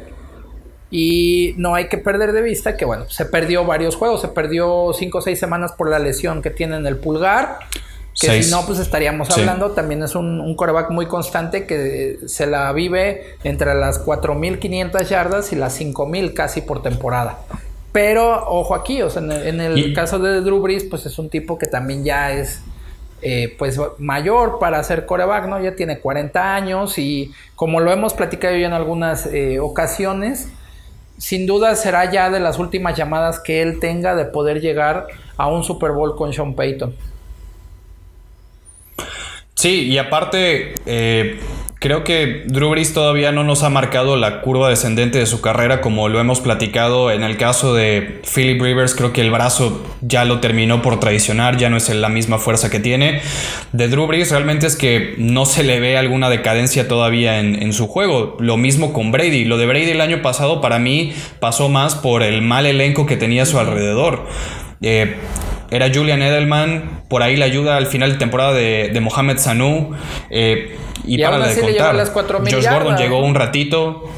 Y 0.90 1.52
no 1.58 1.74
hay 1.74 1.88
que 1.88 1.98
perder 1.98 2.32
de 2.32 2.40
vista 2.40 2.78
que, 2.78 2.86
bueno, 2.86 3.10
se 3.10 3.26
perdió 3.26 3.66
varios 3.66 3.94
juegos, 3.94 4.22
se 4.22 4.28
perdió 4.28 4.92
5 4.94 5.18
o 5.18 5.20
6 5.20 5.38
semanas 5.38 5.72
por 5.72 5.90
la 5.90 5.98
lesión 5.98 6.40
que 6.40 6.48
tiene 6.50 6.76
en 6.76 6.86
el 6.86 6.96
pulgar. 6.96 7.58
Que 8.18 8.26
Seis. 8.26 8.46
si 8.46 8.52
no, 8.52 8.66
pues 8.66 8.78
estaríamos 8.78 9.28
Sí. 9.28 9.40
hablando. 9.40 9.70
También 9.70 10.02
es 10.02 10.14
un, 10.14 10.40
un 10.40 10.54
coreback 10.56 10.90
muy 10.90 11.06
constante 11.06 11.66
que 11.66 12.18
se 12.26 12.46
la 12.46 12.72
vive 12.72 13.36
entre 13.44 13.74
las 13.74 13.98
4.500 14.04 15.08
yardas 15.08 15.52
y 15.52 15.56
las 15.56 15.78
5.000 15.80 16.34
casi 16.34 16.60
por 16.62 16.82
temporada. 16.82 17.38
Pero 17.92 18.46
ojo 18.48 18.74
aquí, 18.74 19.02
o 19.02 19.10
sea, 19.10 19.22
en 19.22 19.30
el, 19.32 19.46
en 19.46 19.60
el 19.60 19.78
Y- 19.78 19.94
caso 19.94 20.18
de 20.18 20.40
Drew 20.42 20.60
Brees, 20.60 20.84
pues 20.84 21.06
es 21.06 21.18
un 21.18 21.28
tipo 21.30 21.58
que 21.58 21.66
también 21.66 22.04
ya 22.04 22.32
es 22.32 22.62
eh, 23.22 23.54
pues 23.58 23.78
mayor 23.98 24.58
para 24.58 24.82
ser 24.82 25.04
coreback, 25.04 25.46
¿no? 25.46 25.60
Ya 25.62 25.76
tiene 25.76 25.98
40 26.00 26.54
años 26.54 26.96
y 26.98 27.32
como 27.54 27.80
lo 27.80 27.92
hemos 27.92 28.14
platicado 28.14 28.56
ya 28.56 28.66
en 28.66 28.72
algunas 28.72 29.26
eh, 29.26 29.60
ocasiones, 29.60 30.48
sin 31.18 31.46
duda 31.46 31.76
será 31.76 32.10
ya 32.10 32.30
de 32.30 32.40
las 32.40 32.58
últimas 32.58 32.96
llamadas 32.96 33.38
que 33.38 33.60
él 33.60 33.78
tenga 33.78 34.14
de 34.14 34.24
poder 34.24 34.62
llegar 34.62 35.06
a 35.36 35.48
un 35.48 35.64
Super 35.64 35.90
Bowl 35.92 36.16
con 36.16 36.32
Sean 36.32 36.54
Payton. 36.54 36.94
Sí, 39.60 39.82
y 39.82 39.98
aparte, 39.98 40.72
eh, 40.86 41.38
creo 41.80 42.02
que 42.02 42.44
Drew 42.46 42.70
Brees 42.70 42.94
todavía 42.94 43.30
no 43.30 43.44
nos 43.44 43.62
ha 43.62 43.68
marcado 43.68 44.16
la 44.16 44.40
curva 44.40 44.70
descendente 44.70 45.18
de 45.18 45.26
su 45.26 45.42
carrera, 45.42 45.82
como 45.82 46.08
lo 46.08 46.18
hemos 46.18 46.40
platicado 46.40 47.10
en 47.10 47.22
el 47.22 47.36
caso 47.36 47.74
de 47.74 48.22
Philip 48.34 48.58
Rivers. 48.58 48.94
Creo 48.94 49.12
que 49.12 49.20
el 49.20 49.30
brazo 49.30 49.84
ya 50.00 50.24
lo 50.24 50.40
terminó 50.40 50.80
por 50.80 50.98
traicionar, 50.98 51.58
ya 51.58 51.68
no 51.68 51.76
es 51.76 51.90
la 51.90 52.08
misma 52.08 52.38
fuerza 52.38 52.70
que 52.70 52.80
tiene. 52.80 53.20
De 53.72 53.88
Drew 53.88 54.06
Brees, 54.06 54.30
realmente 54.30 54.66
es 54.66 54.76
que 54.76 55.14
no 55.18 55.44
se 55.44 55.62
le 55.62 55.78
ve 55.78 55.98
alguna 55.98 56.30
decadencia 56.30 56.88
todavía 56.88 57.38
en, 57.38 57.62
en 57.62 57.74
su 57.74 57.86
juego. 57.86 58.38
Lo 58.40 58.56
mismo 58.56 58.94
con 58.94 59.12
Brady. 59.12 59.44
Lo 59.44 59.58
de 59.58 59.66
Brady 59.66 59.90
el 59.90 60.00
año 60.00 60.22
pasado, 60.22 60.62
para 60.62 60.78
mí, 60.78 61.12
pasó 61.38 61.68
más 61.68 61.96
por 61.96 62.22
el 62.22 62.40
mal 62.40 62.64
elenco 62.64 63.04
que 63.04 63.18
tenía 63.18 63.42
a 63.42 63.46
su 63.46 63.58
alrededor. 63.58 64.26
Eh, 64.80 65.16
era 65.70 65.90
Julian 65.92 66.22
Edelman, 66.22 67.02
por 67.08 67.22
ahí 67.22 67.36
la 67.36 67.44
ayuda 67.46 67.76
al 67.76 67.86
final 67.86 68.12
de 68.12 68.18
temporada 68.18 68.52
de, 68.52 68.90
de 68.92 69.00
Mohamed 69.00 69.38
Sanu. 69.38 69.92
eh, 70.30 70.76
y, 71.04 71.14
Y 71.14 71.22
para 71.22 71.36
aún 71.36 71.44
así 71.46 71.56
le 71.60 71.66
contar. 71.68 71.86
llevó 71.86 71.98
las 71.98 72.10
4,000 72.10 72.54
Josh 72.54 72.68
Gordon 72.68 72.96
llegó 72.96 73.20
un 73.20 73.34
ratito. 73.34 74.10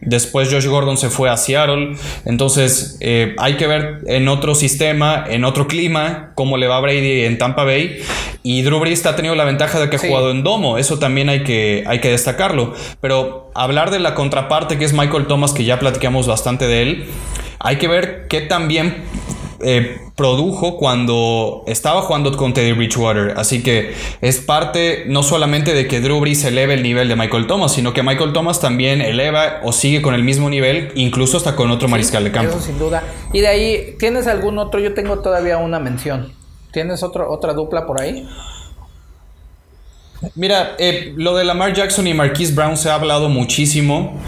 Después 0.00 0.48
Josh 0.52 0.66
Gordon 0.66 0.96
se 0.96 1.08
fue 1.10 1.28
a 1.28 1.36
Seattle. 1.36 1.96
Entonces 2.24 2.96
eh, 3.00 3.34
hay 3.38 3.54
que 3.56 3.66
ver 3.66 3.98
en 4.06 4.28
otro 4.28 4.54
sistema, 4.54 5.24
en 5.28 5.44
otro 5.44 5.66
clima, 5.66 6.30
cómo 6.36 6.56
le 6.56 6.68
va 6.68 6.76
a 6.76 6.80
Brady 6.80 7.24
en 7.24 7.36
Tampa 7.38 7.64
Bay. 7.64 7.98
Y 8.44 8.62
Drew 8.62 8.78
Brees 8.78 9.04
ha 9.06 9.16
tenido 9.16 9.34
la 9.34 9.44
ventaja 9.44 9.80
de 9.80 9.90
que 9.90 9.96
ha 9.96 9.98
jugado 9.98 10.30
en 10.30 10.44
domo. 10.44 10.78
Eso 10.78 10.98
también 10.98 11.28
hay 11.28 11.42
que, 11.42 11.82
hay 11.86 11.98
que 12.00 12.10
destacarlo. 12.10 12.74
Pero 13.00 13.50
hablar 13.54 13.90
de 13.90 13.98
la 13.98 14.14
contraparte 14.14 14.78
que 14.78 14.84
es 14.84 14.92
Michael 14.92 15.26
Thomas, 15.26 15.52
que 15.52 15.64
ya 15.64 15.80
platicamos 15.80 16.28
bastante 16.28 16.66
de 16.68 16.82
él, 16.82 17.04
hay 17.58 17.76
que 17.76 17.88
ver 17.88 18.26
qué 18.28 18.40
también 18.42 19.02
eh, 19.60 20.00
produjo 20.16 20.76
cuando 20.76 21.64
estaba 21.66 22.02
jugando 22.02 22.36
con 22.36 22.54
Teddy 22.54 22.72
Bridgewater. 22.72 23.34
Así 23.36 23.62
que 23.62 23.94
es 24.20 24.38
parte 24.38 25.04
no 25.06 25.22
solamente 25.22 25.74
de 25.74 25.88
que 25.88 26.00
Drew 26.00 26.20
Brees 26.20 26.44
eleve 26.44 26.74
el 26.74 26.82
nivel 26.82 27.08
de 27.08 27.16
Michael 27.16 27.46
Thomas, 27.46 27.72
sino 27.72 27.92
que 27.92 28.02
Michael 28.02 28.32
Thomas 28.32 28.60
también 28.60 29.00
eleva 29.00 29.60
o 29.62 29.72
sigue 29.72 30.02
con 30.02 30.14
el 30.14 30.22
mismo 30.22 30.50
nivel, 30.50 30.92
incluso 30.94 31.36
hasta 31.36 31.56
con 31.56 31.70
otro 31.70 31.88
mariscal 31.88 32.24
de 32.24 32.32
campo. 32.32 32.56
Eso 32.56 32.60
sin 32.60 32.78
duda. 32.78 33.02
Y 33.32 33.40
de 33.40 33.48
ahí, 33.48 33.96
¿tienes 33.98 34.26
algún 34.26 34.58
otro? 34.58 34.80
Yo 34.80 34.94
tengo 34.94 35.20
todavía 35.20 35.58
una 35.58 35.78
mención. 35.78 36.32
¿Tienes 36.72 37.02
otro, 37.02 37.30
otra 37.30 37.54
dupla 37.54 37.86
por 37.86 38.00
ahí? 38.00 38.28
Mira, 40.34 40.74
eh, 40.78 41.14
lo 41.16 41.36
de 41.36 41.44
Lamar 41.44 41.72
Jackson 41.72 42.06
y 42.06 42.14
Marquise 42.14 42.52
Brown 42.52 42.76
se 42.76 42.90
ha 42.90 42.94
hablado 42.94 43.28
muchísimo. 43.28 44.18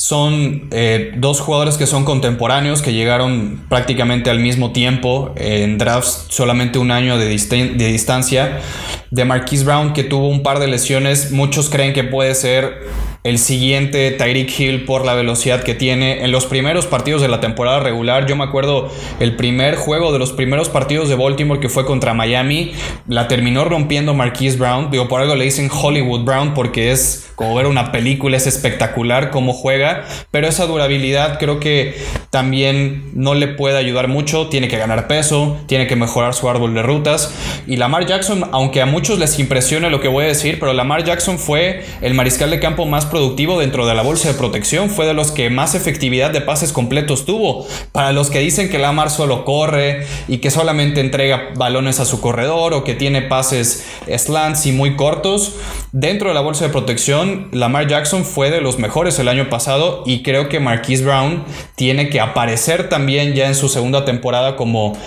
Son 0.00 0.68
eh, 0.70 1.12
dos 1.16 1.40
jugadores 1.40 1.76
que 1.76 1.86
son 1.86 2.04
contemporáneos, 2.04 2.82
que 2.82 2.92
llegaron 2.92 3.64
prácticamente 3.68 4.30
al 4.30 4.38
mismo 4.38 4.70
tiempo 4.70 5.32
en 5.36 5.76
drafts, 5.76 6.26
solamente 6.28 6.78
un 6.78 6.92
año 6.92 7.18
de, 7.18 7.26
de 7.26 7.86
distancia. 7.88 8.60
De 9.10 9.24
Marquise 9.24 9.64
Brown, 9.64 9.92
que 9.92 10.04
tuvo 10.04 10.28
un 10.28 10.42
par 10.42 10.58
de 10.58 10.66
lesiones, 10.66 11.30
muchos 11.30 11.70
creen 11.70 11.92
que 11.92 12.04
puede 12.04 12.34
ser 12.34 12.86
el 13.24 13.38
siguiente 13.38 14.10
Tyreek 14.12 14.58
Hill 14.58 14.84
por 14.84 15.04
la 15.04 15.14
velocidad 15.14 15.62
que 15.62 15.74
tiene. 15.74 16.24
En 16.24 16.30
los 16.30 16.46
primeros 16.46 16.86
partidos 16.86 17.20
de 17.20 17.28
la 17.28 17.40
temporada 17.40 17.80
regular, 17.80 18.26
yo 18.26 18.36
me 18.36 18.44
acuerdo 18.44 18.90
el 19.18 19.36
primer 19.36 19.76
juego 19.76 20.12
de 20.12 20.18
los 20.18 20.32
primeros 20.32 20.68
partidos 20.68 21.08
de 21.08 21.14
Baltimore 21.14 21.60
que 21.60 21.68
fue 21.68 21.84
contra 21.84 22.14
Miami, 22.14 22.72
la 23.06 23.28
terminó 23.28 23.64
rompiendo 23.64 24.14
Marquise 24.14 24.56
Brown. 24.56 24.90
Digo, 24.90 25.08
por 25.08 25.20
algo 25.20 25.34
le 25.34 25.44
dicen 25.44 25.70
Hollywood 25.70 26.24
Brown 26.24 26.54
porque 26.54 26.92
es 26.92 27.30
como 27.34 27.54
ver 27.54 27.66
una 27.66 27.92
película, 27.92 28.36
es 28.36 28.46
espectacular 28.46 29.30
cómo 29.30 29.52
juega, 29.52 30.04
pero 30.30 30.48
esa 30.48 30.66
durabilidad 30.66 31.38
creo 31.38 31.60
que 31.60 31.96
también 32.30 33.12
no 33.14 33.34
le 33.34 33.46
puede 33.46 33.78
ayudar 33.78 34.08
mucho. 34.08 34.48
Tiene 34.48 34.68
que 34.68 34.76
ganar 34.76 35.06
peso, 35.06 35.56
tiene 35.66 35.86
que 35.86 35.96
mejorar 35.96 36.34
su 36.34 36.48
árbol 36.48 36.74
de 36.74 36.82
rutas. 36.82 37.32
Y 37.66 37.76
Lamar 37.76 38.06
Jackson, 38.06 38.48
aunque 38.52 38.80
a 38.80 38.86
muchos 38.98 39.20
les 39.20 39.38
impresione 39.38 39.90
lo 39.90 40.00
que 40.00 40.08
voy 40.08 40.24
a 40.24 40.26
decir, 40.26 40.58
pero 40.58 40.72
Lamar 40.72 41.04
Jackson 41.04 41.38
fue 41.38 41.84
el 42.00 42.14
mariscal 42.14 42.50
de 42.50 42.58
campo 42.58 42.84
más 42.84 43.06
productivo 43.06 43.60
dentro 43.60 43.86
de 43.86 43.94
la 43.94 44.02
bolsa 44.02 44.26
de 44.26 44.34
protección, 44.34 44.90
fue 44.90 45.06
de 45.06 45.14
los 45.14 45.30
que 45.30 45.50
más 45.50 45.76
efectividad 45.76 46.32
de 46.32 46.40
pases 46.40 46.72
completos 46.72 47.24
tuvo. 47.24 47.64
Para 47.92 48.10
los 48.10 48.28
que 48.28 48.40
dicen 48.40 48.68
que 48.68 48.80
Lamar 48.80 49.10
solo 49.10 49.44
corre 49.44 50.04
y 50.26 50.38
que 50.38 50.50
solamente 50.50 51.00
entrega 51.00 51.50
balones 51.54 52.00
a 52.00 52.06
su 52.06 52.20
corredor 52.20 52.74
o 52.74 52.82
que 52.82 52.94
tiene 52.94 53.22
pases 53.22 53.86
slants 54.12 54.66
y 54.66 54.72
muy 54.72 54.96
cortos, 54.96 55.54
dentro 55.92 56.30
de 56.30 56.34
la 56.34 56.40
bolsa 56.40 56.64
de 56.64 56.72
protección, 56.72 57.50
Lamar 57.52 57.86
Jackson 57.86 58.24
fue 58.24 58.50
de 58.50 58.60
los 58.60 58.80
mejores 58.80 59.16
el 59.20 59.28
año 59.28 59.48
pasado 59.48 60.02
y 60.06 60.24
creo 60.24 60.48
que 60.48 60.58
Marquise 60.58 61.04
Brown 61.04 61.44
tiene 61.76 62.08
que 62.08 62.18
aparecer 62.18 62.88
también 62.88 63.34
ya 63.34 63.46
en 63.46 63.54
su 63.54 63.68
segunda 63.68 64.04
temporada 64.04 64.56
como 64.56 64.98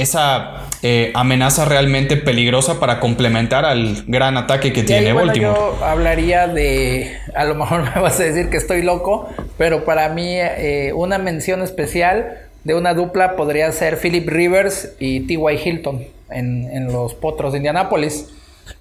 esa 0.00 0.66
eh, 0.82 1.12
amenaza 1.14 1.64
realmente 1.64 2.16
peligrosa 2.16 2.78
para 2.80 3.00
complementar 3.00 3.64
al 3.64 4.04
gran 4.06 4.36
ataque 4.36 4.72
que 4.72 4.82
tiene 4.82 5.12
bueno, 5.12 5.28
Baltimore. 5.28 5.58
Yo 5.58 5.84
hablaría 5.84 6.46
de, 6.46 7.16
a 7.34 7.44
lo 7.44 7.54
mejor 7.54 7.82
me 7.94 8.00
vas 8.00 8.18
a 8.20 8.24
decir 8.24 8.50
que 8.50 8.56
estoy 8.56 8.82
loco, 8.82 9.28
pero 9.56 9.84
para 9.84 10.08
mí 10.08 10.34
eh, 10.36 10.92
una 10.94 11.18
mención 11.18 11.62
especial 11.62 12.38
de 12.64 12.74
una 12.74 12.94
dupla 12.94 13.36
podría 13.36 13.70
ser 13.72 13.96
Philip 13.98 14.28
Rivers 14.28 14.90
y 14.98 15.20
T.Y. 15.26 15.56
Hilton 15.64 16.04
en, 16.30 16.68
en 16.70 16.92
los 16.92 17.14
Potros 17.14 17.52
de 17.52 17.58
Indianápolis. 17.58 18.26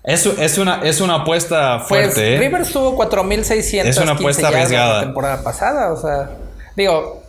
Es, 0.03 0.25
es, 0.25 0.57
una, 0.57 0.81
es 0.83 0.99
una 1.01 1.15
apuesta 1.15 1.85
Pues 1.87 2.13
fuerte. 2.13 2.35
¿eh? 2.35 2.39
Rivers 2.39 2.71
tuvo 2.71 2.95
4600 2.95 3.95
Es 3.95 4.01
una 4.01 4.13
apuesta 4.13 4.49
arriesgada. 4.49 4.95
la 4.95 5.03
temporada 5.03 5.43
pasada, 5.43 5.93
o 5.93 5.97
sea, 5.97 6.31
digo, 6.75 7.23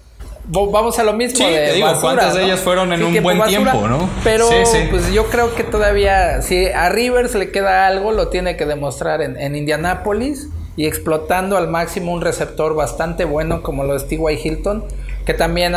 vamos 0.49 0.99
a 0.99 1.05
lo 1.05 1.13
mismo 1.13 1.39
Sí, 1.39 1.45
de 1.45 1.67
te 1.67 1.73
digo, 1.75 1.87
basura, 1.87 2.01
¿cuántas 2.01 2.35
de 2.35 2.45
ellas 2.45 2.61
fueron 2.61 2.93
en 2.93 3.03
un 3.03 3.23
buen 3.23 3.39
basura, 3.39 3.73
tiempo, 3.73 3.89
no? 3.89 4.09
Pero 4.25 4.49
Sí, 4.49 4.55
sí. 4.65 4.79
pues 4.91 5.13
yo 5.13 5.27
creo 5.27 5.55
que 5.55 5.65
todavía 5.65 6.43
si 6.43 6.67
a 6.67 6.89
Rivers 6.89 7.35
le 7.35 7.51
queda 7.51 7.87
algo, 7.87 8.13
lo 8.13 8.29
tiene 8.29 8.57
que 8.57 8.65
demostrar 8.67 9.21
en, 9.23 9.39
en 9.39 9.57
Indianápolis 9.57 10.49
y 10.77 10.87
explotando 10.87 11.57
al 11.57 11.69
máximo 11.69 12.13
un 12.13 12.21
receptor 12.21 12.75
bastante 12.75 13.25
bueno 13.25 13.63
como 13.63 13.83
lo 13.85 13.97
es 13.97 14.07
T.Y. 14.07 14.39
Hilton, 14.43 14.85
que 15.27 15.35
también 15.35 15.75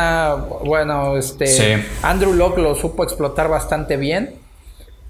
bueno, 0.64 1.18
este. 1.18 1.84
Andrew 2.04 2.34
Locke 2.34 2.60
lo 2.60 2.76
supo 2.76 3.04
explotar 3.04 3.50
bastante 3.50 3.98
bien. 3.98 4.36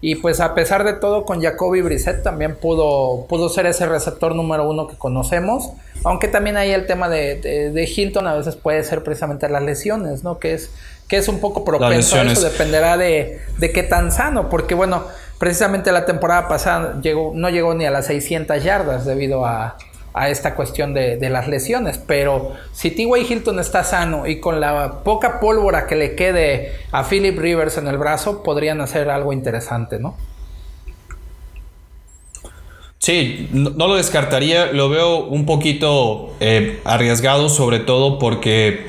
Y 0.04 0.15
pues 0.15 0.39
a 0.39 0.56
pesar 0.56 0.84
de 0.84 0.93
todo, 0.93 1.26
con 1.26 1.43
Jacoby 1.43 1.82
Brissett 1.82 2.24
también 2.24 2.56
pudo, 2.56 3.28
pudo 3.28 3.50
ser 3.50 3.67
ese 3.67 3.86
receptor 3.86 4.34
número 4.34 4.67
uno 4.67 4.88
que 4.88 4.97
conocemos. 4.97 5.71
Aunque 6.04 6.28
también 6.28 6.58
ahí 6.58 6.72
el 6.72 6.88
tema 6.88 7.10
de, 7.10 7.36
de- 7.36 7.72
de 7.72 7.84
Hilton 7.84 8.28
a 8.28 8.34
veces 8.36 8.56
puede 8.56 8.84
ser 8.84 9.04
precisamente 9.04 9.48
las 9.50 9.62
lesiones, 9.64 10.24
¿no? 10.24 10.40
Que 10.40 10.54
es, 10.54 10.72
que 11.08 11.18
es 11.18 11.28
un 11.28 11.40
poco 11.40 11.64
propenso 11.64 12.16
a 12.16 12.20
eso, 12.34 12.42
dependerá 12.52 12.98
de, 12.98 13.40
de 13.60 13.72
qué 13.72 13.84
tan 13.84 14.12
sano. 14.12 14.50
Porque 14.50 14.74
bueno, 14.76 15.04
precisamente 15.38 15.92
la 15.92 16.06
temporada 16.06 16.48
pasada 16.48 17.00
llegó, 17.02 17.32
no 17.36 17.50
llegó 17.50 17.74
ni 17.76 17.86
a 17.86 17.92
las 17.92 18.08
600 18.08 18.64
yardas 18.64 19.06
debido 19.06 19.46
a, 19.46 19.78
a 20.14 20.30
esta 20.30 20.56
cuestión 20.56 20.94
de, 20.96 21.18
de 21.18 21.30
las 21.30 21.48
lesiones. 21.48 22.00
Pero 22.00 22.54
si 22.74 22.90
T.Y. 22.92 23.08
Hilton 23.32 23.60
está 23.60 23.84
sano 23.84 24.26
y 24.26 24.40
con 24.40 24.60
la 24.60 25.04
poca 25.04 25.40
pólvora 25.40 25.86
que 25.86 25.96
le 25.96 26.16
quede 26.16 26.72
a 26.92 27.04
Philip 27.04 27.38
Rivers 27.38 27.78
en 27.78 27.88
el 27.88 27.98
brazo, 28.00 28.42
podrían 28.42 28.82
hacer 28.82 29.10
algo 29.12 29.34
interesante, 29.34 30.00
¿no? 30.00 30.18
Sí, 33.02 33.50
no, 33.52 33.72
lo 33.72 33.96
descartaría. 33.96 34.72
Lo 34.72 34.88
veo 34.88 35.26
un 35.26 35.48
poquito 35.48 36.36
eh, 36.40 36.80
arriesgado, 36.84 37.50
sobre 37.50 37.80
todo 37.80 38.20
porque 38.20 38.86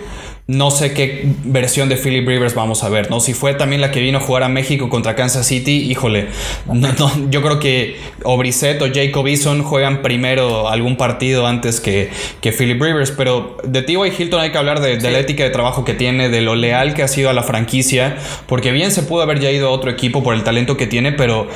no 0.48 0.72
sé 0.72 0.92
qué 0.92 1.24
versión 1.44 1.88
de 1.88 1.96
Philip 1.96 2.26
Rivers 2.26 2.54
vamos 2.54 2.82
a 2.82 2.88
ver, 2.88 3.08
¿no? 3.10 3.20
Si 3.20 3.32
fue 3.32 3.54
también 3.54 3.80
la 3.80 3.92
que 3.92 4.00
vino 4.00 4.18
a 4.18 4.20
jugar 4.20 4.42
a 4.42 4.48
México 4.48 4.88
contra 4.88 5.14
Kansas 5.14 5.46
City, 5.46 5.88
híjole, 5.88 6.26
no, 6.66 6.92
no, 6.98 7.30
yo 7.30 7.42
creo 7.42 7.60
que 7.60 7.96
o 8.24 8.36
Brissett 8.36 8.82
o 8.82 8.88
Jacob 8.92 9.26
Eason 9.28 9.62
juegan 9.62 10.02
primero 10.02 10.68
algún 10.68 10.96
partido 10.96 11.46
antes 11.46 11.80
que, 11.80 12.10
que 12.40 12.50
Philip 12.50 12.82
Rivers, 12.82 13.12
pero 13.12 13.56
de 13.62 13.82
T.Y. 13.82 14.12
Hilton 14.18 14.40
hay 14.40 14.50
que 14.50 14.58
hablar 14.58 14.80
de, 14.80 14.96
de 14.96 15.10
la 15.12 15.20
ética 15.20 15.44
de 15.44 15.50
trabajo 15.50 15.84
que 15.84 15.94
tiene, 15.94 16.28
de 16.28 16.40
lo 16.40 16.56
leal 16.56 16.94
que 16.94 17.04
ha 17.04 17.08
sido 17.08 17.30
a 17.30 17.32
la 17.32 17.44
franquicia, 17.44 18.16
porque 18.46 18.72
bien 18.72 18.90
se 18.90 19.04
pudo 19.04 19.22
haber 19.22 19.38
ya 19.38 19.50
ido 19.52 19.68
a 19.68 19.70
otro 19.70 19.92
equipo 19.92 20.24
por 20.24 20.34
el 20.34 20.42
talento 20.42 20.76
que 20.76 20.88
tiene, 20.88 21.12
pero 21.12 21.46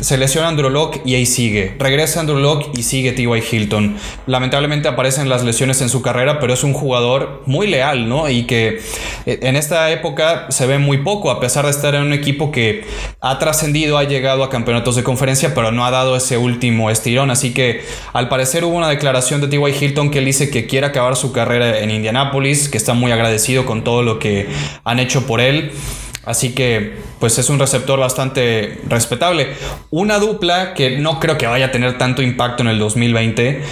se 0.00 0.18
lesiona 0.18 0.48
Andrew 0.48 0.70
Locke 0.70 1.02
y 1.04 1.16
ahí 1.16 1.26
sigue. 1.26 1.74
Regresa 1.80 2.20
Andrew 2.20 2.38
Locke 2.38 2.70
y 2.78 2.84
sigue 2.84 3.10
T.Y. 3.10 3.42
Hilton. 3.50 3.96
Lamentablemente 4.26 4.86
aparecen 4.86 5.28
las 5.28 5.42
lesiones 5.42 5.80
en 5.82 5.88
su 5.88 6.00
carrera, 6.00 6.38
pero 6.38 6.54
es 6.54 6.62
un 6.62 6.74
jugador 6.74 7.42
muy 7.46 7.66
leal, 7.66 8.08
¿no? 8.08 8.28
Y 8.28 8.35
que 8.44 8.80
eh, 9.26 9.38
en 9.42 9.56
esta 9.56 9.90
época 9.90 10.46
se 10.50 10.66
ve 10.66 10.78
muy 10.78 10.98
poco, 10.98 11.30
a 11.30 11.40
pesar 11.40 11.64
de 11.64 11.70
estar 11.70 11.94
en 11.94 12.02
un 12.02 12.12
equipo 12.12 12.50
que 12.52 12.84
ha 13.20 13.38
trascendido, 13.38 13.98
ha 13.98 14.04
llegado 14.04 14.44
a 14.44 14.50
campeonatos 14.50 14.96
de 14.96 15.02
conferencia, 15.02 15.54
pero 15.54 15.72
no 15.72 15.86
ha 15.86 15.90
dado 15.90 16.16
ese 16.16 16.36
último 16.36 16.90
estirón. 16.90 17.30
Así 17.30 17.54
que 17.54 17.82
al 18.12 18.28
parecer 18.28 18.64
hubo 18.64 18.76
una 18.76 18.88
declaración 18.88 19.40
de 19.40 19.48
T.Y. 19.48 19.84
Hilton 19.84 20.10
que 20.10 20.20
dice 20.20 20.50
que 20.50 20.66
quiere 20.66 20.86
acabar 20.86 21.16
su 21.16 21.32
carrera 21.32 21.78
en 21.78 21.90
Indianapolis, 21.90 22.68
que 22.68 22.76
está 22.76 22.94
muy 22.94 23.12
agradecido 23.12 23.66
con 23.66 23.84
todo 23.84 24.02
lo 24.02 24.18
que 24.18 24.48
han 24.84 24.98
hecho 24.98 25.26
por 25.26 25.40
él. 25.40 25.72
Así 26.26 26.54
que, 26.54 26.94
pues 27.20 27.38
es 27.38 27.48
un 27.50 27.60
receptor 27.60 28.00
bastante 28.00 28.80
respetable. 28.88 29.54
Una 29.90 30.18
dupla 30.18 30.74
que 30.74 30.98
no 30.98 31.20
creo 31.20 31.38
que 31.38 31.46
vaya 31.46 31.66
a 31.66 31.70
tener 31.70 31.98
tanto 31.98 32.20
impacto 32.20 32.64
en 32.64 32.68
el 32.68 32.80
2020, 32.80 33.62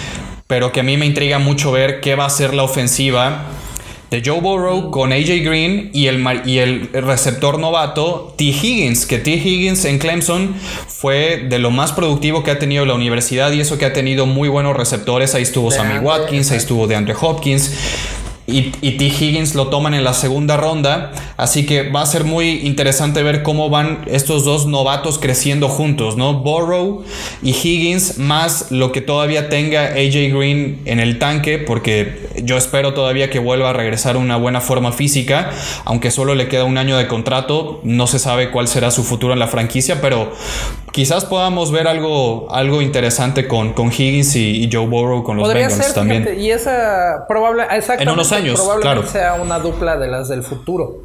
pero 0.47 0.71
que 0.71 0.79
a 0.79 0.83
mí 0.83 0.95
me 0.95 1.05
intriga 1.05 1.37
mucho 1.37 1.73
ver 1.73 1.99
qué 1.99 2.15
va 2.15 2.25
a 2.25 2.29
ser 2.29 2.53
la 2.53 2.63
ofensiva 2.63 3.43
de 4.11 4.21
Joe 4.23 4.39
Burrow 4.39 4.91
con 4.91 5.11
AJ 5.11 5.43
Green 5.43 5.89
y 5.93 6.07
el, 6.07 6.23
y 6.45 6.59
el 6.59 6.89
receptor 6.93 7.59
novato 7.59 8.33
T. 8.37 8.45
Higgins, 8.45 9.05
que 9.05 9.17
T. 9.17 9.31
Higgins 9.31 9.85
en 9.85 9.99
Clemson 9.99 10.55
fue 10.87 11.45
de 11.49 11.59
lo 11.59 11.71
más 11.71 11.91
productivo 11.91 12.43
que 12.43 12.51
ha 12.51 12.59
tenido 12.59 12.85
la 12.85 12.93
universidad 12.93 13.51
y 13.51 13.61
eso 13.61 13.77
que 13.77 13.85
ha 13.85 13.93
tenido 13.93 14.25
muy 14.25 14.47
buenos 14.49 14.77
receptores. 14.77 15.35
Ahí 15.35 15.43
estuvo 15.43 15.71
Sammy 15.71 15.99
Watkins, 15.99 16.51
ahí 16.51 16.57
estuvo 16.57 16.87
DeAndre 16.87 17.15
Hopkins. 17.19 17.71
Y, 18.47 18.71
y 18.81 18.91
T. 18.97 19.05
Higgins 19.05 19.55
lo 19.55 19.67
toman 19.67 19.93
en 19.93 20.03
la 20.03 20.13
segunda 20.13 20.57
ronda. 20.57 21.11
Así 21.37 21.65
que 21.65 21.89
va 21.89 22.01
a 22.01 22.05
ser 22.05 22.23
muy 22.23 22.61
interesante 22.65 23.23
ver 23.23 23.43
cómo 23.43 23.69
van 23.69 24.03
estos 24.07 24.45
dos 24.45 24.67
novatos 24.67 25.19
creciendo 25.19 25.67
juntos, 25.67 26.15
¿no? 26.15 26.35
Burrow 26.35 27.03
y 27.41 27.49
Higgins, 27.51 28.19
más 28.19 28.71
lo 28.71 28.91
que 28.91 29.01
todavía 29.01 29.49
tenga 29.49 29.85
AJ 29.87 30.33
Green 30.33 30.81
en 30.85 30.99
el 30.99 31.19
tanque, 31.19 31.57
porque 31.57 32.29
yo 32.43 32.57
espero 32.57 32.93
todavía 32.93 33.29
que 33.29 33.39
vuelva 33.39 33.71
a 33.71 33.73
regresar 33.73 34.17
una 34.17 34.37
buena 34.37 34.61
forma 34.61 34.91
física, 34.91 35.51
aunque 35.83 36.11
solo 36.11 36.35
le 36.35 36.47
queda 36.47 36.63
un 36.63 36.77
año 36.77 36.97
de 36.97 37.07
contrato. 37.07 37.81
No 37.83 38.07
se 38.07 38.19
sabe 38.19 38.51
cuál 38.51 38.67
será 38.67 38.91
su 38.91 39.03
futuro 39.03 39.33
en 39.33 39.39
la 39.39 39.47
franquicia, 39.47 40.01
pero 40.01 40.31
quizás 40.95 41.25
podamos 41.25 41.73
ver 41.73 41.89
algo, 41.89 42.47
algo 42.49 42.81
interesante 42.81 43.49
con, 43.49 43.73
con 43.73 43.87
Higgins 43.87 44.33
y, 44.37 44.63
y 44.63 44.69
Joe 44.71 44.87
Burrow 44.87 45.23
con 45.25 45.35
los 45.35 45.45
Podría 45.45 45.67
Bengals 45.67 45.87
ser, 45.87 45.93
también. 45.93 46.39
y 46.39 46.51
esa 46.51 47.25
probable, 47.27 47.63
exactamente, 47.63 48.03
En 48.03 48.09
unos 48.11 48.31
años, 48.31 48.57
probablemente 48.61 49.09
claro. 49.11 49.33
sea 49.35 49.41
una 49.43 49.59
dupla 49.59 49.97
de 49.97 50.07
las 50.07 50.29
del 50.29 50.41
futuro. 50.41 51.01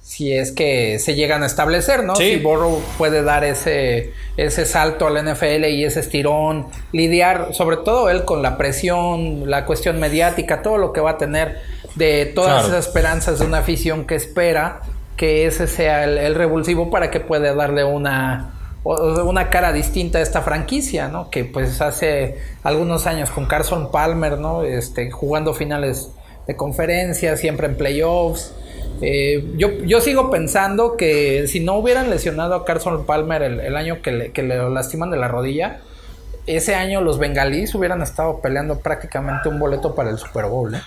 Si 0.00 0.32
es 0.32 0.52
que 0.52 0.98
se 0.98 1.14
llegan 1.14 1.42
a 1.42 1.46
establecer, 1.46 2.02
¿no? 2.02 2.16
Sí. 2.16 2.30
Si 2.32 2.36
Burrow 2.38 2.80
puede 2.96 3.22
dar 3.22 3.44
ese, 3.44 4.12
ese 4.38 4.64
salto 4.64 5.06
al 5.06 5.22
NFL 5.22 5.66
y 5.66 5.84
ese 5.84 6.00
estirón, 6.00 6.66
lidiar, 6.92 7.48
sobre 7.52 7.76
todo 7.76 8.08
él 8.08 8.24
con 8.24 8.40
la 8.40 8.56
presión, 8.56 9.50
la 9.50 9.66
cuestión 9.66 10.00
mediática, 10.00 10.62
todo 10.62 10.78
lo 10.78 10.94
que 10.94 11.02
va 11.02 11.10
a 11.10 11.18
tener 11.18 11.60
de 11.94 12.24
todas 12.24 12.62
Claro. 12.62 12.68
esas 12.68 12.86
esperanzas 12.86 13.38
de 13.38 13.44
una 13.44 13.58
afición 13.58 14.06
que 14.06 14.14
espera 14.14 14.80
que 15.18 15.44
ese 15.46 15.66
sea 15.66 16.04
el, 16.04 16.16
el 16.16 16.34
revulsivo 16.34 16.90
para 16.90 17.10
que 17.10 17.20
pueda 17.20 17.54
darle 17.54 17.84
una, 17.84 18.54
una 18.84 19.48
cara 19.50 19.72
distinta 19.72 20.18
a 20.18 20.22
esta 20.22 20.42
franquicia, 20.42 21.08
¿no? 21.08 21.30
Que 21.30 21.44
pues 21.44 21.80
hace 21.80 22.38
algunos 22.62 23.06
años 23.06 23.30
con 23.30 23.46
Carson 23.46 23.90
Palmer, 23.90 24.38
¿no? 24.38 24.64
Este, 24.64 25.10
jugando 25.10 25.54
finales 25.54 26.10
de 26.46 26.56
conferencia, 26.56 27.36
siempre 27.36 27.68
en 27.68 27.76
playoffs. 27.76 28.54
Eh, 29.00 29.52
yo, 29.56 29.70
yo 29.84 30.00
sigo 30.00 30.30
pensando 30.30 30.96
que 30.96 31.46
si 31.48 31.60
no 31.60 31.76
hubieran 31.76 32.10
lesionado 32.10 32.54
a 32.54 32.64
Carson 32.64 33.04
Palmer 33.06 33.42
el, 33.42 33.60
el 33.60 33.76
año 33.76 34.02
que 34.02 34.12
le, 34.12 34.32
que 34.32 34.42
le 34.42 34.68
lastiman 34.70 35.10
de 35.10 35.16
la 35.16 35.28
rodilla, 35.28 35.80
ese 36.46 36.74
año 36.74 37.00
los 37.00 37.18
bengalíes 37.18 37.74
hubieran 37.74 38.02
estado 38.02 38.40
peleando 38.40 38.80
prácticamente 38.80 39.48
un 39.48 39.60
boleto 39.60 39.94
para 39.94 40.10
el 40.10 40.18
Super 40.18 40.46
Bowl, 40.46 40.74
¿eh? 40.74 40.80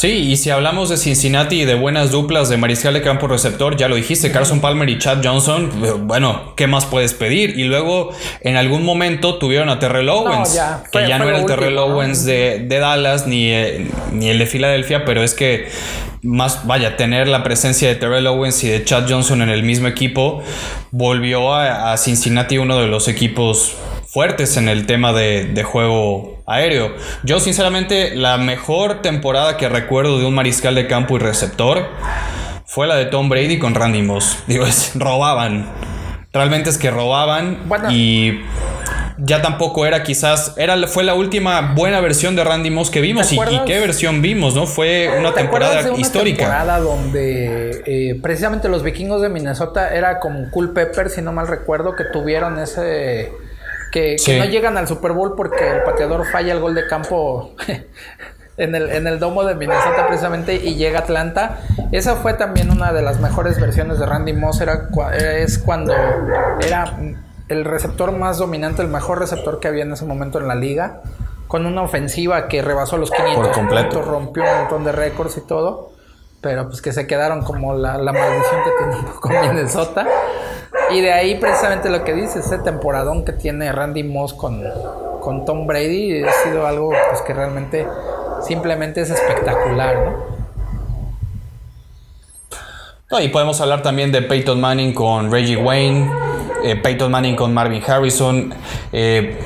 Sí, 0.00 0.30
y 0.30 0.38
si 0.38 0.48
hablamos 0.48 0.88
de 0.88 0.96
Cincinnati 0.96 1.60
y 1.60 1.64
de 1.66 1.74
buenas 1.74 2.10
duplas 2.10 2.48
de 2.48 2.56
mariscal 2.56 2.94
de 2.94 3.02
campo 3.02 3.26
receptor, 3.26 3.76
ya 3.76 3.86
lo 3.86 3.96
dijiste, 3.96 4.32
Carson 4.32 4.62
Palmer 4.62 4.88
y 4.88 4.96
Chad 4.96 5.18
Johnson, 5.22 5.70
eh, 5.84 5.92
bueno, 5.98 6.54
¿qué 6.56 6.66
más 6.66 6.86
puedes 6.86 7.12
pedir? 7.12 7.58
Y 7.58 7.64
luego 7.64 8.10
en 8.40 8.56
algún 8.56 8.82
momento 8.82 9.36
tuvieron 9.36 9.68
a 9.68 9.78
Terrell 9.78 10.08
Owens, 10.08 10.54
ya, 10.54 10.84
que 10.90 11.06
ya 11.06 11.18
no 11.18 11.28
era 11.28 11.40
el 11.40 11.44
Terrell. 11.44 11.76
Owens 11.76 12.24
de, 12.24 12.64
de 12.66 12.78
Dallas 12.78 13.26
ni, 13.26 13.50
eh, 13.50 13.88
ni 14.10 14.30
el 14.30 14.38
de 14.38 14.46
Filadelfia, 14.46 15.04
pero 15.04 15.22
es 15.22 15.34
que 15.34 15.68
más, 16.22 16.66
vaya, 16.66 16.96
tener 16.96 17.28
la 17.28 17.42
presencia 17.42 17.86
de 17.86 17.94
Terrell 17.96 18.26
Owens 18.26 18.64
y 18.64 18.70
de 18.70 18.82
Chad 18.82 19.04
Johnson 19.06 19.42
en 19.42 19.50
el 19.50 19.64
mismo 19.64 19.86
equipo 19.86 20.42
volvió 20.92 21.52
a, 21.52 21.92
a 21.92 21.98
Cincinnati 21.98 22.56
uno 22.56 22.80
de 22.80 22.86
los 22.86 23.06
equipos 23.06 23.76
fuertes 24.10 24.56
en 24.56 24.68
el 24.68 24.86
tema 24.86 25.12
de, 25.12 25.44
de 25.44 25.62
juego 25.62 26.42
aéreo. 26.46 26.94
Yo 27.22 27.38
sinceramente 27.38 28.16
la 28.16 28.38
mejor 28.38 29.02
temporada 29.02 29.56
que 29.56 29.68
recuerdo 29.68 30.18
de 30.18 30.26
un 30.26 30.34
mariscal 30.34 30.74
de 30.74 30.88
campo 30.88 31.16
y 31.16 31.20
receptor 31.20 31.86
fue 32.66 32.86
la 32.86 32.96
de 32.96 33.06
Tom 33.06 33.28
Brady 33.28 33.58
con 33.58 33.74
Randy 33.74 34.02
Moss. 34.02 34.42
Digo, 34.46 34.66
es, 34.66 34.92
robaban. 34.94 35.70
Realmente 36.32 36.70
es 36.70 36.78
que 36.78 36.90
robaban 36.90 37.64
Bueno. 37.66 37.90
y 37.90 38.40
ya 39.18 39.42
tampoco 39.42 39.86
era 39.86 40.02
quizás, 40.02 40.54
era, 40.56 40.76
fue 40.86 41.04
la 41.04 41.14
última 41.14 41.74
buena 41.74 42.00
versión 42.00 42.34
de 42.36 42.44
Randy 42.44 42.70
Moss 42.70 42.90
que 42.90 43.00
vimos 43.00 43.28
¿Te 43.28 43.34
y, 43.34 43.38
qué 43.66 43.78
versión 43.80 44.22
vimos, 44.22 44.54
¿no? 44.54 44.66
Fue 44.66 45.08
una 45.18 45.34
¿Te 45.34 45.40
acuerdas 45.40 45.72
temporada 45.72 45.82
de 45.82 45.90
una 45.90 46.00
histórica. 46.00 46.44
temporada 46.44 46.78
donde 46.78 47.82
eh, 47.86 48.18
precisamente 48.22 48.68
los 48.68 48.82
vikingos 48.82 49.20
de 49.20 49.28
Minnesota 49.28 49.94
era 49.94 50.20
como 50.20 50.50
Cool 50.50 50.72
Pepper, 50.72 51.10
si 51.10 51.22
no 51.22 51.32
mal 51.32 51.48
recuerdo, 51.48 51.94
que 51.94 52.04
tuvieron 52.04 52.58
ese. 52.58 53.32
Que, 53.90 54.16
no 54.38 54.44
llegan 54.44 54.76
al 54.76 54.86
Super 54.86 55.12
Bowl 55.12 55.34
porque 55.36 55.68
el 55.68 55.82
pateador 55.82 56.24
falla 56.26 56.52
el 56.52 56.60
gol 56.60 56.74
de 56.74 56.86
campo 56.86 57.54
en 58.56 58.74
el, 58.74 58.90
en 58.90 59.06
el 59.06 59.18
domo 59.18 59.44
de 59.44 59.54
Minnesota 59.54 60.06
precisamente 60.06 60.54
y 60.54 60.76
llega 60.76 61.00
a 61.00 61.02
Atlanta. 61.02 61.58
Esa 61.92 62.16
fue 62.16 62.34
también 62.34 62.70
una 62.70 62.92
de 62.92 63.02
las 63.02 63.20
mejores 63.20 63.58
versiones 63.60 63.98
de 63.98 64.06
Randy 64.06 64.32
Moss. 64.32 64.60
Era, 64.60 64.88
es 65.08 65.58
cuando 65.58 65.94
era 66.60 66.96
el 67.48 67.64
receptor 67.64 68.12
más 68.12 68.38
dominante, 68.38 68.82
el 68.82 68.88
mejor 68.88 69.18
receptor 69.18 69.60
que 69.60 69.68
había 69.68 69.82
en 69.82 69.92
ese 69.92 70.04
momento 70.04 70.38
en 70.38 70.46
la 70.46 70.54
liga. 70.54 71.00
Con 71.48 71.66
una 71.66 71.82
ofensiva 71.82 72.46
que 72.46 72.62
rebasó 72.62 72.96
los 72.96 73.10
500 73.10 73.34
Por 73.34 73.52
completo. 73.52 73.88
puntos, 73.88 74.06
rompió 74.06 74.44
un 74.44 74.58
montón 74.60 74.84
de 74.84 74.92
récords 74.92 75.36
y 75.36 75.40
todo. 75.40 75.90
Pero 76.40 76.68
pues 76.68 76.80
que 76.80 76.92
se 76.92 77.06
quedaron 77.06 77.42
como 77.42 77.74
la, 77.74 77.98
la 77.98 78.12
maldición 78.12 78.62
que 78.64 78.70
tiene 78.78 78.96
un 78.96 79.04
poco 79.14 79.28
Minnesota. 79.30 80.06
Y 80.92 81.00
de 81.00 81.12
ahí 81.12 81.36
precisamente 81.36 81.88
lo 81.88 82.04
que 82.04 82.14
dice, 82.14 82.40
ese 82.40 82.58
temporadón 82.58 83.24
que 83.24 83.32
tiene 83.32 83.70
Randy 83.72 84.02
Moss 84.02 84.34
con, 84.34 84.62
con 85.20 85.44
Tom 85.44 85.66
Brady 85.66 86.22
ha 86.24 86.32
sido 86.44 86.66
algo 86.66 86.90
pues, 87.10 87.22
que 87.22 87.32
realmente 87.32 87.86
simplemente 88.42 89.02
es 89.02 89.10
espectacular, 89.10 89.96
¿no? 89.96 90.40
No, 93.10 93.20
y 93.20 93.28
podemos 93.28 93.60
hablar 93.60 93.82
también 93.82 94.12
de 94.12 94.22
Peyton 94.22 94.60
Manning 94.60 94.94
con 94.94 95.32
Reggie 95.32 95.56
Wayne, 95.56 96.08
eh, 96.62 96.76
Peyton 96.76 97.10
Manning 97.10 97.34
con 97.34 97.52
Marvin 97.52 97.82
Harrison. 97.84 98.54
Eh, 98.92 99.36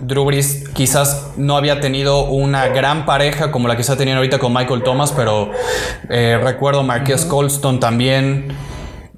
Drew 0.00 0.26
Brees 0.26 0.68
quizás 0.74 1.32
no 1.38 1.56
había 1.56 1.80
tenido 1.80 2.24
una 2.24 2.68
gran 2.68 3.06
pareja 3.06 3.50
como 3.50 3.66
la 3.66 3.76
que 3.76 3.80
está 3.80 3.96
teniendo 3.96 4.18
ahorita 4.18 4.38
con 4.38 4.52
Michael 4.52 4.82
Thomas, 4.82 5.12
pero 5.12 5.50
eh, 6.10 6.38
recuerdo 6.42 6.82
Marquez 6.82 7.24
Colston 7.24 7.80
también, 7.80 8.48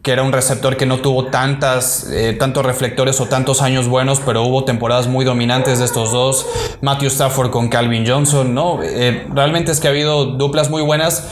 que 0.07 0.13
era 0.13 0.23
un 0.23 0.31
receptor 0.31 0.77
que 0.77 0.87
no 0.87 0.99
tuvo 0.99 1.27
tantas, 1.27 2.09
eh, 2.13 2.33
tantos 2.33 2.65
reflectores 2.65 3.21
o 3.21 3.27
tantos 3.27 3.61
años 3.61 3.89
buenos, 3.89 4.21
pero 4.25 4.45
hubo 4.45 4.65
temporadas 4.65 5.09
muy 5.09 5.25
dominantes 5.25 5.81
de 5.81 5.85
estos 5.85 6.13
dos. 6.13 6.47
Matthew 6.81 7.09
Stafford 7.09 7.51
con 7.51 7.69
Calvin 7.69 8.07
Johnson, 8.07 8.55
¿no? 8.55 8.85
Eh, 8.85 9.27
realmente 9.35 9.73
es 9.73 9.81
que 9.81 9.89
ha 9.89 9.91
habido 9.91 10.27
duplas 10.27 10.71
muy 10.71 10.83
buenas 10.83 11.27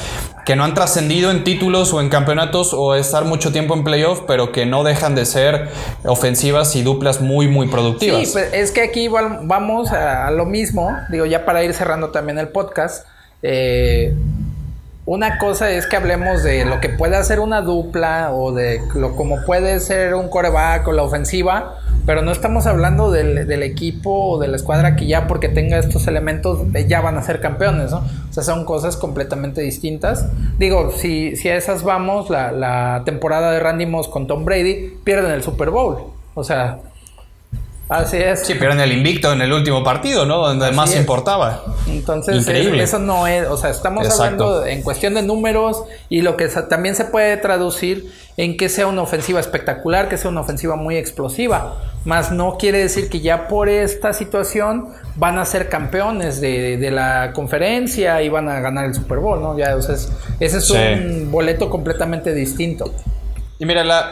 que 0.44 0.56
no 0.56 0.64
han 0.64 0.74
trascendido 0.74 1.30
en 1.30 1.44
títulos 1.44 1.92
o 1.92 2.00
en 2.00 2.08
campeonatos 2.08 2.74
o 2.74 2.96
estar 2.96 3.24
mucho 3.24 3.52
tiempo 3.52 3.74
en 3.74 3.84
playoff, 3.84 4.22
pero 4.26 4.50
que 4.50 4.66
no 4.66 4.82
dejan 4.82 5.14
de 5.14 5.24
ser 5.24 5.68
ofensivas 6.04 6.74
y 6.74 6.82
duplas 6.82 7.20
muy, 7.20 7.46
muy 7.46 7.68
productivas. 7.68 8.26
Sí, 8.26 8.30
pues 8.32 8.52
es 8.54 8.72
que 8.72 8.82
aquí 8.82 9.06
vamos 9.06 9.92
a, 9.92 10.26
a 10.26 10.32
lo 10.32 10.46
mismo, 10.46 10.90
digo, 11.12 11.26
ya 11.26 11.44
para 11.44 11.62
ir 11.62 11.74
cerrando 11.74 12.10
también 12.10 12.40
el 12.40 12.48
podcast. 12.48 13.06
eh, 13.40 14.14
una 15.06 15.38
cosa 15.38 15.70
es 15.70 15.86
que 15.86 15.96
hablemos 15.96 16.42
de 16.42 16.64
lo 16.64 16.80
que 16.80 16.88
puede 16.88 17.16
hacer 17.16 17.40
una 17.40 17.60
dupla 17.60 18.32
o 18.32 18.52
de 18.52 18.80
lo 18.94 19.16
como 19.16 19.44
puede 19.44 19.80
ser 19.80 20.14
un 20.14 20.28
coreback 20.28 20.88
o 20.88 20.92
la 20.92 21.02
ofensiva, 21.02 21.78
pero 22.06 22.22
no 22.22 22.32
estamos 22.32 22.66
hablando 22.66 23.10
del, 23.10 23.62
equipo 23.62 24.30
o 24.30 24.38
de 24.38 24.48
la 24.48 24.56
escuadra 24.56 24.96
que 24.96 25.06
ya 25.06 25.26
porque 25.26 25.48
tenga 25.48 25.78
estos 25.78 26.06
elementos 26.06 26.60
eh, 26.74 26.86
ya 26.88 27.02
van 27.02 27.18
a 27.18 27.22
ser 27.22 27.40
campeones, 27.40 27.90
¿no? 27.90 27.98
O 27.98 28.32
sea, 28.32 28.42
son 28.42 28.64
cosas 28.64 28.96
completamente 28.96 29.60
distintas. 29.60 30.26
Digo, 30.58 30.90
si, 30.90 31.36
si 31.36 31.50
a 31.50 31.56
esas 31.56 31.82
vamos, 31.82 32.30
la 32.30 33.02
temporada 33.04 33.52
de 33.52 33.60
Randy 33.60 33.86
Moss 33.86 34.08
con 34.08 34.26
Tom 34.26 34.44
Brady 34.44 34.98
pierden 35.04 35.32
el 35.32 35.42
Super 35.42 35.70
Bowl. 35.70 35.98
O 36.34 36.44
sea, 36.44 36.78
así 37.98 38.16
es. 38.18 38.46
Sí, 38.46 38.54
pero 38.58 38.72
en 38.72 38.80
el 38.80 38.92
invicto 38.92 39.32
en 39.32 39.40
el 39.42 39.52
último 39.52 39.82
partido, 39.84 40.24
¿no? 40.26 40.38
Donde 40.38 40.66
Así 40.66 40.74
más 40.76 40.90
es. 40.92 40.96
importaba. 41.00 41.62
Entonces, 41.86 42.36
Increíble. 42.36 42.80
eh, 42.80 42.84
eso 42.84 42.98
no 42.98 43.26
es, 43.26 43.46
o 43.48 43.56
sea, 43.56 43.70
estamos 43.70 44.04
Exacto. 44.04 44.24
hablando 44.24 44.66
en 44.66 44.82
cuestión 44.82 45.14
de 45.14 45.22
números 45.22 45.82
y 46.08 46.22
lo 46.22 46.36
que 46.36 46.48
también 46.48 46.94
se 46.94 47.04
puede 47.06 47.36
traducir 47.36 48.12
en 48.36 48.56
que 48.56 48.68
sea 48.68 48.86
una 48.88 49.02
ofensiva 49.02 49.38
espectacular, 49.40 50.08
que 50.08 50.16
sea 50.16 50.30
una 50.30 50.40
ofensiva 50.40 50.76
muy 50.76 50.96
explosiva. 50.96 51.76
Más 52.04 52.32
no 52.32 52.58
quiere 52.58 52.78
decir 52.78 53.08
que 53.08 53.20
ya 53.20 53.48
por 53.48 53.68
esta 53.68 54.12
situación 54.12 54.88
van 55.16 55.38
a 55.38 55.44
ser 55.44 55.68
campeones 55.68 56.40
de, 56.40 56.76
de 56.76 56.90
la 56.90 57.32
conferencia 57.32 58.20
y 58.22 58.28
van 58.28 58.48
a 58.48 58.60
ganar 58.60 58.86
el 58.86 58.94
Super 58.94 59.18
Bowl, 59.18 59.40
¿no? 59.40 59.56
Ya, 59.56 59.76
o 59.76 59.82
sea, 59.82 59.94
es- 59.94 60.10
ese 60.40 60.58
es 60.58 60.64
Sí. 60.66 60.74
un 60.74 61.30
boleto 61.30 61.70
completamente 61.70 62.34
distinto. 62.34 62.92
Y 63.58 63.66
mira, 63.66 63.84
la, 63.84 64.04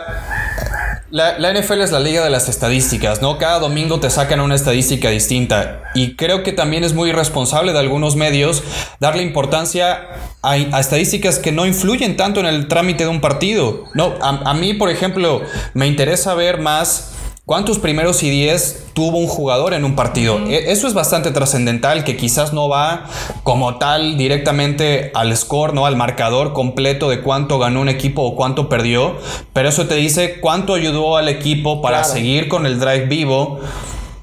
la, 1.13 1.53
NFL 1.53 1.83
es 1.83 1.93
la 1.93 2.01
liga 2.01 2.25
de 2.25 2.31
las 2.31 2.49
estadísticas, 2.49 3.21
¿no? 3.21 3.37
Cada 3.37 3.59
domingo 3.59 4.01
te 4.01 4.09
sacan 4.09 4.41
una 4.41 4.55
estadística 4.55 5.11
distinta. 5.11 5.83
Y 5.95 6.17
creo 6.17 6.43
que 6.43 6.53
también 6.53 6.85
es 6.85 6.95
muy 6.95 7.11
irresponsable 7.11 7.75
de 7.75 7.79
algunos 7.79 8.17
medios 8.17 8.63
darle 8.99 9.23
importancia 9.23 10.09
a, 10.43 10.57
estadísticas 10.57 11.39
que 11.39 11.53
no 11.53 11.67
influyen 11.67 12.17
tanto 12.17 12.41
en 12.41 12.47
el 12.47 12.67
trámite 12.67 13.05
de 13.05 13.11
un 13.11 13.21
partido. 13.21 13.85
No, 13.93 14.15
a 14.23 14.55
mí, 14.55 14.73
por 14.73 14.89
ejemplo, 14.89 15.43
me 15.75 15.87
interesa 15.87 16.35
ver 16.35 16.59
más 16.61 17.12
¿Cuántos 17.45 17.81
primeros 17.81 18.23
y 18.23 18.31
diez 18.31 18.87
tuvo 18.95 19.19
un 19.19 19.27
jugador 19.27 19.75
en 19.75 19.85
un 19.85 19.97
partido? 19.97 20.39
E- 20.47 20.71
Eso 20.71 20.87
es 20.87 20.95
bastante 20.95 21.33
trascendental, 21.33 22.05
que 22.05 22.17
quizás 22.17 22.53
no 22.53 22.69
va 22.69 23.07
como 23.43 23.79
tal 23.79 24.17
directamente 24.17 25.11
al 25.13 25.37
score, 25.37 25.75
¿no? 25.75 25.85
Al 25.85 25.97
marcador 25.97 26.53
completo 26.53 27.09
de 27.11 27.21
cuánto 27.21 27.59
ganó 27.59 27.81
un 27.81 27.89
equipo 27.89 28.23
o 28.23 28.37
cuánto 28.37 28.69
perdió, 28.69 29.17
pero 29.53 29.69
eso 29.69 29.87
te 29.89 29.97
dice 29.97 30.39
cuánto 30.41 30.75
ayudó 30.75 31.17
al 31.17 31.29
equipo 31.29 31.83
para 31.83 31.99
Claro. 32.03 32.13
seguir 32.15 32.47
con 32.47 32.65
el 32.65 32.79
drive 32.79 33.07
vivo. 33.07 33.59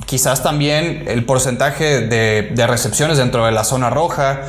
Quizás 0.10 0.42
también 0.42 1.04
el 1.08 1.24
porcentaje 1.24 2.02
de, 2.02 2.66
recepciones 2.66 3.20
dentro 3.20 3.46
de 3.46 3.52
la 3.52 3.64
zona 3.64 3.92
roja. 3.92 4.42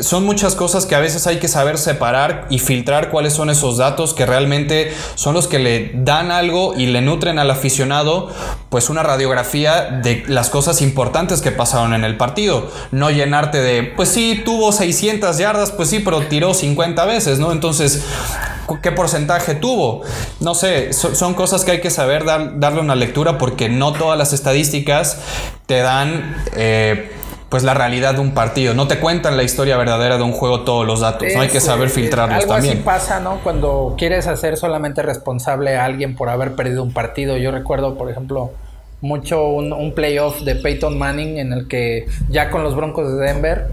Son 0.00 0.24
muchas 0.24 0.54
cosas 0.54 0.86
que 0.86 0.94
a 0.94 1.00
veces 1.00 1.26
hay 1.26 1.40
que 1.40 1.48
saber 1.48 1.76
separar 1.76 2.46
y 2.50 2.60
filtrar 2.60 3.10
cuáles 3.10 3.32
son 3.32 3.50
esos 3.50 3.78
datos 3.78 4.14
que 4.14 4.26
realmente 4.26 4.94
son 5.16 5.34
los 5.34 5.48
que 5.48 5.58
le 5.58 5.90
dan 5.92 6.30
algo 6.30 6.74
y 6.76 6.86
le 6.86 7.00
nutren 7.00 7.40
al 7.40 7.50
aficionado, 7.50 8.30
pues 8.68 8.90
una 8.90 9.02
radiografía 9.02 9.86
de 10.04 10.22
las 10.28 10.50
cosas 10.50 10.80
importantes 10.82 11.42
que 11.42 11.50
pasaron 11.50 11.94
en 11.94 12.04
el 12.04 12.16
partido. 12.16 12.70
No 12.92 13.10
llenarte 13.10 13.60
de, 13.60 13.82
pues 13.82 14.08
sí, 14.08 14.40
tuvo 14.44 14.70
600 14.70 15.36
yardas, 15.36 15.72
pues 15.72 15.90
sí, 15.90 15.98
pero 15.98 16.20
tiró 16.28 16.54
50 16.54 17.04
veces, 17.06 17.40
¿no? 17.40 17.50
Entonces, 17.50 18.04
¿Qué 18.82 18.92
porcentaje 18.92 19.54
tuvo? 19.54 20.02
No 20.40 20.54
sé, 20.54 20.92
so- 20.92 21.14
son 21.14 21.34
cosas 21.34 21.64
que 21.64 21.72
hay 21.72 21.80
que 21.80 21.90
saber 21.90 22.24
dar- 22.24 22.58
darle 22.60 22.80
una 22.80 22.94
lectura 22.94 23.38
porque 23.38 23.68
no 23.68 23.92
todas 23.92 24.18
las 24.18 24.32
estadísticas 24.32 25.18
te 25.66 25.80
dan 25.80 26.36
eh, 26.56 27.10
pues 27.48 27.64
la 27.64 27.74
realidad 27.74 28.14
de 28.14 28.20
un 28.20 28.32
partido. 28.32 28.72
No 28.72 28.88
te 28.88 28.98
cuentan 28.98 29.36
la 29.36 29.42
historia 29.42 29.76
verdadera 29.76 30.16
de 30.16 30.22
un 30.22 30.32
juego 30.32 30.62
todos 30.62 30.86
los 30.86 31.00
datos. 31.00 31.28
no 31.34 31.40
hay 31.42 31.48
que 31.48 31.60
saber 31.60 31.88
eh, 31.88 31.90
filtrarlos 31.90 32.38
algo 32.44 32.54
también. 32.54 32.74
así 32.74 32.82
pasa, 32.82 33.20
¿no? 33.20 33.40
Cuando 33.42 33.94
quieres 33.98 34.26
hacer 34.26 34.56
solamente 34.56 35.02
responsable 35.02 35.76
a 35.76 35.84
alguien 35.84 36.16
por 36.16 36.30
haber 36.30 36.54
perdido 36.54 36.82
un 36.82 36.92
partido. 36.94 37.36
Yo 37.36 37.50
recuerdo, 37.50 37.98
por 37.98 38.10
ejemplo, 38.10 38.52
mucho 39.02 39.44
un, 39.48 39.72
un 39.72 39.92
playoff 39.94 40.40
de 40.42 40.54
Peyton 40.54 40.96
Manning 40.96 41.38
en 41.38 41.52
el 41.52 41.68
que 41.68 42.06
ya 42.30 42.50
con 42.50 42.62
los 42.62 42.74
Broncos 42.74 43.12
de 43.12 43.16
Denver 43.26 43.66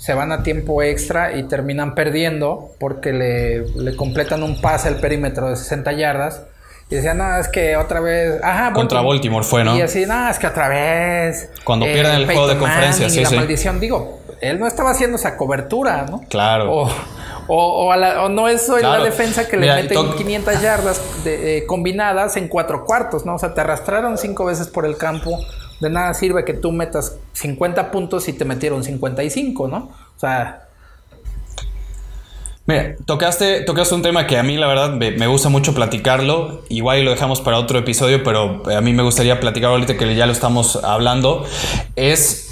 se 0.00 0.14
van 0.14 0.32
a 0.32 0.42
tiempo 0.42 0.82
extra 0.82 1.36
y 1.36 1.42
terminan 1.42 1.94
perdiendo 1.94 2.70
porque 2.80 3.12
le, 3.12 3.66
le 3.76 3.94
completan 3.96 4.42
un 4.42 4.58
pase 4.62 4.88
al 4.88 4.96
perímetro 4.96 5.50
de 5.50 5.56
60 5.56 5.92
yardas. 5.92 6.42
Y 6.88 6.94
decían, 6.94 7.18
no, 7.18 7.36
es 7.36 7.48
que 7.48 7.76
otra 7.76 8.00
vez. 8.00 8.42
Ajá, 8.42 8.72
Contra 8.72 9.02
Baltimore 9.02 9.44
fue, 9.44 9.62
¿no? 9.62 9.76
Y 9.76 9.82
así, 9.82 10.06
no, 10.06 10.28
es 10.30 10.38
que 10.38 10.46
otra 10.46 10.68
vez. 10.68 11.42
eh, 11.44 11.50
Cuando 11.64 11.84
pierden 11.84 12.14
el 12.14 12.24
juego 12.24 12.48
de 12.48 12.56
conferencia, 12.56 13.10
sí, 13.10 13.20
la 13.22 13.28
sí. 13.28 13.36
maldición, 13.36 13.78
digo, 13.78 14.20
él 14.40 14.58
no 14.58 14.66
estaba 14.66 14.90
haciendo 14.90 15.16
esa 15.18 15.36
cobertura, 15.36 16.06
¿no? 16.10 16.22
Claro. 16.30 16.72
O, 16.72 16.88
o, 17.46 17.86
o 17.86 17.92
a 17.92 17.96
la- 17.98 18.24
o 18.24 18.28
no 18.30 18.48
es 18.48 18.62
Claro. 18.64 18.98
la 18.98 19.04
defensa 19.04 19.46
que 19.46 19.56
le 19.58 19.70
meten 19.72 19.94
to- 19.94 20.16
500 20.16 20.62
yardas 20.62 21.00
de- 21.24 21.58
eh, 21.58 21.66
combinadas 21.66 22.36
en 22.38 22.48
cuatro 22.48 22.84
cuartos, 22.86 23.26
¿no? 23.26 23.34
O 23.34 23.38
sea, 23.38 23.52
te 23.54 23.60
arrastraron 23.60 24.16
cinco 24.18 24.46
veces 24.46 24.66
por 24.66 24.86
el 24.86 24.96
campo. 24.96 25.38
De 25.80 25.90
nada 25.90 26.12
sirve 26.14 26.44
que 26.44 26.54
tú 26.54 26.72
metas 26.72 27.18
50 27.32 27.90
puntos 27.90 28.28
y 28.28 28.34
te 28.34 28.44
metieron 28.44 28.84
55, 28.84 29.68
¿no? 29.68 29.90
O 30.16 30.20
sea, 30.20 30.66
Mira, 32.70 32.94
tocaste, 33.04 33.62
tocaste 33.62 33.96
un 33.96 34.02
tema 34.02 34.28
que 34.28 34.38
a 34.38 34.44
mí 34.44 34.56
la 34.56 34.68
verdad 34.68 34.92
me, 34.92 35.26
gusta 35.26 35.48
mucho 35.48 35.74
platicarlo. 35.74 36.62
Igual 36.68 37.04
lo 37.04 37.10
dejamos 37.10 37.40
para 37.40 37.58
otro 37.58 37.80
episodio, 37.80 38.22
pero 38.22 38.62
a 38.70 38.80
mí 38.80 38.92
me 38.92 39.02
gustaría 39.02 39.40
platicar 39.40 39.70
ahorita 39.70 39.96
que 39.96 40.14
ya 40.14 40.26
lo 40.26 40.32
estamos 40.32 40.76
hablando. 40.76 41.44
Es 41.96 42.49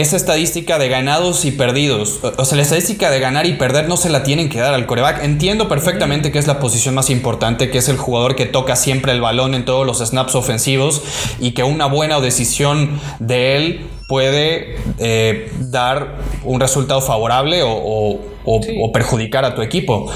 esa 0.00 0.16
estadística 0.16 0.78
de 0.78 0.88
ganados 0.88 1.44
y 1.44 1.50
perdidos. 1.50 2.20
O 2.36 2.44
sea, 2.44 2.56
la 2.56 2.62
estadística 2.62 3.10
de 3.10 3.20
ganar 3.20 3.46
y 3.46 3.54
perder 3.54 3.88
no 3.88 3.96
se 3.96 4.10
la 4.10 4.22
tienen 4.22 4.48
que 4.48 4.60
dar 4.60 4.74
al 4.74 4.86
coreback. 4.86 5.24
Entiendo 5.24 5.68
perfectamente 5.68 6.30
que 6.30 6.38
es 6.38 6.46
la 6.46 6.60
posición 6.60 6.94
más 6.94 7.10
importante, 7.10 7.70
que 7.70 7.78
es 7.78 7.88
el 7.88 7.96
jugador 7.96 8.36
que 8.36 8.46
toca 8.46 8.76
siempre 8.76 9.12
el 9.12 9.20
balón 9.20 9.54
en 9.54 9.64
todos 9.64 9.86
los 9.86 9.98
snaps 9.98 10.34
ofensivos 10.34 11.02
y 11.40 11.52
que 11.52 11.64
una 11.64 11.86
buena 11.86 12.20
decisión 12.20 13.00
de 13.18 13.56
él 13.56 13.86
puede 14.08 14.76
eh, 14.98 15.52
dar 15.60 16.16
un 16.42 16.58
resultado 16.58 17.00
favorable 17.00 17.62
o, 17.62 17.70
o- 17.70 18.20
o- 18.44 18.60
o 18.82 18.92
perjudicar 18.92 19.44
a 19.44 19.54
tu 19.54 19.62
equipo. 19.62 20.10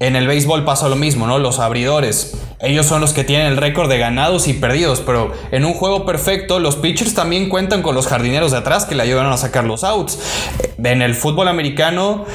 En 0.00 0.14
el 0.16 0.26
béisbol 0.26 0.64
pasa 0.64 0.88
lo 0.88 0.96
mismo, 0.96 1.26
¿no? 1.26 1.38
Los 1.38 1.58
abridores, 1.58 2.36
ellos 2.60 2.86
son 2.86 3.00
los 3.00 3.12
que 3.12 3.24
tienen 3.24 3.46
el 3.46 3.56
récord 3.56 3.88
de 3.88 3.98
ganados 3.98 4.46
y 4.48 4.52
perdidos, 4.54 5.00
pero 5.00 5.32
en 5.50 5.64
un 5.64 5.74
juego 5.74 6.04
perfecto 6.06 6.60
los 6.60 6.76
pitchers 6.76 7.14
también 7.14 7.48
cuentan 7.48 7.82
con 7.82 7.94
los 7.94 8.06
jardineros 8.06 8.52
de 8.52 8.58
atrás 8.58 8.84
que 8.84 8.94
le 8.94 9.02
ayudan 9.02 9.26
a 9.26 9.36
sacar 9.36 9.64
los 9.64 9.82
outs. 9.84 10.18
En 10.82 11.02
el 11.02 11.14
fútbol 11.14 11.48
americano 11.48 12.26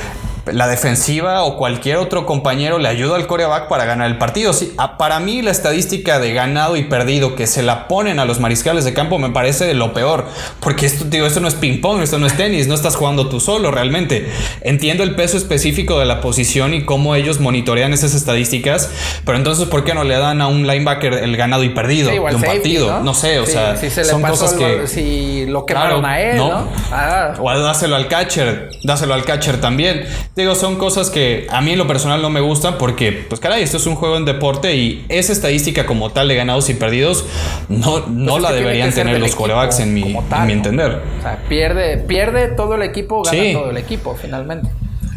la 0.45 0.67
defensiva 0.67 1.43
o 1.43 1.57
cualquier 1.57 1.97
otro 1.97 2.25
compañero 2.25 2.77
le 2.77 2.89
ayuda 2.89 3.15
al 3.15 3.27
coreback 3.27 3.67
para 3.69 3.85
ganar 3.85 4.07
el 4.07 4.17
partido. 4.17 4.51
Sí, 4.53 4.73
para 4.97 5.19
mí 5.19 5.41
la 5.41 5.51
estadística 5.51 6.19
de 6.19 6.33
ganado 6.33 6.75
y 6.75 6.83
perdido 6.83 7.35
que 7.35 7.47
se 7.47 7.63
la 7.63 7.87
ponen 7.87 8.19
a 8.19 8.25
los 8.25 8.39
mariscales 8.39 8.83
de 8.83 8.93
campo 8.93 9.19
me 9.19 9.29
parece 9.29 9.65
de 9.65 9.73
lo 9.73 9.93
peor, 9.93 10.25
porque 10.59 10.85
esto, 10.85 11.05
digo, 11.05 11.25
esto 11.25 11.39
no 11.39 11.47
es 11.47 11.55
ping 11.55 11.79
pong, 11.79 12.01
esto 12.01 12.19
no 12.19 12.27
es 12.27 12.35
tenis, 12.35 12.67
no 12.67 12.75
estás 12.75 12.95
jugando 12.95 13.29
tú 13.29 13.39
solo 13.39 13.71
realmente. 13.71 14.29
Entiendo 14.61 15.03
el 15.03 15.15
peso 15.15 15.37
específico 15.37 15.99
de 15.99 16.05
la 16.05 16.19
posición 16.19 16.73
y 16.73 16.83
cómo 16.83 17.15
ellos 17.15 17.39
monitorean 17.39 17.93
esas 17.93 18.13
estadísticas, 18.13 18.91
pero 19.25 19.37
entonces 19.37 19.67
¿por 19.67 19.83
qué 19.85 19.93
no 19.93 20.03
le 20.03 20.17
dan 20.17 20.41
a 20.41 20.47
un 20.47 20.67
linebacker 20.67 21.13
el 21.13 21.37
ganado 21.37 21.63
y 21.63 21.69
perdido 21.69 22.09
de 22.09 22.19
un 22.19 22.41
partido? 22.41 23.01
¿no? 23.01 23.13
sé, 23.13 23.39
o 23.39 23.45
sea, 23.45 23.77
son 24.03 24.21
cosas 24.21 24.53
que 24.53 24.87
si 24.87 25.45
lo 25.45 25.65
quemaron 25.65 26.05
a 26.05 26.19
él, 26.19 26.37
¿no? 26.37 26.67
Ah. 26.91 27.33
O 27.39 27.59
dáselo 27.59 27.95
al 27.95 28.07
catcher, 28.07 28.69
dáselo 28.83 29.13
al 29.13 29.23
catcher 29.23 29.61
también. 29.61 30.05
Digo, 30.35 30.55
son 30.55 30.77
cosas 30.77 31.11
que 31.11 31.45
a 31.51 31.61
mí 31.61 31.73
en 31.73 31.77
lo 31.77 31.85
personal 31.85 32.19
no 32.21 32.31
me 32.31 32.41
gustan 32.41 32.79
porque, 32.79 33.25
pues 33.29 33.39
caray, 33.39 33.61
esto 33.61 33.77
es 33.77 33.85
un 33.85 33.95
juego 33.95 34.17
en 34.17 34.25
deporte 34.25 34.75
y 34.75 35.05
esa 35.07 35.31
estadística 35.31 35.85
como 35.85 36.11
tal 36.11 36.27
de 36.27 36.35
ganados 36.35 36.69
y 36.69 36.73
perdidos 36.73 37.25
no, 37.69 38.07
no 38.07 38.31
pues 38.31 38.43
la 38.43 38.51
deberían 38.51 38.91
tener 38.91 39.19
los 39.19 39.35
corebacks 39.35 39.79
en 39.79 39.93
mi, 39.93 40.01
en 40.01 40.47
mi 40.47 40.53
entender. 40.53 41.03
O 41.19 41.21
sea, 41.21 41.43
pierde, 41.47 41.97
pierde 41.97 42.47
todo 42.47 42.73
el 42.73 42.81
equipo, 42.81 43.21
gana 43.21 43.53
todo 43.53 43.69
el 43.69 43.77
equipo 43.77 44.17
finalmente. 44.19 44.69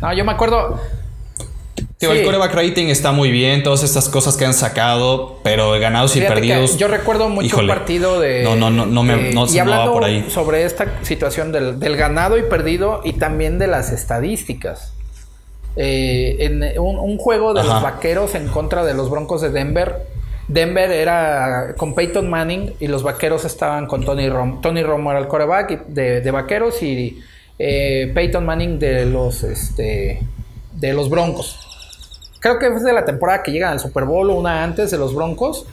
No, 0.03 0.13
yo 0.13 0.23
me 0.27 0.33
acuerdo, 0.33 0.79
el 1.99 2.25
coreback 2.25 2.53
rating 2.53 2.89
está 2.89 3.13
muy 3.13 3.31
bien, 3.31 3.63
todas 3.63 3.83
estas 3.83 4.11
cosas 4.11 4.37
que 4.37 4.45
han 4.45 4.53
sacado, 4.53 5.41
pero 5.43 5.71
ganados 5.81 6.15
y 6.17 6.21
perdidos. 6.21 6.77
Yo 6.77 6.89
recuerdo 6.89 7.31
mucho 7.31 7.59
un 7.59 7.69
partido 7.69 8.21
de. 8.21 8.43
No, 8.43 8.55
no, 8.55 8.69
no, 8.69 8.85
no 8.85 9.03
me 9.03 9.33
no, 9.33 9.47
y 9.47 9.59
hablando 9.59 9.95
por 9.95 10.05
ahí. 10.05 10.27
Sobre 10.29 10.65
esta 10.65 11.03
situación 11.03 11.53
del, 11.53 11.81
del, 11.81 11.97
ganado 11.97 12.37
y 12.37 12.43
perdido 12.43 13.01
y 13.03 13.15
también 13.15 13.59
de 13.59 13.67
las 13.67 13.93
estadísticas. 13.93 14.96
Eh, 15.77 16.37
en 16.41 16.81
un, 16.81 17.19
juego 17.19 17.53
de 17.53 17.63
los 17.63 17.83
vaqueros 17.83 18.35
en 18.35 18.49
contra 18.49 18.85
de 18.85 18.95
los 18.95 19.11
Broncos 19.11 19.43
de 19.43 19.51
Denver. 19.51 20.07
Denver 20.49 20.91
era 20.91 21.75
con 21.77 21.95
Peyton 21.95 22.31
Manning 22.31 22.75
y 22.81 22.87
los 22.87 23.03
vaqueros 23.03 23.45
estaban 23.45 23.87
con 23.87 24.05
Tony 24.05 24.29
Romo. 24.29 24.61
Tony 24.61 24.83
Romo 24.83 25.11
era 25.11 25.21
el 25.21 25.29
coreback 25.29 25.87
de, 25.87 26.21
de 26.21 26.31
vaqueros 26.31 26.83
y 26.83 27.21
eh, 27.59 28.11
Peyton 28.15 28.45
Manning 28.45 28.79
de 28.79 29.07
los, 29.07 29.43
este, 29.43 30.21
de 30.73 30.93
los 30.93 31.09
Broncos. 31.09 31.59
Creo 32.41 32.59
que 32.59 32.71
fue 32.71 32.81
de 32.81 32.93
la 32.93 33.05
temporada 33.05 33.43
que 33.43 33.51
llegan 33.51 33.73
al 33.73 33.81
Super 33.81 34.05
Bowl, 34.05 34.31
una 34.31 34.63
antes 34.63 34.91
de 34.91 34.99
los 34.99 35.15
Broncos. 35.15 35.67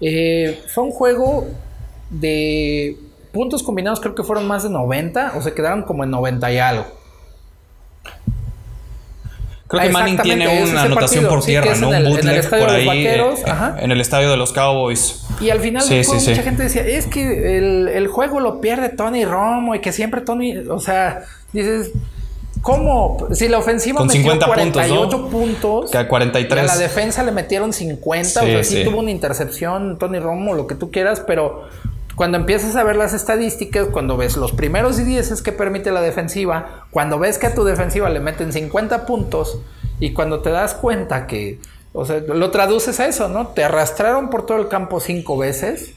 Eh, 0.00 0.62
fue 0.68 0.84
un 0.84 0.90
juego 0.90 1.46
de 2.10 2.96
puntos 3.32 3.62
combinados, 3.62 4.00
creo 4.00 4.14
que 4.14 4.22
fueron 4.22 4.46
más 4.46 4.62
de 4.62 4.70
90, 4.70 5.32
o 5.36 5.42
se 5.42 5.52
quedaron 5.52 5.82
como 5.82 6.04
en 6.04 6.10
90 6.10 6.52
y 6.52 6.58
algo. 6.58 6.86
Creo 9.68 9.82
que 9.82 9.88
Manning 9.88 10.18
tiene 10.18 10.62
una 10.62 10.82
anotación 10.82 11.26
por 11.26 11.44
tierra, 11.44 11.74
¿no? 11.76 11.88
un 11.88 12.04
bootleg 12.04 12.48
por 12.48 12.70
ahí 12.70 13.06
eh, 13.06 13.20
en 13.78 13.90
el 13.90 14.00
estadio 14.00 14.30
de 14.30 14.36
los 14.36 14.52
Cowboys. 14.52 15.26
Y 15.40 15.50
al 15.50 15.60
final 15.60 15.84
mucha 15.84 16.42
gente 16.42 16.62
decía, 16.62 16.86
es 16.86 17.06
que 17.06 17.58
el, 17.58 18.06
juego 18.08 18.40
lo 18.40 18.60
pierde 18.60 18.90
Tony 18.90 19.24
Romo 19.24 19.74
y 19.74 19.80
que 19.80 19.92
siempre 19.92 20.20
Tony, 20.20 20.56
o 20.56 20.78
sea, 20.78 21.24
dices, 21.52 21.90
¿cómo? 22.62 23.26
Si 23.32 23.48
la 23.48 23.58
ofensiva 23.58 23.98
Con 23.98 24.06
metió 24.06 24.38
48 24.38 25.28
puntos, 25.28 25.90
que 25.90 25.98
a 25.98 26.06
43. 26.06 26.62
a 26.62 26.66
la 26.66 26.76
defensa 26.76 27.24
le 27.24 27.32
metieron 27.32 27.72
50, 27.72 28.42
o 28.42 28.46
sea, 28.46 28.64
sí 28.64 28.84
tuvo 28.84 29.00
una 29.00 29.10
intercepción 29.10 29.98
Tony 29.98 30.20
Romo, 30.20 30.54
lo 30.54 30.68
que 30.68 30.76
tú 30.76 30.92
quieras, 30.92 31.24
pero 31.26 31.64
cuando 32.16 32.38
empiezas 32.38 32.74
a 32.76 32.82
ver 32.82 32.96
las 32.96 33.12
estadísticas, 33.12 33.88
cuando 33.92 34.16
ves 34.16 34.38
los 34.38 34.52
primeros 34.52 34.98
y 34.98 35.04
10 35.04 35.42
que 35.42 35.52
permite 35.52 35.92
la 35.92 36.00
defensiva, 36.00 36.86
cuando 36.90 37.18
ves 37.18 37.36
que 37.36 37.46
a 37.46 37.54
tu 37.54 37.62
defensiva 37.62 38.08
le 38.08 38.20
meten 38.20 38.54
50 38.54 39.04
puntos 39.04 39.60
y 40.00 40.14
cuando 40.14 40.40
te 40.40 40.50
das 40.50 40.74
cuenta 40.74 41.26
que, 41.26 41.60
o 41.92 42.06
sea, 42.06 42.20
lo 42.20 42.50
traduces 42.50 42.98
a 43.00 43.06
eso, 43.06 43.28
¿no? 43.28 43.48
Te 43.48 43.64
arrastraron 43.64 44.30
por 44.30 44.46
todo 44.46 44.58
el 44.58 44.68
campo 44.68 44.98
cinco 44.98 45.36
veces 45.36 45.92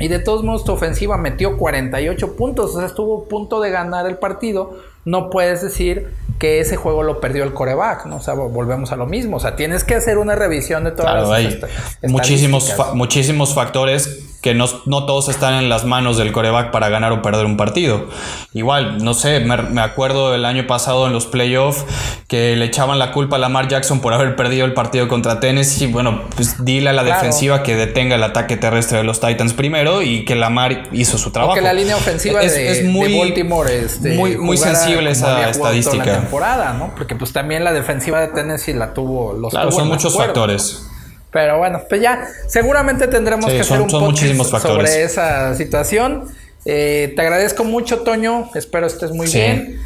y 0.00 0.08
de 0.08 0.18
todos 0.18 0.44
modos 0.44 0.64
tu 0.64 0.72
ofensiva 0.72 1.18
metió 1.18 1.58
48 1.58 2.34
puntos, 2.34 2.74
o 2.74 2.78
sea, 2.78 2.86
estuvo 2.86 3.24
a 3.24 3.28
punto 3.28 3.60
de 3.60 3.70
ganar 3.70 4.06
el 4.06 4.16
partido. 4.16 4.78
No 5.04 5.28
puedes 5.28 5.60
decir 5.60 6.14
que 6.38 6.60
ese 6.60 6.76
juego 6.76 7.02
lo 7.02 7.20
perdió 7.20 7.44
el 7.44 7.52
coreback, 7.52 8.06
¿no? 8.06 8.16
O 8.16 8.20
sea, 8.20 8.32
volvemos 8.32 8.92
a 8.92 8.96
lo 8.96 9.06
mismo. 9.06 9.38
O 9.38 9.40
sea, 9.40 9.56
tienes 9.56 9.84
que 9.84 9.94
hacer 9.94 10.16
una 10.16 10.36
revisión 10.36 10.84
de 10.84 10.92
todas 10.92 11.28
las 11.28 11.30
hay 11.30 11.60
muchísimos, 12.08 12.74
muchísimos 12.94 13.54
factores 13.54 14.27
que 14.40 14.54
no, 14.54 14.68
todos 14.68 15.28
están 15.28 15.54
en 15.54 15.68
las 15.68 15.84
manos 15.84 16.16
del 16.16 16.30
coreback 16.30 16.70
para 16.70 16.88
ganar 16.88 17.10
o 17.10 17.22
perder 17.22 17.44
un 17.44 17.56
partido. 17.56 18.06
Igual, 18.52 19.02
no 19.02 19.14
sé, 19.14 19.40
me, 19.40 19.80
acuerdo 19.80 20.34
el 20.34 20.44
año 20.44 20.66
pasado 20.66 21.08
en 21.08 21.12
los 21.12 21.26
playoffs 21.26 21.84
que 22.28 22.54
le 22.54 22.64
echaban 22.66 23.00
la 23.00 23.10
culpa 23.10 23.36
a 23.36 23.38
Lamar 23.40 23.66
Jackson 23.66 24.00
por 24.00 24.12
haber 24.12 24.36
perdido 24.36 24.64
el 24.64 24.74
partido 24.74 25.08
contra 25.08 25.40
Tennessee. 25.40 25.88
Bueno, 25.88 26.22
pues 26.36 26.64
dile 26.64 26.90
a 26.90 26.92
la 26.92 27.02
defensiva 27.02 27.64
que 27.64 27.74
detenga 27.74 28.14
el 28.14 28.22
ataque 28.22 28.56
terrestre 28.56 28.98
de 28.98 29.04
los 29.04 29.20
Titans 29.20 29.54
primero 29.54 30.02
y 30.02 30.24
que 30.24 30.36
Lamar 30.36 30.88
hizo 30.92 31.18
su 31.18 31.32
trabajo. 31.32 31.54
Porque 31.54 31.64
la 31.64 31.72
línea 31.72 31.96
ofensiva 31.96 32.40
de, 32.40 32.84
muy, 32.84 33.18
Baltimore 33.18 33.76
este, 33.76 34.14
muy, 34.14 34.36
muy 34.36 34.56
sensible 34.56 35.10
esa 35.10 35.50
estadística. 35.50 36.04
La 36.04 36.20
temporada, 36.20 36.74
¿no? 36.74 36.94
Porque 36.94 37.16
pues 37.16 37.32
también 37.32 37.64
la 37.64 37.72
defensiva 37.72 38.20
de 38.20 38.28
Tennessee 38.28 38.74
la 38.74 38.94
tuvo 38.94 39.32
los 39.32 39.50
Claro, 39.50 39.72
son 39.72 39.88
muchos 39.88 40.16
factores. 40.16 40.87
Pero 41.30 41.58
bueno, 41.58 41.82
pues 41.88 42.00
ya 42.00 42.26
seguramente 42.46 43.06
tendremos 43.06 43.50
que 43.50 43.60
hacer 43.60 43.80
un 43.80 43.88
podcast 43.88 44.62
sobre 44.62 45.02
esa 45.02 45.54
situación. 45.54 46.24
Eh, 46.64 47.12
te 47.14 47.22
agradezco 47.22 47.64
mucho, 47.64 48.00
Toño. 48.00 48.50
Espero 48.54 48.86
estés 48.86 49.12
muy 49.12 49.28
bien. 49.30 49.80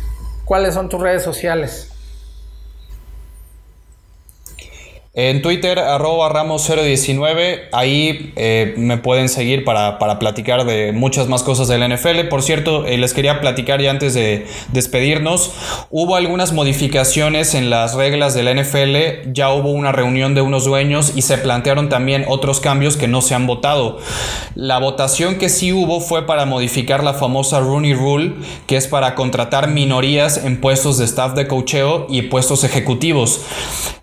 ¿Cuáles 0.45 0.75
son 0.75 0.89
tus 0.89 1.01
redes 1.01 1.23
sociales? 1.23 1.92
En 5.15 5.43
Twitter, 5.43 5.79
arroba 5.79 6.31
ramos019, 6.31 7.65
ahí 7.73 8.33
eh, 8.35 8.73
me 8.79 8.97
pueden 8.97 9.29
seguir 9.29 9.63
para, 9.63 9.99
platicar 10.19 10.65
de 10.65 10.93
muchas 10.93 11.29
más 11.29 11.43
cosas 11.43 11.69
del 11.69 11.87
NFL. 11.87 12.29
Por 12.31 12.41
cierto, 12.41 12.87
eh, 12.87 12.97
les 12.97 13.13
quería 13.13 13.39
platicar 13.43 13.83
ya 13.83 13.91
antes 13.91 14.15
de 14.15 14.47
despedirnos, 14.73 15.53
hubo 15.91 16.17
algunas 16.17 16.55
modificaciones 16.55 17.55
en 17.55 17.69
las 17.69 17.93
reglas 17.93 18.33
del 18.33 18.59
NFL, 18.59 19.31
ya 19.35 19.51
hubo 19.51 19.73
una 19.73 19.93
reunión 19.93 20.35
de 20.35 20.41
unos 20.41 20.65
dueños 20.65 21.13
y 21.15 21.21
se 21.21 21.37
plantearon 21.37 21.91
también 21.91 22.25
otros 22.27 22.61
cambios 22.61 22.97
que 22.97 23.07
no 23.07 23.21
se 23.21 23.35
han 23.35 23.47
votado. 23.47 23.99
La 24.55 24.79
votación 24.79 25.35
que 25.35 25.51
sí 25.51 25.75
hubo 25.75 26.01
fue 26.01 26.25
para 26.27 26.47
modificar 26.47 27.05
la 27.05 27.13
famosa 27.13 27.61
Rooney 27.61 27.93
Rule, 27.93 28.33
que 28.67 28.79
es 28.79 28.87
para 28.87 29.15
contratar 29.15 29.69
minorías 29.69 30.43
en 30.43 30.59
puestos 30.59 30.97
de 30.97 31.05
staff 31.05 31.35
de 31.35 31.47
cocheo 31.47 32.07
y 32.09 32.23
puestos 32.23 32.65
ejecutivos. 32.65 33.43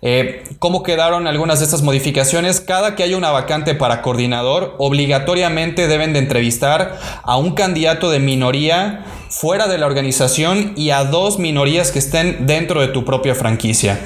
Eh, 0.02 0.44
¿Cómo 0.60 0.82
queda? 0.84 0.99
Algunas 1.02 1.58
de 1.58 1.64
estas 1.64 1.82
modificaciones. 1.82 2.60
Cada 2.60 2.94
que 2.94 3.02
haya 3.02 3.16
una 3.16 3.30
vacante 3.30 3.74
para 3.74 4.02
coordinador, 4.02 4.74
obligatoriamente 4.78 5.88
deben 5.88 6.12
de 6.12 6.18
entrevistar 6.18 6.98
a 7.22 7.36
un 7.36 7.52
candidato 7.52 8.10
de 8.10 8.20
minoría 8.20 9.04
fuera 9.28 9.68
de 9.68 9.78
la 9.78 9.86
organización 9.86 10.72
y 10.76 10.90
a 10.90 11.04
dos 11.04 11.38
minorías 11.38 11.90
que 11.90 11.98
estén 11.98 12.46
dentro 12.46 12.80
de 12.80 12.88
tu 12.88 13.04
propia 13.04 13.34
franquicia. 13.34 14.00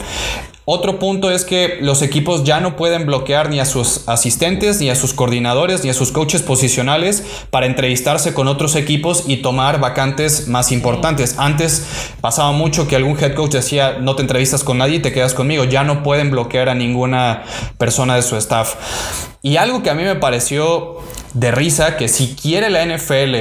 Otro 0.67 0.99
punto 0.99 1.31
es 1.31 1.45
que 1.45 1.79
los 1.83 2.01
equipos 2.01 2.45
ya 2.45 2.59
no 2.59 2.75
pueden 2.75 3.05
bloquear 3.05 3.51
ni 3.51 3.61
a 3.61 3.67
sus 3.67 4.09
asistentes, 4.09 4.81
ni 4.81 4.89
a 4.89 4.97
sus 4.97 5.13
coordinadores, 5.13 5.85
ni 5.85 5.91
a 5.91 5.95
sus 5.95 6.11
coaches 6.11 6.41
posicionales 6.41 7.23
para 7.51 7.67
entrevistarse 7.67 8.33
con 8.33 8.49
otros 8.49 8.75
equipos 8.75 9.25
y 9.27 9.39
tomar 9.39 9.79
vacantes 9.79 10.49
más 10.49 10.73
importantes. 10.73 11.35
Antes 11.39 11.85
pasaba 12.23 12.53
mucho 12.53 12.89
que 12.89 12.97
algún 12.97 13.19
head 13.19 13.35
coach 13.35 13.53
decía, 13.53 13.99
no 14.01 14.17
te 14.17 14.23
entrevistas 14.23 14.65
con 14.65 14.79
nadie 14.79 14.97
y 14.97 15.03
te 15.03 15.13
quedas 15.13 15.35
conmigo. 15.35 15.65
Ya 15.65 15.85
no 15.85 16.03
pueden 16.03 16.31
bloquear 16.31 16.71
a 16.71 16.75
ninguna 16.75 17.43
persona 17.77 18.17
de 18.17 18.23
su 18.23 18.37
staff. 18.37 18.75
Y 19.43 19.59
algo 19.59 19.83
que 19.83 19.91
a 19.91 19.95
mí 19.95 20.03
me 20.03 20.15
pareció 20.15 20.97
de 21.35 21.51
risa, 21.51 21.99
que 21.99 22.09
si 22.09 22.35
quiere 22.35 22.71
la 22.71 22.87
NFL 22.87 23.35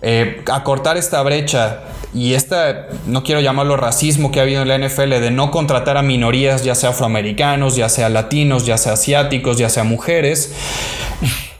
eh, 0.00 0.42
acortar 0.50 0.96
esta 0.96 1.20
brecha 1.22 1.82
y 2.14 2.34
esta, 2.34 2.88
no 3.06 3.22
quiero 3.22 3.40
llamarlo 3.40 3.76
racismo 3.76 4.30
que 4.30 4.40
ha 4.40 4.42
habido 4.42 4.62
en 4.62 4.68
la 4.68 4.78
NFL, 4.78 5.10
de 5.10 5.30
no 5.30 5.50
contratar 5.50 5.96
a 5.96 6.02
minorías, 6.02 6.64
ya 6.64 6.74
sea 6.74 6.90
afroamericanos, 6.90 7.76
ya 7.76 7.88
sea 7.88 8.08
latinos, 8.08 8.66
ya 8.66 8.76
sea 8.76 8.92
asiáticos, 8.92 9.56
ya 9.56 9.68
sea 9.68 9.84
mujeres, 9.84 10.54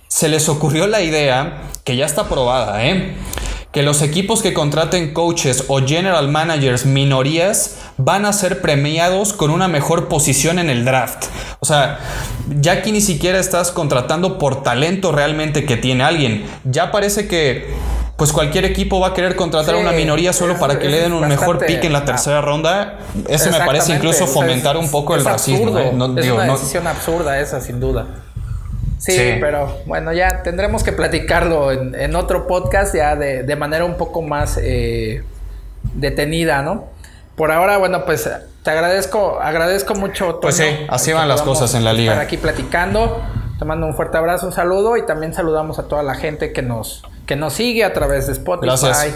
se 0.08 0.28
les 0.28 0.48
ocurrió 0.48 0.86
la 0.86 1.00
idea, 1.00 1.62
que 1.84 1.96
ya 1.96 2.06
está 2.06 2.22
aprobada, 2.22 2.84
¿eh? 2.84 3.14
que 3.72 3.82
los 3.82 4.02
equipos 4.02 4.42
que 4.42 4.52
contraten 4.52 5.14
coaches 5.14 5.64
o 5.68 5.80
general 5.80 6.28
managers 6.28 6.84
minorías 6.84 7.78
van 7.96 8.26
a 8.26 8.32
ser 8.34 8.60
premiados 8.60 9.32
con 9.32 9.50
una 9.50 9.66
mejor 9.66 10.08
posición 10.08 10.58
en 10.58 10.68
el 10.68 10.84
draft. 10.84 11.24
O 11.60 11.66
sea, 11.66 11.98
ya 12.60 12.72
aquí 12.72 12.92
ni 12.92 13.00
siquiera 13.00 13.38
estás 13.38 13.70
contratando 13.70 14.38
por 14.38 14.62
talento 14.62 15.10
realmente 15.10 15.64
que 15.64 15.78
tiene 15.78 16.04
alguien. 16.04 16.44
Ya 16.64 16.92
parece 16.92 17.26
que 17.26 17.72
pues 18.22 18.32
cualquier 18.32 18.64
equipo 18.64 19.00
va 19.00 19.08
a 19.08 19.14
querer 19.14 19.34
contratar 19.34 19.74
a 19.74 19.78
una 19.78 19.90
minoría 19.90 20.32
solo 20.32 20.56
para 20.56 20.78
que 20.78 20.88
le 20.88 21.00
den 21.00 21.12
un 21.12 21.26
mejor 21.26 21.58
pick 21.58 21.82
en 21.82 21.92
la 21.92 22.04
tercera 22.04 22.40
ronda. 22.40 22.98
Eso 23.26 23.50
me 23.50 23.58
parece 23.58 23.94
incluso 23.94 24.28
fomentar 24.28 24.76
un 24.76 24.88
poco 24.92 25.16
el 25.16 25.24
racismo. 25.24 25.76
¿eh? 25.76 25.90
es 26.18 26.30
una 26.30 26.44
decisión 26.44 26.86
absurda 26.86 27.40
esa, 27.40 27.60
sin 27.60 27.80
duda. 27.80 28.06
Sí, 28.98 29.18
pero 29.40 29.76
bueno, 29.86 30.12
ya 30.12 30.44
tendremos 30.44 30.84
que 30.84 30.92
platicarlo 30.92 31.72
en, 31.72 32.14
otro 32.14 32.46
podcast 32.46 32.94
ya 32.94 33.16
de, 33.16 33.56
manera 33.56 33.84
un 33.84 33.96
poco 33.96 34.22
más 34.22 34.56
eh, 34.62 35.24
detenida, 35.94 36.62
¿no? 36.62 36.92
por 37.34 37.50
ahora, 37.50 37.78
bueno, 37.78 38.04
pues 38.04 38.30
te 38.62 38.70
agradezco, 38.70 39.40
agradezco 39.40 39.96
mucho. 39.96 40.38
pues 40.40 40.58
sí, 40.58 40.86
así 40.88 41.12
van 41.12 41.26
las 41.26 41.42
cosas 41.42 41.74
en 41.74 41.82
la 41.82 41.92
liga. 41.92 42.12
Estar 42.12 42.24
aquí 42.24 42.36
platicando. 42.36 43.20
Te 43.58 43.64
mando 43.64 43.84
un 43.84 43.94
fuerte 43.94 44.16
abrazo, 44.16 44.46
un 44.46 44.52
saludo 44.52 44.96
y 44.96 45.04
también 45.06 45.34
saludamos 45.34 45.80
a 45.80 45.88
toda 45.88 46.04
la 46.04 46.14
gente 46.14 46.52
que 46.52 46.62
nos, 46.62 47.02
que 47.26 47.36
nos 47.36 47.54
sigue 47.54 47.84
a 47.84 47.92
través 47.92 48.26
de 48.26 48.32
Spotify, 48.32 49.14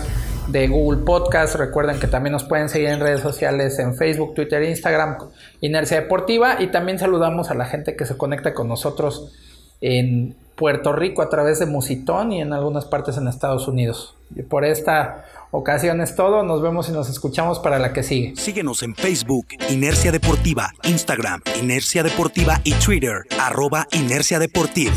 de 0.48 0.68
Google 0.68 1.02
Podcast. 1.04 1.57
Recuerden 1.57 1.98
que 1.98 2.07
también 2.07 2.32
nos 2.32 2.44
pueden 2.44 2.68
seguir 2.68 2.88
en 2.88 3.00
redes 3.00 3.20
sociales 3.20 3.78
en 3.78 3.96
Facebook, 3.96 4.34
Twitter, 4.34 4.62
Instagram, 4.62 5.18
Inercia 5.61 6.00
Deportiva. 6.00 6.61
Y 6.61 6.68
también 6.68 6.98
saludamos 6.98 7.50
a 7.50 7.54
la 7.54 7.66
gente 7.66 7.96
que 7.96 8.07
se 8.07 8.16
conecta 8.16 8.54
con 8.54 8.68
nosotros 8.68 9.32
en 9.80 10.34
Puerto 10.57 10.92
Rico 10.92 11.22
a 11.22 11.28
través 11.28 11.59
de 11.59 11.66
Musitón 11.66 12.32
y 12.32 12.40
en 12.40 12.52
algunas 12.52 12.86
partes 12.86 13.16
en 13.16 13.28
Estados 13.28 13.68
Unidos. 13.68 14.14
Y 14.34 14.42
por 14.42 14.64
esta 14.64 15.24
ocasión 15.50 16.00
es 16.00 16.16
todo. 16.16 16.42
Nos 16.42 16.62
vemos 16.62 16.88
y 16.88 16.92
nos 16.92 17.09
escuchamos 17.11 17.59
para 17.59 17.78
la 17.78 17.92
que 17.92 18.02
sigue. 18.02 18.34
Síguenos 18.36 18.82
en 18.82 18.94
Facebook, 18.94 19.46
Inercia 19.70 20.12
Deportiva, 20.12 20.72
Instagram, 20.84 21.42
Inercia 21.61 22.02
Deportiva 22.02 22.61
y 22.64 22.72
Twitter, 22.74 23.24
arroba 23.38 23.86
Inercia 23.92 24.38
Deportiva. 24.38 24.92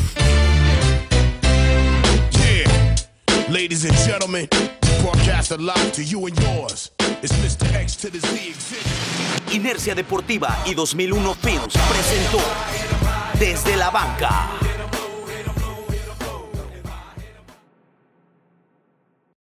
Ladies 3.50 3.84
and 3.84 3.98
gentlemen, 4.08 4.48
broadcast 5.02 5.58
live 5.58 5.92
to 5.94 6.04
you 6.04 6.28
and 6.28 6.40
yours. 6.40 6.92
It's 7.24 7.34
Mr. 7.34 7.66
X 7.74 7.96
to 7.96 8.12
the 8.12 8.20
Z 8.20 8.50
exhibit. 8.50 8.86
Inercia 9.52 9.96
Deportiva 9.96 10.56
y 10.68 10.76
2001 10.76 11.36
Films 11.36 11.74
presentó 11.74 12.38
Desde 13.40 13.76
la 13.76 13.90
Banca. 13.90 14.69